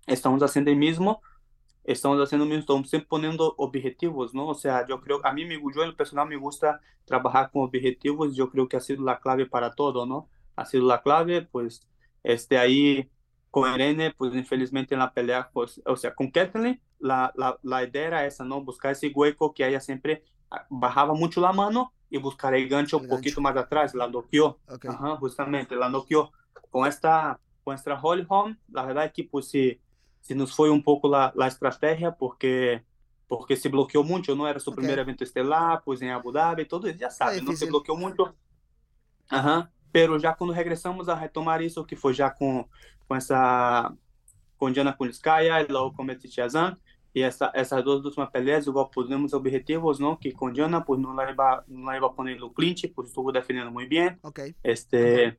Estamos 0.07 0.39
fazendo 0.41 0.71
o 0.71 0.75
mesmo 0.75 1.21
estamos 1.83 2.21
haciendo 2.21 2.45
mismo, 2.45 2.59
estamos 2.61 2.89
siempre 2.89 3.07
poniendo 3.09 3.55
objetivos, 3.57 4.33
¿no? 4.33 4.47
O 4.47 4.53
sea, 4.53 4.85
yo 4.87 5.01
creo, 5.01 5.19
a 5.25 5.33
mí 5.33 5.45
me, 5.45 5.55
yo 5.55 5.83
en 5.83 5.89
el 5.89 5.95
personal 5.95 6.27
me 6.27 6.35
gusta 6.35 6.79
trabajar 7.05 7.51
con 7.51 7.63
objetivos, 7.63 8.35
yo 8.35 8.49
creo 8.49 8.67
que 8.67 8.77
ha 8.77 8.81
sido 8.81 9.03
la 9.03 9.19
clave 9.19 9.45
para 9.45 9.73
todo, 9.73 10.05
¿no? 10.05 10.29
Ha 10.55 10.65
sido 10.65 10.85
la 10.87 11.01
clave, 11.01 11.41
pues, 11.43 11.87
este, 12.23 12.57
ahí 12.57 13.09
con 13.49 13.73
Irene, 13.73 14.13
pues, 14.15 14.33
infelizmente 14.35 14.93
en 14.95 14.99
la 14.99 15.13
pelea, 15.13 15.49
pues, 15.51 15.81
o 15.85 15.95
sea, 15.95 16.13
con 16.13 16.29
Kathleen, 16.31 16.81
la, 16.99 17.31
la, 17.35 17.57
la 17.63 17.83
idea 17.83 18.07
era 18.07 18.25
esa, 18.25 18.45
¿no? 18.45 18.61
Buscar 18.63 18.91
ese 18.91 19.09
hueco 19.09 19.53
que 19.53 19.67
ella 19.67 19.79
siempre 19.81 20.23
bajaba 20.69 21.13
mucho 21.13 21.41
la 21.41 21.53
mano 21.53 21.93
y 22.09 22.17
buscar 22.17 22.53
el 22.53 22.67
gancho 22.69 22.97
el 22.97 23.03
un 23.03 23.07
gancho. 23.07 23.17
poquito 23.17 23.41
más 23.41 23.55
atrás, 23.57 23.95
la 23.95 24.07
noqueó, 24.07 24.59
okay. 24.67 24.91
Ajá, 24.91 25.15
justamente, 25.17 25.75
la 25.75 25.89
noqueó. 25.89 26.31
Con 26.69 26.87
esta, 26.87 27.39
con 27.63 27.75
esta 27.75 27.99
Holly 28.01 28.25
Home, 28.29 28.57
la 28.69 28.85
verdad 28.85 29.05
es 29.05 29.13
que, 29.13 29.23
pues, 29.23 29.49
sí, 29.49 29.81
se 30.21 30.35
nos 30.35 30.53
foi 30.53 30.69
um 30.69 30.81
pouco 30.81 31.13
a, 31.13 31.33
a 31.37 31.47
estratégia, 31.47 32.11
porque 32.11 32.81
porque 33.27 33.55
se 33.55 33.69
bloqueou 33.69 34.03
muito, 34.03 34.35
não 34.35 34.45
era 34.45 34.59
seu 34.59 34.71
okay. 34.71 34.81
primeiro 34.81 35.01
evento 35.01 35.23
estelar, 35.23 35.81
pois 35.85 36.01
em 36.01 36.11
Abu 36.11 36.33
Dhabi, 36.33 36.65
todo 36.65 36.91
já 36.91 37.09
sabe, 37.09 37.37
é 37.37 37.41
não 37.41 37.55
se 37.55 37.65
bloqueou 37.65 37.97
muito. 37.97 38.29
Aham. 39.31 39.69
Pero 39.89 40.19
já 40.19 40.33
quando 40.33 40.51
regressamos 40.51 41.07
a 41.07 41.15
retomar 41.15 41.61
isso, 41.61 41.85
que 41.85 41.95
foi 41.95 42.13
já 42.13 42.29
com, 42.29 42.65
com 43.07 43.15
essa 43.15 43.93
com 44.57 44.69
Diana 44.69 44.93
Kunitskaya 44.93 45.61
e 45.61 45.71
logo 45.71 45.95
com 45.95 46.03
Metichazan, 46.03 46.77
e 47.15 47.21
essa, 47.21 47.51
essas 47.53 47.83
duas 47.83 48.03
últimas 48.03 48.29
peleas, 48.29 48.67
igual 48.67 48.89
pusemos 48.89 49.33
objetivos, 49.33 49.99
¿no? 49.99 50.17
Que 50.17 50.31
con 50.31 50.53
Diana, 50.53 50.83
la 50.87 51.31
iba, 51.31 51.63
no 51.67 51.85
la 51.85 51.97
iba 51.97 52.07
a 52.07 52.13
poner 52.13 52.37
el 52.37 52.51
clinch, 52.53 52.93
pues 52.93 53.09
estuvo 53.09 53.31
defendiendo 53.31 53.71
muy 53.71 53.85
bien. 53.85 54.19
Okay. 54.21 54.55
Este, 54.63 55.27
okay 55.27 55.37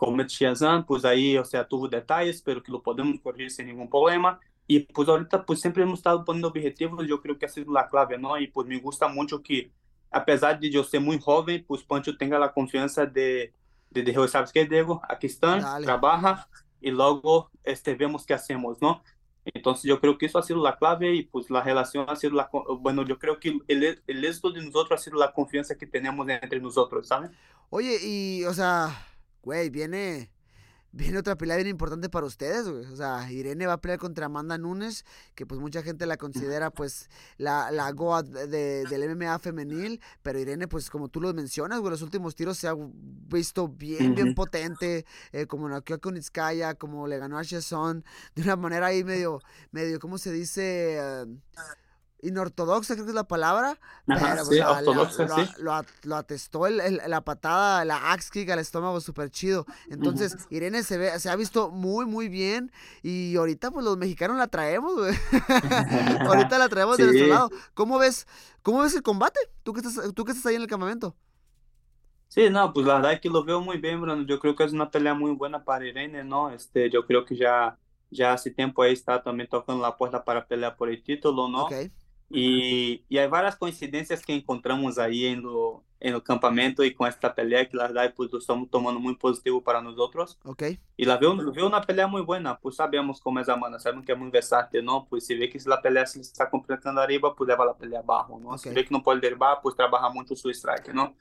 como 0.00 0.26
Xiazan, 0.26 0.82
pois 0.82 1.04
aí, 1.04 1.38
ou 1.38 1.44
seja, 1.44 1.62
tuvo 1.62 1.86
detalhes, 1.86 2.36
espero 2.36 2.62
que 2.62 2.70
lo 2.70 2.80
podemos 2.80 3.20
correr 3.20 3.50
sem 3.50 3.66
nenhum 3.66 3.86
problema. 3.86 4.40
E 4.66 4.80
pois 4.80 5.06
ahorita, 5.06 5.38
pois 5.38 5.60
sempre 5.60 5.82
hemos 5.82 5.98
estado 5.98 6.24
pondo 6.24 6.46
objetivos, 6.46 7.06
eu 7.06 7.18
creio 7.18 7.36
que 7.36 7.44
essa 7.44 7.60
é 7.60 7.64
a 7.76 7.84
clave, 7.84 8.16
não? 8.16 8.34
E 8.38 8.46
pois 8.46 8.66
me 8.66 8.80
gusta 8.80 9.06
muito 9.08 9.38
que, 9.38 9.70
apesar 10.10 10.54
de 10.54 10.74
eu 10.74 10.82
ser 10.84 11.00
muito 11.00 11.26
jovem, 11.26 11.62
pois 11.62 11.82
Pancho 11.82 12.16
tenha 12.16 12.42
a 12.42 12.48
confiança 12.48 13.06
de, 13.06 13.52
de, 13.92 14.02
de 14.02 14.28
sabes 14.28 14.50
que, 14.50 14.64
Diego, 14.64 15.02
aqui 15.02 15.26
estão, 15.26 15.60
trabalha, 15.82 16.46
e 16.80 16.90
logo 16.90 17.50
este, 17.62 17.94
vemos 17.94 18.24
que 18.24 18.32
hacemos, 18.32 18.80
não? 18.80 19.02
Então, 19.54 19.74
eu 19.84 20.00
creio 20.00 20.16
que 20.16 20.24
isso 20.24 20.38
ha 20.38 20.42
sido 20.42 20.66
a 20.66 20.72
clave 20.72 21.12
e 21.12 21.24
pues 21.24 21.50
a 21.50 21.60
relação 21.60 22.06
ha 22.08 22.16
sido 22.16 22.36
la 22.36 22.48
bueno, 22.78 23.04
eu 23.06 23.18
creio 23.18 23.38
que 23.38 23.50
o 23.50 23.64
êxito 23.68 24.50
de 24.50 24.62
nós 24.70 24.90
ha 24.90 24.96
sido 24.96 25.22
a 25.22 25.28
confiança 25.28 25.74
que 25.74 25.86
temos 25.86 26.26
entre 26.26 26.58
nós, 26.58 26.74
sabe? 27.02 27.28
Oye, 27.70 27.98
e, 28.02 28.46
o 28.46 28.52
sea, 28.52 28.90
güey, 29.42 29.70
viene, 29.70 30.30
viene 30.92 31.18
otra 31.18 31.36
pelea 31.36 31.56
bien 31.56 31.68
importante 31.68 32.08
para 32.08 32.26
ustedes, 32.26 32.68
güey. 32.68 32.84
O 32.86 32.96
sea, 32.96 33.30
Irene 33.30 33.66
va 33.66 33.74
a 33.74 33.80
pelear 33.80 33.98
contra 33.98 34.26
Amanda 34.26 34.58
Nunes, 34.58 35.04
que 35.34 35.46
pues 35.46 35.60
mucha 35.60 35.82
gente 35.82 36.06
la 36.06 36.16
considera 36.16 36.70
pues 36.72 37.08
la, 37.38 37.70
la 37.70 37.90
Goa 37.92 38.22
de, 38.22 38.84
del 38.84 39.16
MMA 39.16 39.38
femenil, 39.38 40.00
pero 40.22 40.38
Irene 40.38 40.68
pues 40.68 40.90
como 40.90 41.08
tú 41.08 41.20
lo 41.20 41.32
mencionas, 41.32 41.80
güey, 41.80 41.90
los 41.90 42.02
últimos 42.02 42.34
tiros 42.34 42.58
se 42.58 42.68
ha 42.68 42.74
visto 42.76 43.68
bien, 43.68 44.14
bien 44.14 44.34
potente, 44.34 45.04
eh, 45.32 45.46
como 45.46 45.68
noqueó 45.68 46.00
con 46.00 46.16
Itzkaya, 46.16 46.74
como 46.74 47.06
le 47.06 47.18
ganó 47.18 47.38
a 47.38 47.44
Chesson, 47.44 48.04
de 48.34 48.42
una 48.42 48.56
manera 48.56 48.86
ahí 48.86 49.04
medio, 49.04 49.40
medio, 49.70 49.98
¿cómo 50.00 50.18
se 50.18 50.32
dice? 50.32 50.98
Uh, 51.26 51.38
inortodoxa, 52.22 52.94
creo 52.94 53.06
que 53.06 53.10
es 53.10 53.14
la 53.14 53.24
palabra. 53.24 53.78
pero, 54.06 54.44
sí, 54.44 54.60
o 54.60 54.70
ortodoxa, 54.70 55.26
lo, 55.26 55.36
sí. 55.36 55.52
Lo, 55.58 55.82
lo, 56.02 56.16
atestó 56.16 56.66
el, 56.66 56.80
el, 56.80 57.00
la 57.06 57.20
patada, 57.22 57.84
la 57.84 58.12
axe 58.12 58.30
kick 58.32 58.50
al 58.50 58.58
estómago 58.58 59.00
súper 59.00 59.30
chido. 59.30 59.66
Entonces, 59.88 60.34
uh 60.34 60.38
-huh. 60.38 60.56
Irene 60.56 60.82
se, 60.82 60.98
ve, 60.98 61.18
se 61.18 61.30
ha 61.30 61.36
visto 61.36 61.70
muy, 61.70 62.06
muy 62.06 62.28
bien. 62.28 62.72
Y 63.02 63.36
ahorita, 63.36 63.70
pues 63.70 63.84
los 63.84 63.96
mexicanos 63.96 64.36
la 64.36 64.48
traemos, 64.48 64.94
güey. 64.94 65.14
ahorita 66.26 66.58
la 66.58 66.68
traemos 66.68 66.96
sí. 66.96 67.02
de 67.02 67.08
nuestro 67.08 67.28
lado. 67.28 67.50
¿Cómo 67.74 67.98
ves, 67.98 68.26
¿Cómo 68.62 68.82
ves 68.82 68.94
el 68.94 69.02
combate? 69.02 69.40
¿Tú 69.62 69.72
que, 69.72 69.80
estás, 69.80 70.14
¿Tú 70.14 70.24
que 70.24 70.32
estás 70.32 70.46
ahí 70.46 70.56
en 70.56 70.62
el 70.62 70.68
campamento? 70.68 71.14
Sí, 72.28 72.48
no, 72.48 72.72
pues 72.72 72.86
la 72.86 72.94
verdad 72.94 73.14
es 73.14 73.20
que 73.20 73.28
lo 73.28 73.42
veo 73.42 73.60
muy 73.60 73.78
bien, 73.78 74.00
Bruno. 74.00 74.22
Yo 74.22 74.38
creo 74.38 74.54
que 74.54 74.62
es 74.62 74.72
una 74.72 74.88
pelea 74.88 75.14
muy 75.14 75.32
buena 75.32 75.64
para 75.64 75.84
Irene, 75.84 76.22
¿no? 76.22 76.50
Este, 76.50 76.88
yo 76.88 77.04
creo 77.04 77.24
que 77.24 77.36
ya, 77.36 77.76
ya 78.08 78.34
hace 78.34 78.52
tiempo 78.52 78.82
ahí 78.82 78.92
está 78.92 79.20
también 79.20 79.48
tocando 79.48 79.82
la 79.82 79.96
puerta 79.96 80.22
para 80.22 80.46
pelear 80.46 80.76
por 80.76 80.88
el 80.88 81.02
título, 81.02 81.48
¿no? 81.48 81.64
Okay. 81.64 81.90
E, 82.30 83.02
e 83.10 83.18
há 83.18 83.26
várias 83.26 83.56
coincidências 83.56 84.24
que 84.24 84.32
encontramos 84.32 84.98
aí 84.98 85.34
no, 85.34 85.82
no 86.00 86.20
campamento 86.20 86.84
e 86.84 86.92
com 86.92 87.04
esta 87.04 87.28
pelea 87.28 87.66
que, 87.66 87.76
na 87.76 87.84
verdade, 87.84 88.14
pues, 88.14 88.32
estamos 88.32 88.68
tomando 88.70 89.00
muito 89.00 89.18
positivo 89.18 89.60
para 89.60 89.82
nós 89.82 89.98
outros. 89.98 90.38
Ok. 90.44 90.78
E 90.96 91.04
la 91.04 91.16
viu, 91.16 91.36
viu 91.52 91.66
uma 91.66 91.80
pelea 91.80 92.06
muito 92.06 92.24
boa, 92.24 92.54
pues 92.62 92.76
sabemos 92.76 93.20
como 93.20 93.40
é 93.40 93.44
a 93.50 93.56
mana, 93.56 93.80
sabemos 93.80 94.06
que 94.06 94.12
é 94.12 94.14
muito 94.14 94.32
versátil, 94.32 94.82
não? 94.82 95.04
Pues 95.04 95.26
se 95.26 95.34
vê 95.34 95.48
que 95.48 95.58
se 95.58 95.70
a 95.72 95.76
pelea 95.76 96.06
se 96.06 96.20
está 96.20 96.46
completando 96.46 97.00
arriba, 97.00 97.34
pues 97.34 97.48
leva 97.48 97.68
a 97.68 97.74
pelea 97.74 97.98
abaixo, 97.98 98.38
não? 98.38 98.50
Okay. 98.50 98.58
Se 98.58 98.70
vê 98.70 98.84
que 98.84 98.92
não 98.92 99.00
pode 99.00 99.20
derrubar, 99.20 99.56
pues 99.56 99.74
trabalha 99.74 100.08
muito 100.08 100.36
su 100.36 100.50
strike, 100.50 100.92
não? 100.92 101.12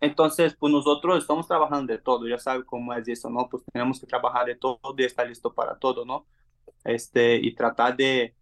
Então, 0.00 0.28
pues 0.60 0.72
nosotros 0.72 1.22
estamos 1.22 1.46
trabalhando 1.46 1.88
de 1.88 1.98
todo, 1.98 2.28
já 2.28 2.38
sabe 2.38 2.62
como 2.62 2.92
é 2.92 3.02
isso, 3.06 3.28
não? 3.30 3.48
Pues 3.48 3.62
temos 3.72 3.98
que 3.98 4.06
trabalhar 4.06 4.44
de 4.44 4.54
todo 4.54 4.78
e 5.00 5.04
estar 5.04 5.24
listo 5.24 5.50
para 5.50 5.74
todo, 5.74 6.04
não? 6.04 6.24
Este, 6.84 7.38
e 7.38 7.52
tratar 7.54 7.92
de 7.92 8.32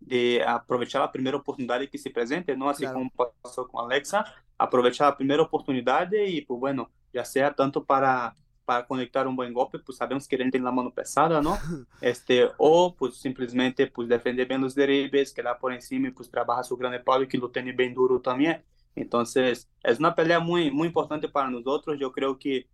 de 0.00 0.40
aprovechar 0.42 1.02
a 1.02 1.08
primeira 1.08 1.36
oportunidade 1.36 1.86
que 1.86 1.98
se 1.98 2.10
presente, 2.10 2.54
não 2.56 2.68
assim 2.68 2.84
claro. 2.84 2.98
como 2.98 3.32
passou 3.42 3.66
com 3.66 3.78
a 3.78 3.82
Alexa, 3.82 4.24
aprovechar 4.58 5.08
a 5.08 5.12
primeira 5.12 5.42
oportunidade 5.42 6.16
e, 6.16 6.42
pues, 6.42 6.58
bueno, 6.58 6.90
já 7.12 7.24
seja 7.24 7.52
tanto 7.52 7.80
para 7.80 8.34
para 8.70 8.84
conectar 8.84 9.26
um 9.26 9.34
bom 9.34 9.52
golpe, 9.52 9.80
pues 9.80 9.96
sabemos 9.96 10.28
que 10.28 10.34
ele 10.36 10.48
tem 10.48 10.64
a 10.64 10.70
mão 10.70 10.88
pesada, 10.92 11.42
não? 11.42 11.58
Este, 12.00 12.52
ou 12.56 12.92
pues 12.92 13.16
simplesmente 13.16 13.84
pues 13.86 14.06
defender 14.06 14.46
bem 14.46 14.62
os 14.62 14.74
derribes, 14.74 15.32
quedar 15.32 15.56
por 15.56 15.76
cima 15.82 16.06
e 16.06 16.12
pues 16.12 16.28
trabalhar 16.28 16.62
seu 16.62 16.76
grande 16.76 17.00
pau 17.00 17.26
que 17.26 17.36
tem 17.48 17.74
bem 17.74 17.92
duro 17.92 18.20
também. 18.20 18.60
Então, 18.94 19.22
é 19.22 19.92
uma 19.98 20.12
pelea 20.12 20.38
muito 20.38 20.72
muito 20.72 20.90
importante 20.90 21.26
para 21.26 21.50
nós 21.50 21.66
outros. 21.66 22.00
Eu 22.00 22.12
creio 22.12 22.36
que 22.36 22.64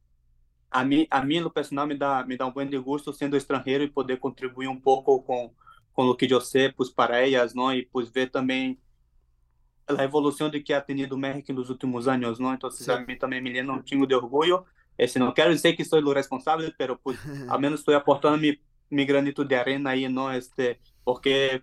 a 0.71 0.85
mim 0.85 1.07
a 1.11 1.23
mim 1.23 1.41
no 1.41 1.51
personal 1.51 1.87
me 1.87 1.97
dá 1.97 2.23
me 2.27 2.37
dá 2.37 2.45
um 2.45 2.53
bom 2.53 2.67
de 2.67 2.77
gosto 2.79 3.11
sendo 3.15 3.35
estrangeiro 3.35 3.83
e 3.83 3.89
poder 3.89 4.19
contribuir 4.19 4.69
um 4.69 4.79
pouco 4.79 5.23
com 5.23 5.51
com 5.97 6.07
o 6.09 6.15
que 6.15 6.33
eu 6.33 6.41
sei 6.43 6.71
pues, 6.71 6.91
para 6.91 7.27
elas, 7.27 7.55
não? 7.55 7.73
E 7.73 7.87
pues 7.87 8.11
ver 8.11 8.31
também 8.31 8.79
a 9.89 10.05
evolução 10.05 10.51
de 10.51 10.61
que 10.61 10.75
ha 10.75 10.81
tenido 10.81 11.17
México 11.17 11.53
nos 11.55 11.71
últimos 11.71 12.07
anos, 12.07 12.39
não? 12.39 12.53
Então, 12.53 12.69
a 12.69 13.01
mim 13.01 13.17
também 13.17 13.41
me 13.41 13.51
llena 13.51 13.73
um 13.73 13.83
chingo 13.85 14.07
de 14.07 14.15
orgulho. 14.15 14.65
Esse 14.99 15.19
não 15.19 15.33
quero 15.33 15.55
dizer 15.55 15.75
que 15.75 15.85
sou 15.85 16.01
o 16.01 16.13
responsável, 16.13 16.71
pero 16.77 16.99
pues, 16.99 17.19
ao 17.49 17.59
menos 17.59 17.81
estou 17.81 17.95
aportando 17.95 18.37
mi, 18.37 18.61
mi 18.91 19.07
granito 19.07 19.43
de 19.43 19.55
arena 19.55 19.91
aí, 19.91 20.07
não? 20.07 20.31
Este, 20.31 20.79
porque 21.03 21.63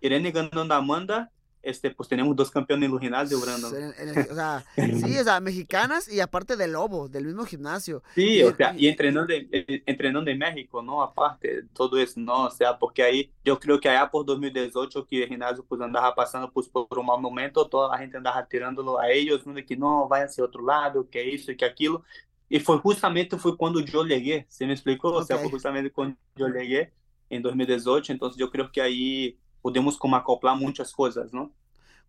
Irene 0.00 0.30
ganhando 0.30 0.72
a 0.72 0.76
Amanda 0.76 1.28
este, 1.62 1.90
pues 1.90 2.08
tenemos 2.08 2.34
dos 2.36 2.50
campeones 2.50 2.86
en 2.86 2.92
los 2.92 3.00
gimnasios, 3.00 3.40
Brandon. 3.40 3.92
En, 3.98 4.08
el, 4.08 4.30
o 4.30 4.34
sea, 4.34 4.64
sí, 4.76 5.18
o 5.18 5.24
sea, 5.24 5.40
mexicanas 5.40 6.10
y 6.10 6.20
aparte 6.20 6.56
de 6.56 6.68
Lobo, 6.68 7.08
del 7.08 7.26
mismo 7.26 7.44
gimnasio. 7.44 8.02
Sí, 8.14 8.38
y, 8.38 8.42
o 8.42 8.54
sea, 8.54 8.74
y 8.76 8.88
entrenando, 8.88 9.32
en, 9.32 9.48
entrenando 9.86 10.30
en 10.30 10.38
México, 10.38 10.82
¿no? 10.82 11.02
Aparte, 11.02 11.64
todo 11.72 11.98
eso, 11.98 12.20
¿no? 12.20 12.44
O 12.44 12.50
sea, 12.50 12.78
porque 12.78 13.02
ahí, 13.02 13.32
yo 13.44 13.58
creo 13.58 13.80
que 13.80 13.88
allá 13.88 14.10
por 14.10 14.24
2018 14.24 15.06
que 15.06 15.22
el 15.22 15.28
gimnasio 15.28 15.64
pues 15.64 15.80
andaba 15.80 16.14
pasando 16.14 16.50
pues, 16.50 16.68
por 16.68 16.86
un 16.98 17.06
mal 17.06 17.20
momento, 17.20 17.66
toda 17.66 17.90
la 17.90 17.98
gente 17.98 18.16
andaba 18.16 18.46
tirándolo 18.46 18.98
a 18.98 19.10
ellos, 19.10 19.46
¿no? 19.46 19.54
De 19.54 19.64
que 19.64 19.76
no, 19.76 20.08
vaya 20.08 20.24
hacia 20.24 20.44
otro 20.44 20.64
lado, 20.64 21.08
que 21.08 21.34
eso 21.34 21.52
y 21.52 21.56
que 21.56 21.64
aquilo. 21.64 22.04
Y 22.48 22.60
fue 22.60 22.78
justamente 22.78 23.36
fue 23.36 23.56
cuando 23.56 23.80
yo 23.80 24.04
llegué, 24.04 24.46
¿se 24.48 24.66
me 24.66 24.72
explicó? 24.72 25.08
Okay. 25.08 25.20
O 25.20 25.24
sea, 25.24 25.38
fue 25.38 25.50
justamente 25.50 25.90
cuando 25.90 26.16
yo 26.36 26.48
llegué 26.48 26.92
en 27.28 27.42
2018, 27.42 28.12
entonces 28.12 28.38
yo 28.38 28.50
creo 28.50 28.72
que 28.72 28.80
ahí 28.80 29.38
podemos 29.62 29.98
como 29.98 30.16
acoplar 30.16 30.56
muchas 30.56 30.92
cosas, 30.92 31.32
¿no? 31.32 31.52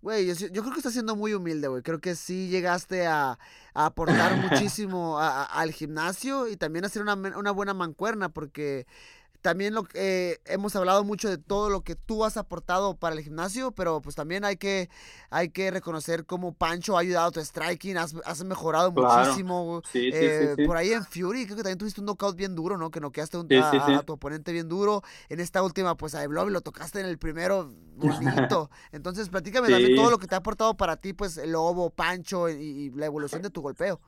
Güey, 0.01 0.33
yo, 0.33 0.61
creo 0.61 0.71
que 0.71 0.79
estás 0.79 0.93
siendo 0.93 1.17
muy 1.17 1.33
humilde, 1.33 1.67
güey. 1.67 1.81
Creo 1.81 1.99
que 1.99 2.15
sí 2.15 2.47
llegaste 2.47 3.05
a, 3.05 3.37
a 3.73 3.85
aportar 3.85 4.37
muchísimo 4.49 5.19
a, 5.19 5.43
a, 5.43 5.45
al 5.45 5.73
gimnasio 5.73 6.47
y 6.47 6.55
también 6.55 6.85
a 6.85 6.87
hacer 6.87 7.01
una, 7.01 7.15
una 7.15 7.51
buena 7.51 7.73
mancuerna, 7.73 8.29
porque 8.29 8.87
también 9.41 9.73
lo 9.73 9.87
eh, 9.93 10.39
hemos 10.45 10.75
hablado 10.75 11.03
mucho 11.03 11.29
de 11.29 11.37
todo 11.37 11.69
lo 11.69 11.81
que 11.81 11.95
tú 11.95 12.25
has 12.25 12.37
aportado 12.37 12.95
para 12.95 13.15
el 13.15 13.21
gimnasio, 13.21 13.71
pero 13.71 14.01
pues 14.01 14.15
también 14.15 14.43
hay 14.43 14.57
que, 14.57 14.89
hay 15.29 15.49
que 15.49 15.71
reconocer 15.71 16.25
cómo 16.25 16.53
Pancho 16.53 16.97
ha 16.97 17.01
ayudado 17.01 17.27
a 17.27 17.31
tu 17.31 17.39
striking, 17.39 17.97
has, 17.97 18.15
has 18.25 18.43
mejorado 18.43 18.93
claro. 18.93 19.25
muchísimo. 19.25 19.81
Sí, 19.91 20.09
eh, 20.13 20.49
sí, 20.55 20.61
sí, 20.61 20.67
por 20.67 20.77
ahí 20.77 20.91
en 20.91 21.05
Fury, 21.05 21.45
creo 21.45 21.57
que 21.57 21.63
también 21.63 21.77
tuviste 21.77 22.01
un 22.01 22.07
knockout 22.07 22.35
bien 22.35 22.55
duro, 22.55 22.77
¿no? 22.77 22.91
Que 22.91 22.99
noqueaste 22.99 23.37
un, 23.37 23.51
a, 23.53 23.97
a, 23.97 24.03
tu 24.03 24.13
oponente 24.13 24.51
bien 24.51 24.67
duro. 24.67 25.03
En 25.29 25.39
esta 25.39 25.63
última, 25.63 25.95
pues 25.95 26.15
a 26.15 26.27
Blob 26.27 26.49
lo 26.49 26.61
tocaste 26.61 26.99
en 26.99 27.05
el 27.05 27.17
primero 27.17 27.71
bonito. 27.95 28.69
Entonces, 28.91 29.29
platícame 29.29 29.69
también 29.69 29.95
todo 29.95 30.11
lo 30.11 30.17
que 30.17 30.27
te 30.27 30.35
ha 30.35 30.39
aportado 30.39 30.75
para 30.75 30.97
ti, 30.97 31.13
pues 31.13 31.37
el 31.37 31.51
lobo, 31.51 31.89
Pancho 31.89 32.49
y, 32.49 32.53
y 32.53 32.89
la 32.91 33.05
evolución 33.05 33.41
de 33.41 33.49
tu 33.49 33.61
golpeo. 33.61 34.01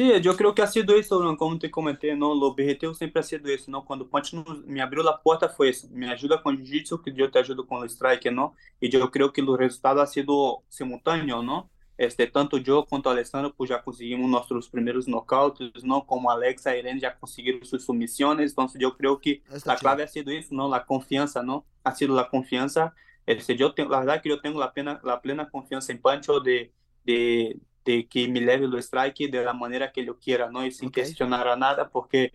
Sim, 0.00 0.12
eu 0.24 0.34
creio 0.34 0.54
que 0.54 0.62
ha 0.62 0.66
sido 0.66 0.98
isso, 0.98 1.36
como 1.36 1.58
te 1.58 1.68
comentei, 1.68 2.16
não, 2.16 2.28
o 2.28 2.42
objetivo 2.44 2.94
sempre 2.94 3.20
ha 3.20 3.22
sido 3.22 3.50
isso, 3.50 3.70
não, 3.70 3.82
quando 3.82 4.00
o 4.00 4.06
Ponte 4.06 4.34
me 4.64 4.80
abriu 4.80 5.06
a 5.06 5.12
porta 5.12 5.46
foi 5.46 5.68
isso, 5.68 5.92
me 5.92 6.08
ajuda 6.08 6.38
com 6.38 6.48
o 6.48 6.56
jiu-jitsu, 6.56 6.96
que 7.02 7.12
eu 7.14 7.30
te 7.30 7.36
ajudo 7.36 7.66
com 7.66 7.80
o 7.80 7.84
strike, 7.84 8.30
não, 8.30 8.54
e 8.80 8.88
eu 8.90 9.10
creio 9.10 9.30
que 9.30 9.42
o 9.42 9.54
resultado 9.54 10.00
ha 10.00 10.06
sido 10.06 10.62
simultâneo, 10.70 11.42
não, 11.42 11.68
este, 11.98 12.26
tanto 12.26 12.56
eu 12.56 12.82
quanto 12.86 13.04
o 13.04 13.08
Alessandro 13.10 13.52
pues, 13.54 13.68
já 13.68 13.78
conseguimos 13.78 14.26
nossos 14.30 14.70
primeiros 14.70 15.06
knockouts, 15.06 15.82
não, 15.82 16.00
como 16.00 16.30
Alex 16.30 16.64
e 16.64 16.78
Irene 16.78 16.98
já 16.98 17.10
conseguiram 17.10 17.62
suas 17.62 17.82
submissões, 17.82 18.52
então 18.52 18.66
eu 18.80 18.92
creio 18.92 19.18
que 19.18 19.42
a 19.66 19.76
clave 19.76 20.02
ha 20.02 20.06
sido 20.06 20.32
isso, 20.32 20.54
não, 20.54 20.72
a 20.72 20.80
confiança, 20.80 21.42
não, 21.42 21.62
ha 21.84 21.94
sido 21.94 22.18
a 22.18 22.24
confiança, 22.24 22.90
este, 23.26 23.54
eu 23.60 23.68
tenho, 23.68 23.92
a 23.92 23.98
verdade 23.98 24.22
que 24.22 24.32
eu 24.32 24.40
tenho 24.40 24.58
a 24.62 24.68
plena, 24.68 24.96
plena 25.22 25.44
confiança 25.44 25.92
em 25.92 25.98
Pancho 25.98 26.40
de, 26.40 26.70
de 27.04 27.60
de 27.84 28.04
que 28.04 28.28
me 28.28 28.40
leve 28.40 28.66
o 28.66 28.78
strike 28.78 29.28
de 29.28 29.42
la 29.42 29.54
manera 29.54 29.90
que 29.90 30.00
eu 30.00 30.14
queira, 30.14 30.50
não 30.50 30.66
e 30.66 30.72
sem 30.72 30.88
okay. 30.88 31.04
questionar 31.04 31.46
a 31.46 31.56
nada, 31.56 31.84
porque 31.84 32.32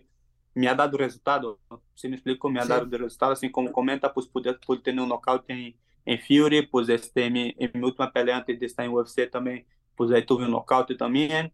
me 0.54 0.66
ha 0.68 0.74
dado 0.74 0.96
resultado. 0.96 1.58
Se 1.94 2.08
me 2.08 2.16
explico, 2.16 2.48
me 2.48 2.60
ha 2.60 2.64
dado 2.64 2.96
resultado, 2.96 3.32
assim 3.32 3.50
como 3.50 3.70
comenta, 3.70 4.12
pues 4.12 4.26
pude, 4.26 4.52
pude 4.66 4.82
ter 4.82 4.98
um 4.98 5.06
nocaute 5.06 5.52
em, 5.52 5.76
em 6.04 6.18
Fury, 6.18 6.66
pues 6.66 6.88
este, 6.88 7.20
em, 7.22 7.54
em 7.58 7.70
minha 7.72 7.86
última 7.86 8.10
pelea 8.10 8.38
antes 8.38 8.58
de 8.58 8.66
estar 8.66 8.84
em 8.84 8.88
UFC 8.88 9.26
também, 9.26 9.66
pues 9.94 10.10
aí 10.12 10.22
tive 10.22 10.44
um 10.44 10.48
nocaute 10.48 10.96
também. 10.96 11.52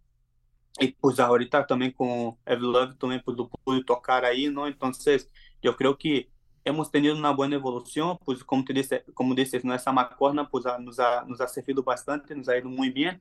E 0.81 0.89
pues 0.91 1.21
ahorita 1.21 1.65
também 1.65 1.91
com 1.91 2.37
Ev 2.47 2.63
Love 2.63 2.95
também 2.97 3.21
pues, 3.21 3.37
pude 3.65 3.85
tocar 3.85 4.25
aí, 4.25 4.49
não? 4.49 4.67
Então, 4.67 4.91
eu 5.63 5.75
creio 5.75 5.97
que 5.97 6.31
hemos 6.65 6.91
tenido 6.91 7.15
una 7.15 7.31
buena 7.33 7.57
evolución, 7.57 8.19
pues 8.25 8.43
como 8.45 8.65
te 8.65 8.73
dice, 8.73 9.05
como 9.15 9.35
dices, 9.35 9.65
nuestra 9.65 9.93
macorna 9.93 10.49
pues 10.49 10.65
nos 10.81 10.99
ha, 10.99 11.25
nos 11.25 11.41
ha 11.41 11.49
servido 11.49 11.83
bastante, 11.83 12.35
nos 12.35 12.49
ha 12.49 12.57
ido 12.57 12.69
muy 12.69 12.91
bien 12.91 13.21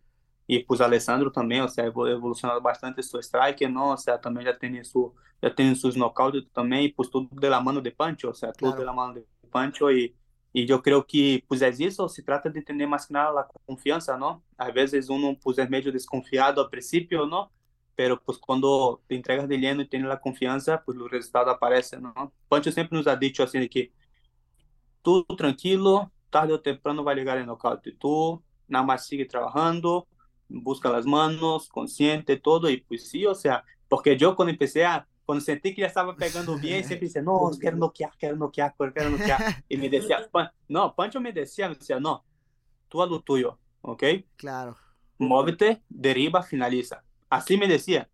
e 0.52 0.60
pois 0.62 0.82
Alessandro 0.82 1.32
também, 1.32 1.62
ou 1.62 1.66
é 1.68 1.70
seja, 1.70 1.88
evolucionou 1.88 2.60
bastante 2.60 3.00
o 3.00 3.04
seu 3.04 3.22
strike, 3.22 3.66
não, 3.70 3.92
ou 3.92 3.98
seja, 3.98 4.18
também 4.18 4.44
já 4.44 4.54
tem 4.54 4.78
isso, 4.78 5.14
já 5.42 5.50
tem 5.50 5.74
seus 5.74 5.96
nocaute 5.96 6.42
também, 6.54 6.94
pois 6.94 7.08
tudo 7.08 7.30
de 7.34 7.48
la 7.48 7.62
mano 7.62 7.82
de 7.82 7.90
Pancho, 7.90 8.28
ou 8.28 8.34
é 8.34 8.36
seja, 8.36 8.52
tudo 8.52 8.74
claro. 8.74 8.80
de 8.80 8.84
la 8.84 8.92
mano 8.92 9.14
de 9.14 9.26
Pancho 9.50 9.90
e 9.90 10.14
e 10.54 10.70
eu 10.70 10.82
creio 10.82 11.02
que 11.02 11.46
pois 11.48 11.62
é 11.62 11.70
isso, 11.70 12.06
se 12.10 12.22
trata 12.24 12.50
de 12.50 12.62
ter 12.62 12.74
mais 12.86 13.06
que 13.06 13.14
nada 13.14 13.40
a 13.40 13.48
confiança, 13.66 14.18
não? 14.18 14.44
Às 14.58 14.74
vezes 14.74 15.10
um 15.10 15.34
pois 15.34 15.58
é 15.58 15.66
meio 15.66 15.90
desconfiado 15.94 16.60
ao 16.60 16.70
princípio, 16.70 17.26
não? 17.26 17.50
Pero 17.96 18.20
pues 18.20 18.38
quando 18.38 19.00
te 19.08 19.16
entregas 19.16 19.48
de 19.48 19.56
lleno 19.56 19.82
e 19.82 19.86
tem 19.88 20.06
a 20.06 20.18
confiança, 20.18 20.78
pues 20.78 20.98
o 20.98 21.08
resultado 21.08 21.50
aparece, 21.50 21.96
não? 21.98 22.30
Pancho 22.50 22.70
sempre 22.74 22.98
nos 22.98 23.08
ha 23.08 23.16
dicho 23.16 23.42
assim 23.42 23.66
que 23.70 23.94
tudo 25.02 25.34
tranquilo, 25.38 26.12
tarde 26.30 26.52
ou 26.52 26.60
temprano 26.60 27.02
vai 27.02 27.16
ligar 27.16 27.38
em 27.40 27.46
nocaute. 27.46 27.94
Tu, 27.94 28.42
na 28.68 28.84
mais 28.84 29.06
sigue 29.06 29.24
trabalhando, 29.24 30.06
busca 30.52 30.90
las 30.90 31.06
manos, 31.06 31.70
consciente, 31.70 32.38
todo, 32.38 32.70
y 32.70 32.78
pues 32.82 33.08
sí, 33.10 33.26
o 33.26 33.36
sea, 33.36 33.64
porque 33.88 34.18
yo 34.18 34.36
cuando 34.36 34.52
empecé 34.52 34.86
a, 34.86 35.08
cuando 35.26 35.44
sentí 35.44 35.74
que 35.74 35.82
ya 35.82 35.88
estaba 35.88 36.16
pegando 36.16 36.58
bien, 36.58 36.84
siempre 36.86 37.08
decía, 37.08 37.22
no, 37.22 37.52
quiero 37.60 37.78
noquear, 37.78 38.12
quiero 38.18 38.36
noquear, 38.36 38.74
quiero 38.76 39.10
noquear, 39.10 39.64
y 39.68 39.78
me 39.78 39.90
decía, 39.90 40.18
no, 40.68 40.96
Pancho 40.96 41.22
me 41.22 41.32
decía, 41.32 41.70
me 41.70 41.76
decía, 41.76 42.00
no, 42.00 42.24
tú 42.88 43.02
a 43.02 43.08
lo 43.08 43.22
tuyo, 43.22 43.58
¿ok? 43.82 44.04
Claro. 44.36 44.76
Móvete, 45.18 45.84
deriva, 45.88 46.44
finaliza. 46.44 47.04
Así 47.30 47.58
me 47.58 47.68
decía. 47.68 48.10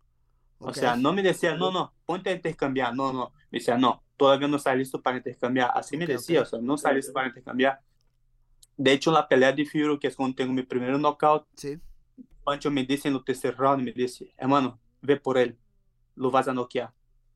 O 0.60 0.74
sea, 0.74 0.96
no 0.96 1.12
me 1.12 1.22
decía, 1.22 1.54
no, 1.56 1.70
no, 1.70 1.94
ponte 2.04 2.30
a 2.30 2.32
intercambiar, 2.32 2.94
no, 2.94 3.12
no. 3.12 3.32
Me 3.50 3.58
decía, 3.58 3.78
no, 3.78 4.02
todavía 4.16 4.48
no 4.48 4.56
está 4.56 4.74
listo 4.74 5.00
para 5.00 5.16
intercambiar. 5.16 5.70
Así 5.74 5.96
me 5.96 6.06
decía, 6.06 6.42
o 6.42 6.44
sea, 6.44 6.58
no 6.60 6.74
está 6.74 6.92
listo 6.92 7.12
para 7.12 7.28
intercambiar. 7.28 7.80
De 8.76 8.92
hecho, 8.92 9.10
la 9.10 9.26
pelea 9.26 9.52
de 9.52 9.64
Fury, 9.64 9.98
que 9.98 10.08
es 10.08 10.16
cuando 10.16 10.36
tengo 10.36 10.52
mi 10.52 10.62
primer 10.62 10.98
knockout, 10.98 11.46
sí. 11.56 11.80
Pancho 12.48 12.70
me 12.70 12.82
dice 12.82 13.08
en 13.08 13.14
el 13.14 13.22
tercer 13.22 13.54
round, 13.58 13.82
me 13.84 13.92
dice, 13.92 14.32
hermano, 14.38 14.78
ve 15.02 15.18
por 15.18 15.36
él, 15.36 15.58
lo 16.14 16.30
vas 16.30 16.48
a 16.48 16.54
noquear. 16.54 16.94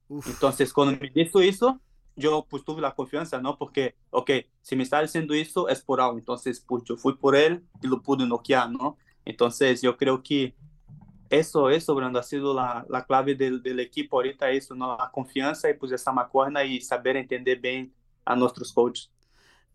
Uf. 0.08 0.26
Entonces, 0.26 0.72
cuando 0.72 0.98
me 0.98 1.10
dijo 1.10 1.38
eso, 1.42 1.78
yo 2.16 2.46
pues 2.48 2.64
tuve 2.64 2.80
la 2.80 2.94
confianza, 2.94 3.38
¿no? 3.38 3.58
Porque, 3.58 3.94
ok, 4.08 4.30
si 4.62 4.74
me 4.74 4.84
está 4.84 5.02
diciendo 5.02 5.34
eso, 5.34 5.68
es 5.68 5.82
por 5.82 6.00
algo. 6.00 6.16
Entonces, 6.16 6.64
pues 6.66 6.82
yo 6.84 6.96
fui 6.96 7.14
por 7.14 7.36
él 7.36 7.62
y 7.82 7.88
lo 7.88 8.00
pude 8.00 8.24
noquear, 8.24 8.70
¿no? 8.70 8.96
Entonces, 9.26 9.82
yo 9.82 9.98
creo 9.98 10.22
que 10.22 10.54
eso, 11.28 11.68
eso, 11.68 11.94
Brando, 11.94 12.18
ha 12.18 12.22
sido 12.22 12.54
la, 12.54 12.86
la 12.88 13.04
clave 13.04 13.34
del, 13.34 13.62
del, 13.62 13.80
equipo 13.80 14.16
ahorita, 14.16 14.50
eso, 14.50 14.74
¿no? 14.74 14.96
La 14.96 15.10
confianza 15.10 15.68
y 15.68 15.74
pues 15.74 15.92
esa 15.92 16.10
macuarna 16.10 16.64
y 16.64 16.80
saber 16.80 17.18
entender 17.18 17.60
bien 17.60 17.92
a 18.24 18.34
nuestros 18.34 18.72
coaches. 18.72 19.10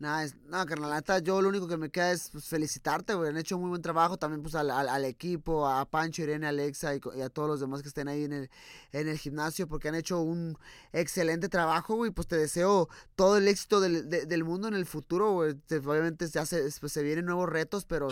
Nada, 0.00 0.28
no, 0.46 0.64
carnal, 0.64 0.92
neta, 0.92 1.18
yo 1.18 1.42
lo 1.42 1.48
único 1.48 1.66
que 1.66 1.76
me 1.76 1.90
queda 1.90 2.12
es 2.12 2.30
pues, 2.30 2.44
felicitarte, 2.44 3.14
güey. 3.14 3.30
Han 3.30 3.36
hecho 3.36 3.58
muy 3.58 3.68
buen 3.68 3.82
trabajo 3.82 4.16
también 4.16 4.42
pues 4.42 4.54
al, 4.54 4.70
al, 4.70 4.88
al 4.88 5.04
equipo, 5.04 5.66
a 5.66 5.84
Pancho, 5.86 6.22
Irene, 6.22 6.46
Alexa 6.46 6.94
y, 6.94 7.00
y, 7.16 7.20
a 7.20 7.28
todos 7.28 7.48
los 7.48 7.58
demás 7.58 7.82
que 7.82 7.88
estén 7.88 8.06
ahí 8.06 8.22
en 8.22 8.32
el, 8.32 8.50
en 8.92 9.08
el 9.08 9.18
gimnasio 9.18 9.66
porque 9.66 9.88
han 9.88 9.96
hecho 9.96 10.20
un 10.20 10.56
excelente 10.92 11.48
trabajo, 11.48 11.96
güey. 11.96 12.12
Pues 12.12 12.28
te 12.28 12.36
deseo 12.36 12.88
todo 13.16 13.38
el 13.38 13.48
éxito 13.48 13.80
del, 13.80 14.08
de, 14.08 14.26
del 14.26 14.44
mundo 14.44 14.68
en 14.68 14.74
el 14.74 14.86
futuro, 14.86 15.32
güey. 15.32 15.54
Te, 15.54 15.78
obviamente 15.78 16.28
ya 16.28 16.46
se, 16.46 16.68
pues, 16.78 16.92
se 16.92 17.02
vienen 17.02 17.24
nuevos 17.24 17.48
retos, 17.48 17.84
pero 17.84 18.06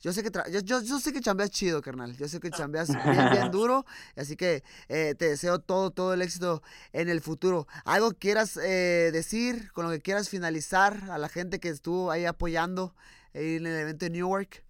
yo 0.00 0.12
sé 0.12 0.22
que 0.22 0.30
yo, 0.48 0.60
yo, 0.60 0.80
yo, 0.80 1.00
sé 1.00 1.12
que 1.12 1.20
chambeas 1.20 1.50
chido, 1.50 1.82
carnal. 1.82 2.16
Yo 2.16 2.28
sé 2.28 2.38
que 2.38 2.50
chambeas 2.50 2.86
bien, 3.04 3.30
bien 3.32 3.50
duro. 3.50 3.84
Así 4.14 4.36
que 4.36 4.62
eh, 4.88 5.16
te 5.18 5.30
deseo 5.30 5.58
todo, 5.58 5.90
todo 5.90 6.14
el 6.14 6.22
éxito 6.22 6.62
en 6.92 7.08
el 7.08 7.20
futuro. 7.20 7.66
¿Algo 7.84 8.12
quieras 8.12 8.56
eh, 8.58 9.10
decir, 9.12 9.72
con 9.72 9.86
lo 9.86 9.90
que 9.90 10.00
quieras 10.00 10.28
finalizar 10.28 11.10
a 11.10 11.18
la 11.18 11.31
gente 11.32 11.60
que 11.60 11.68
estuvo 11.68 12.10
ahí 12.10 12.24
apoyando 12.26 12.94
en 13.34 13.66
el 13.66 13.78
evento 13.78 14.04
de 14.06 14.10
Newark? 14.10 14.64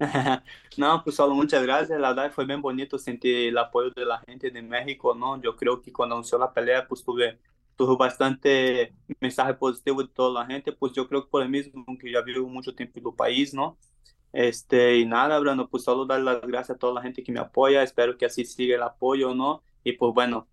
no, 0.76 1.02
pues 1.04 1.16
solo 1.16 1.34
muchas 1.34 1.62
gracias. 1.62 2.00
La 2.00 2.12
verdad 2.12 2.32
fue 2.32 2.46
bien 2.46 2.60
bonito 2.60 2.98
sentir 2.98 3.48
el 3.48 3.58
apoyo 3.58 3.90
de 3.90 4.04
la 4.04 4.18
gente 4.20 4.50
de 4.50 4.62
México, 4.62 5.14
¿no? 5.14 5.40
Yo 5.40 5.56
creo 5.56 5.80
que 5.80 5.92
cuando 5.92 6.16
anunció 6.16 6.38
la 6.38 6.52
pelea, 6.52 6.88
pues 6.88 7.04
tuve, 7.04 7.40
tuve 7.76 7.96
bastante 7.96 8.96
mensaje 9.20 9.54
positivo 9.54 10.02
de 10.02 10.08
toda 10.08 10.42
la 10.42 10.46
gente, 10.46 10.72
pues 10.72 10.92
yo 10.92 11.08
creo 11.08 11.24
que 11.24 11.30
por 11.30 11.42
el 11.42 11.48
mismo 11.50 11.84
que 11.98 12.10
ya 12.12 12.22
vivo 12.22 12.48
mucho 12.48 12.74
tiempo 12.74 12.98
en 12.98 13.06
el 13.06 13.14
país, 13.14 13.54
¿no? 13.54 13.78
Este, 14.32 14.96
y 14.98 15.06
nada, 15.06 15.38
Brando, 15.38 15.68
pues 15.68 15.84
solo 15.84 16.06
dar 16.06 16.20
las 16.20 16.40
gracias 16.42 16.76
a 16.76 16.78
toda 16.78 16.94
la 16.94 17.02
gente 17.02 17.22
que 17.22 17.32
me 17.32 17.40
apoya, 17.40 17.82
espero 17.82 18.16
que 18.16 18.24
así 18.26 18.44
siga 18.44 18.76
el 18.76 18.82
apoyo, 18.82 19.34
¿no? 19.34 19.62
Y 19.84 19.92
pues 19.92 20.12
bueno, 20.14 20.48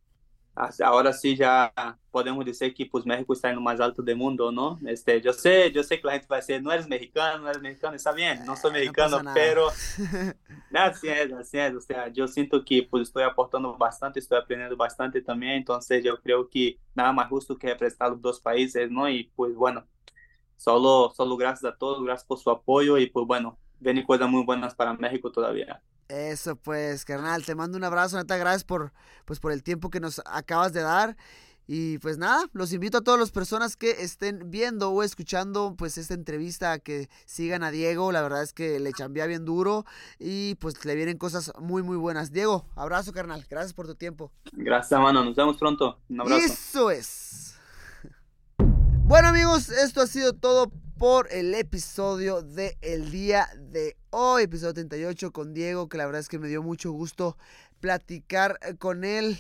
ahora 0.84 1.14
sí 1.14 1.36
ya 1.36 1.72
podemos 2.12 2.44
decir 2.44 2.74
que 2.74 2.86
pues 2.86 3.06
México 3.06 3.34
está 3.34 3.50
en 3.50 3.56
lo 3.56 3.62
más 3.62 3.80
alto 3.80 4.02
del 4.02 4.18
mundo, 4.18 4.52
¿no? 4.52 4.78
Este, 4.86 5.22
yo 5.22 5.32
sé, 5.32 5.72
yo 5.72 5.84
sé 5.84 6.00
que 6.00 6.08
la 6.08 6.14
gente 6.14 6.28
va 6.30 6.38
a 6.38 6.40
decir, 6.40 6.62
no 6.62 6.72
eres 6.72 6.88
mexicano, 6.88 7.44
no 7.44 7.50
eres 7.50 7.62
mexicano, 7.62 7.96
está 7.96 8.12
bien, 8.12 8.46
no 8.46 8.56
soy 8.56 8.72
mexicano, 8.72 9.24
no 9.24 9.34
pero 9.34 9.70
así 10.74 11.08
es, 11.08 11.32
así 11.32 11.58
es, 11.58 11.74
o 11.76 11.82
sea, 11.82 12.10
yo 12.10 12.28
siento 12.28 12.64
que 12.66 12.84
pues 12.84 13.04
estoy 13.04 13.24
aportando 13.24 13.78
bastante, 13.78 14.20
estoy 14.20 14.38
aprendiendo 14.38 14.76
bastante 14.76 15.22
también, 15.22 15.54
entonces 15.54 16.04
yo 16.04 16.20
creo 16.22 16.50
que 16.50 16.78
nada 16.94 17.14
más 17.14 17.30
justo 17.30 17.58
que 17.58 17.68
representar 17.68 18.12
los 18.12 18.22
dos 18.22 18.40
países, 18.42 18.92
¿no? 18.92 19.10
Y 19.10 19.32
pues 19.36 19.56
bueno, 19.56 19.86
solo, 20.58 21.14
solo 21.16 21.38
gracias 21.38 21.74
a 21.74 21.78
todos, 21.78 22.04
gracias 22.04 22.26
por 22.28 22.40
su 22.40 22.50
apoyo 22.50 22.98
y 22.98 23.08
pues 23.08 23.26
bueno, 23.26 23.58
vienen 23.80 24.06
cosas 24.06 24.30
muy 24.30 24.44
buenas 24.44 24.76
para 24.76 24.94
México 24.94 25.32
todavía. 25.32 25.82
Eso 26.10 26.56
pues, 26.56 27.06
carnal, 27.06 27.46
te 27.46 27.54
mando 27.54 27.78
un 27.78 27.84
abrazo, 27.84 28.18
neta, 28.18 28.36
gracias 28.36 28.64
por, 28.64 28.92
pues, 29.26 29.40
por 29.40 29.52
el 29.52 29.62
tiempo 29.64 29.92
que 29.92 30.00
nos 30.00 30.22
acabas 30.26 30.74
de 30.74 30.82
dar. 30.82 31.16
Y 31.72 32.00
pues 32.00 32.18
nada, 32.18 32.50
los 32.54 32.74
invito 32.74 32.98
a 32.98 33.02
todas 33.02 33.20
las 33.20 33.30
personas 33.30 33.76
que 33.76 33.92
estén 33.92 34.50
viendo 34.50 34.90
o 34.90 35.04
escuchando 35.04 35.76
pues 35.78 36.00
esta 36.00 36.16
entrevista 36.16 36.72
a 36.72 36.80
que 36.80 37.12
sigan 37.28 37.62
a 37.62 37.70
Diego. 37.70 38.12
La 38.12 38.24
verdad 38.24 38.42
es 38.42 38.54
que 38.54 38.80
le 38.80 38.92
chambea 38.92 39.28
bien 39.28 39.46
duro 39.46 39.86
y 40.18 40.56
pues 40.56 40.84
le 40.84 40.96
vienen 40.96 41.20
cosas 41.20 41.52
muy 41.60 41.84
muy 41.84 41.96
buenas. 41.96 42.32
Diego, 42.32 42.66
abrazo 42.76 43.14
carnal, 43.14 43.46
gracias 43.48 43.74
por 43.74 43.86
tu 43.86 43.94
tiempo. 43.94 44.32
Gracias 44.52 45.00
mano, 45.00 45.24
nos 45.24 45.36
vemos 45.36 45.58
pronto. 45.58 46.00
Un 46.10 46.22
abrazo. 46.22 46.44
Eso 46.44 46.90
es. 46.90 47.54
Bueno 48.58 49.28
amigos, 49.28 49.70
esto 49.70 50.02
ha 50.02 50.08
sido 50.08 50.34
todo 50.34 50.72
por 51.00 51.32
el 51.32 51.56
episodio 51.56 52.42
de 52.42 52.78
el 52.82 53.10
día 53.10 53.50
de 53.58 53.96
hoy, 54.10 54.44
episodio 54.44 54.74
38 54.74 55.32
con 55.32 55.54
Diego, 55.54 55.88
que 55.88 55.98
la 55.98 56.06
verdad 56.06 56.20
es 56.20 56.28
que 56.28 56.40
me 56.40 56.50
dio 56.50 56.62
mucho 56.62 56.92
gusto 56.92 57.38
platicar 57.80 58.60
con 58.80 59.06
él. 59.06 59.40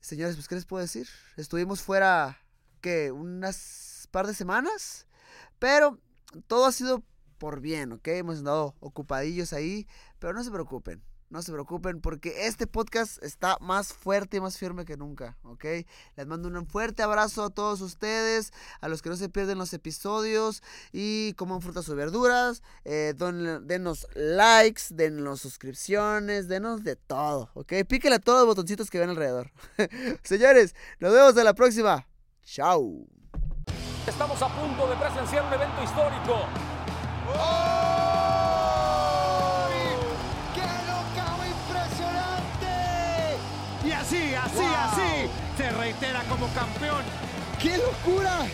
Señores, 0.00 0.34
pues, 0.34 0.48
¿qué 0.48 0.56
les 0.56 0.66
puedo 0.66 0.82
decir? 0.82 1.06
Estuvimos 1.36 1.82
fuera, 1.82 2.36
¿qué? 2.80 3.12
Unas 3.12 4.08
par 4.10 4.26
de 4.26 4.34
semanas, 4.34 5.06
pero 5.60 6.00
todo 6.48 6.66
ha 6.66 6.72
sido 6.72 7.04
por 7.38 7.60
bien, 7.60 7.92
¿ok? 7.92 8.08
Hemos 8.08 8.38
andado 8.38 8.74
ocupadillos 8.80 9.52
ahí, 9.52 9.86
pero 10.18 10.32
no 10.32 10.42
se 10.42 10.50
preocupen. 10.50 11.00
No 11.32 11.40
se 11.40 11.50
preocupen 11.50 12.02
porque 12.02 12.46
este 12.46 12.66
podcast 12.66 13.22
está 13.24 13.56
más 13.58 13.94
fuerte 13.94 14.36
y 14.36 14.40
más 14.42 14.58
firme 14.58 14.84
que 14.84 14.98
nunca, 14.98 15.38
¿ok? 15.44 15.64
Les 16.14 16.26
mando 16.26 16.48
un 16.48 16.66
fuerte 16.66 17.02
abrazo 17.02 17.44
a 17.44 17.48
todos 17.48 17.80
ustedes, 17.80 18.52
a 18.82 18.88
los 18.88 19.00
que 19.00 19.08
no 19.08 19.16
se 19.16 19.30
pierden 19.30 19.56
los 19.56 19.72
episodios 19.72 20.62
y 20.92 21.32
coman 21.38 21.62
frutas 21.62 21.88
o 21.88 21.96
verduras. 21.96 22.62
Eh, 22.84 23.14
don, 23.16 23.66
denos 23.66 24.06
likes, 24.12 24.82
denos 24.90 25.40
suscripciones, 25.40 26.48
denos 26.48 26.84
de 26.84 26.96
todo, 26.96 27.48
¿ok? 27.54 27.72
Píquele 27.88 28.16
a 28.16 28.18
todos 28.18 28.40
los 28.40 28.48
botoncitos 28.48 28.90
que 28.90 28.98
ven 28.98 29.08
alrededor. 29.08 29.52
Señores, 30.22 30.74
nos 31.00 31.14
vemos 31.14 31.34
en 31.34 31.44
la 31.46 31.54
próxima. 31.54 32.06
Chao. 32.44 33.06
Estamos 34.06 34.42
a 34.42 34.48
punto 34.48 34.86
de 34.86 34.96
presenciar 34.96 35.46
un 35.46 35.52
evento 35.54 35.82
histórico. 35.82 36.46
¡Oh! 37.34 37.91
Así, 44.52 44.64
así, 44.64 45.00
wow. 45.00 45.30
así, 45.30 45.30
se 45.56 45.70
reitera 45.70 46.22
como 46.24 46.46
campeón. 46.54 47.02
¡Qué 47.60 47.78
locura! 47.78 48.46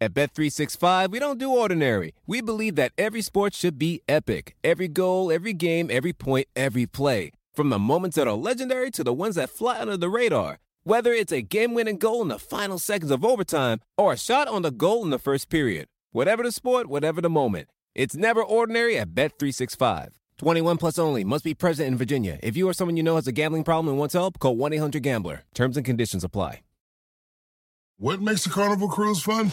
At 0.00 0.14
Bet365, 0.14 1.10
we 1.10 1.18
don't 1.18 1.40
do 1.40 1.52
ordinary. 1.52 2.14
We 2.24 2.40
believe 2.40 2.76
that 2.76 2.92
every 2.96 3.20
sport 3.20 3.52
should 3.52 3.80
be 3.80 4.00
epic. 4.08 4.54
Every 4.62 4.86
goal, 4.86 5.32
every 5.32 5.52
game, 5.52 5.90
every 5.90 6.12
point, 6.12 6.46
every 6.54 6.86
play. 6.86 7.32
From 7.52 7.70
the 7.70 7.80
moments 7.80 8.14
that 8.14 8.28
are 8.28 8.34
legendary 8.34 8.92
to 8.92 9.02
the 9.02 9.12
ones 9.12 9.34
that 9.34 9.50
fly 9.50 9.80
under 9.80 9.96
the 9.96 10.08
radar. 10.08 10.60
Whether 10.88 11.12
it's 11.12 11.32
a 11.32 11.42
game 11.42 11.74
winning 11.74 11.98
goal 11.98 12.22
in 12.22 12.28
the 12.28 12.38
final 12.38 12.78
seconds 12.78 13.10
of 13.10 13.22
overtime 13.22 13.80
or 13.98 14.14
a 14.14 14.16
shot 14.16 14.48
on 14.48 14.62
the 14.62 14.70
goal 14.70 15.04
in 15.04 15.10
the 15.10 15.18
first 15.18 15.50
period. 15.50 15.86
Whatever 16.12 16.42
the 16.42 16.50
sport, 16.50 16.86
whatever 16.86 17.20
the 17.20 17.28
moment. 17.28 17.68
It's 17.94 18.16
never 18.16 18.42
ordinary 18.42 18.96
at 18.96 19.10
Bet365. 19.14 20.12
21 20.38 20.78
plus 20.78 20.98
only 20.98 21.24
must 21.24 21.44
be 21.44 21.52
present 21.52 21.88
in 21.88 21.98
Virginia. 21.98 22.38
If 22.42 22.56
you 22.56 22.66
or 22.66 22.72
someone 22.72 22.96
you 22.96 23.02
know 23.02 23.16
has 23.16 23.26
a 23.26 23.32
gambling 23.32 23.64
problem 23.64 23.88
and 23.88 23.98
wants 23.98 24.14
help, 24.14 24.38
call 24.38 24.56
1 24.56 24.72
800 24.72 25.02
Gambler. 25.02 25.42
Terms 25.52 25.76
and 25.76 25.84
conditions 25.84 26.24
apply. 26.24 26.62
What 27.98 28.22
makes 28.22 28.46
a 28.46 28.48
carnival 28.48 28.88
cruise 28.88 29.20
fun? 29.20 29.50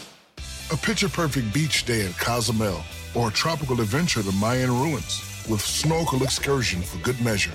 A 0.72 0.78
picture 0.78 1.10
perfect 1.10 1.54
beach 1.54 1.84
day 1.84 2.08
at 2.08 2.18
Cozumel, 2.18 2.82
or 3.14 3.28
a 3.28 3.34
tropical 3.34 3.82
adventure 3.82 4.24
to 4.24 4.32
Mayan 4.32 4.72
ruins 4.72 5.22
with 5.50 5.60
snorkel 5.60 6.24
excursion 6.24 6.82
for 6.82 6.98
good 7.00 7.20
measure. 7.20 7.52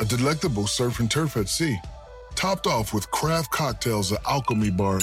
A 0.00 0.06
delectable 0.06 0.66
surf 0.66 0.98
and 0.98 1.10
turf 1.10 1.36
at 1.36 1.50
sea, 1.50 1.76
topped 2.42 2.66
off 2.66 2.92
with 2.92 3.08
craft 3.12 3.52
cocktails 3.52 4.10
at 4.10 4.18
Alchemy 4.26 4.70
Bar. 4.70 4.98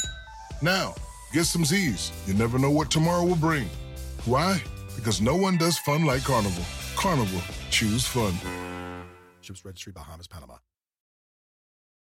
Now, 0.61 0.93
get 1.31 1.45
some 1.45 1.63
Z's. 1.63 2.11
You 2.27 2.33
never 2.33 2.59
know 2.59 2.69
what 2.69 2.91
tomorrow 2.91 3.23
will 3.23 3.37
bring. 3.37 3.69
Why? 4.25 4.61
Because 4.97 5.21
no 5.21 5.37
one 5.37 5.55
does 5.55 5.77
fun 5.79 6.03
like 6.03 6.25
Carnival. 6.25 6.65
Carnival, 6.97 7.39
choose 7.69 8.05
fun. 8.05 8.33
Ships 9.39 9.63
Registry, 9.63 9.93
Bahamas, 9.93 10.27
Panama. 10.27 10.55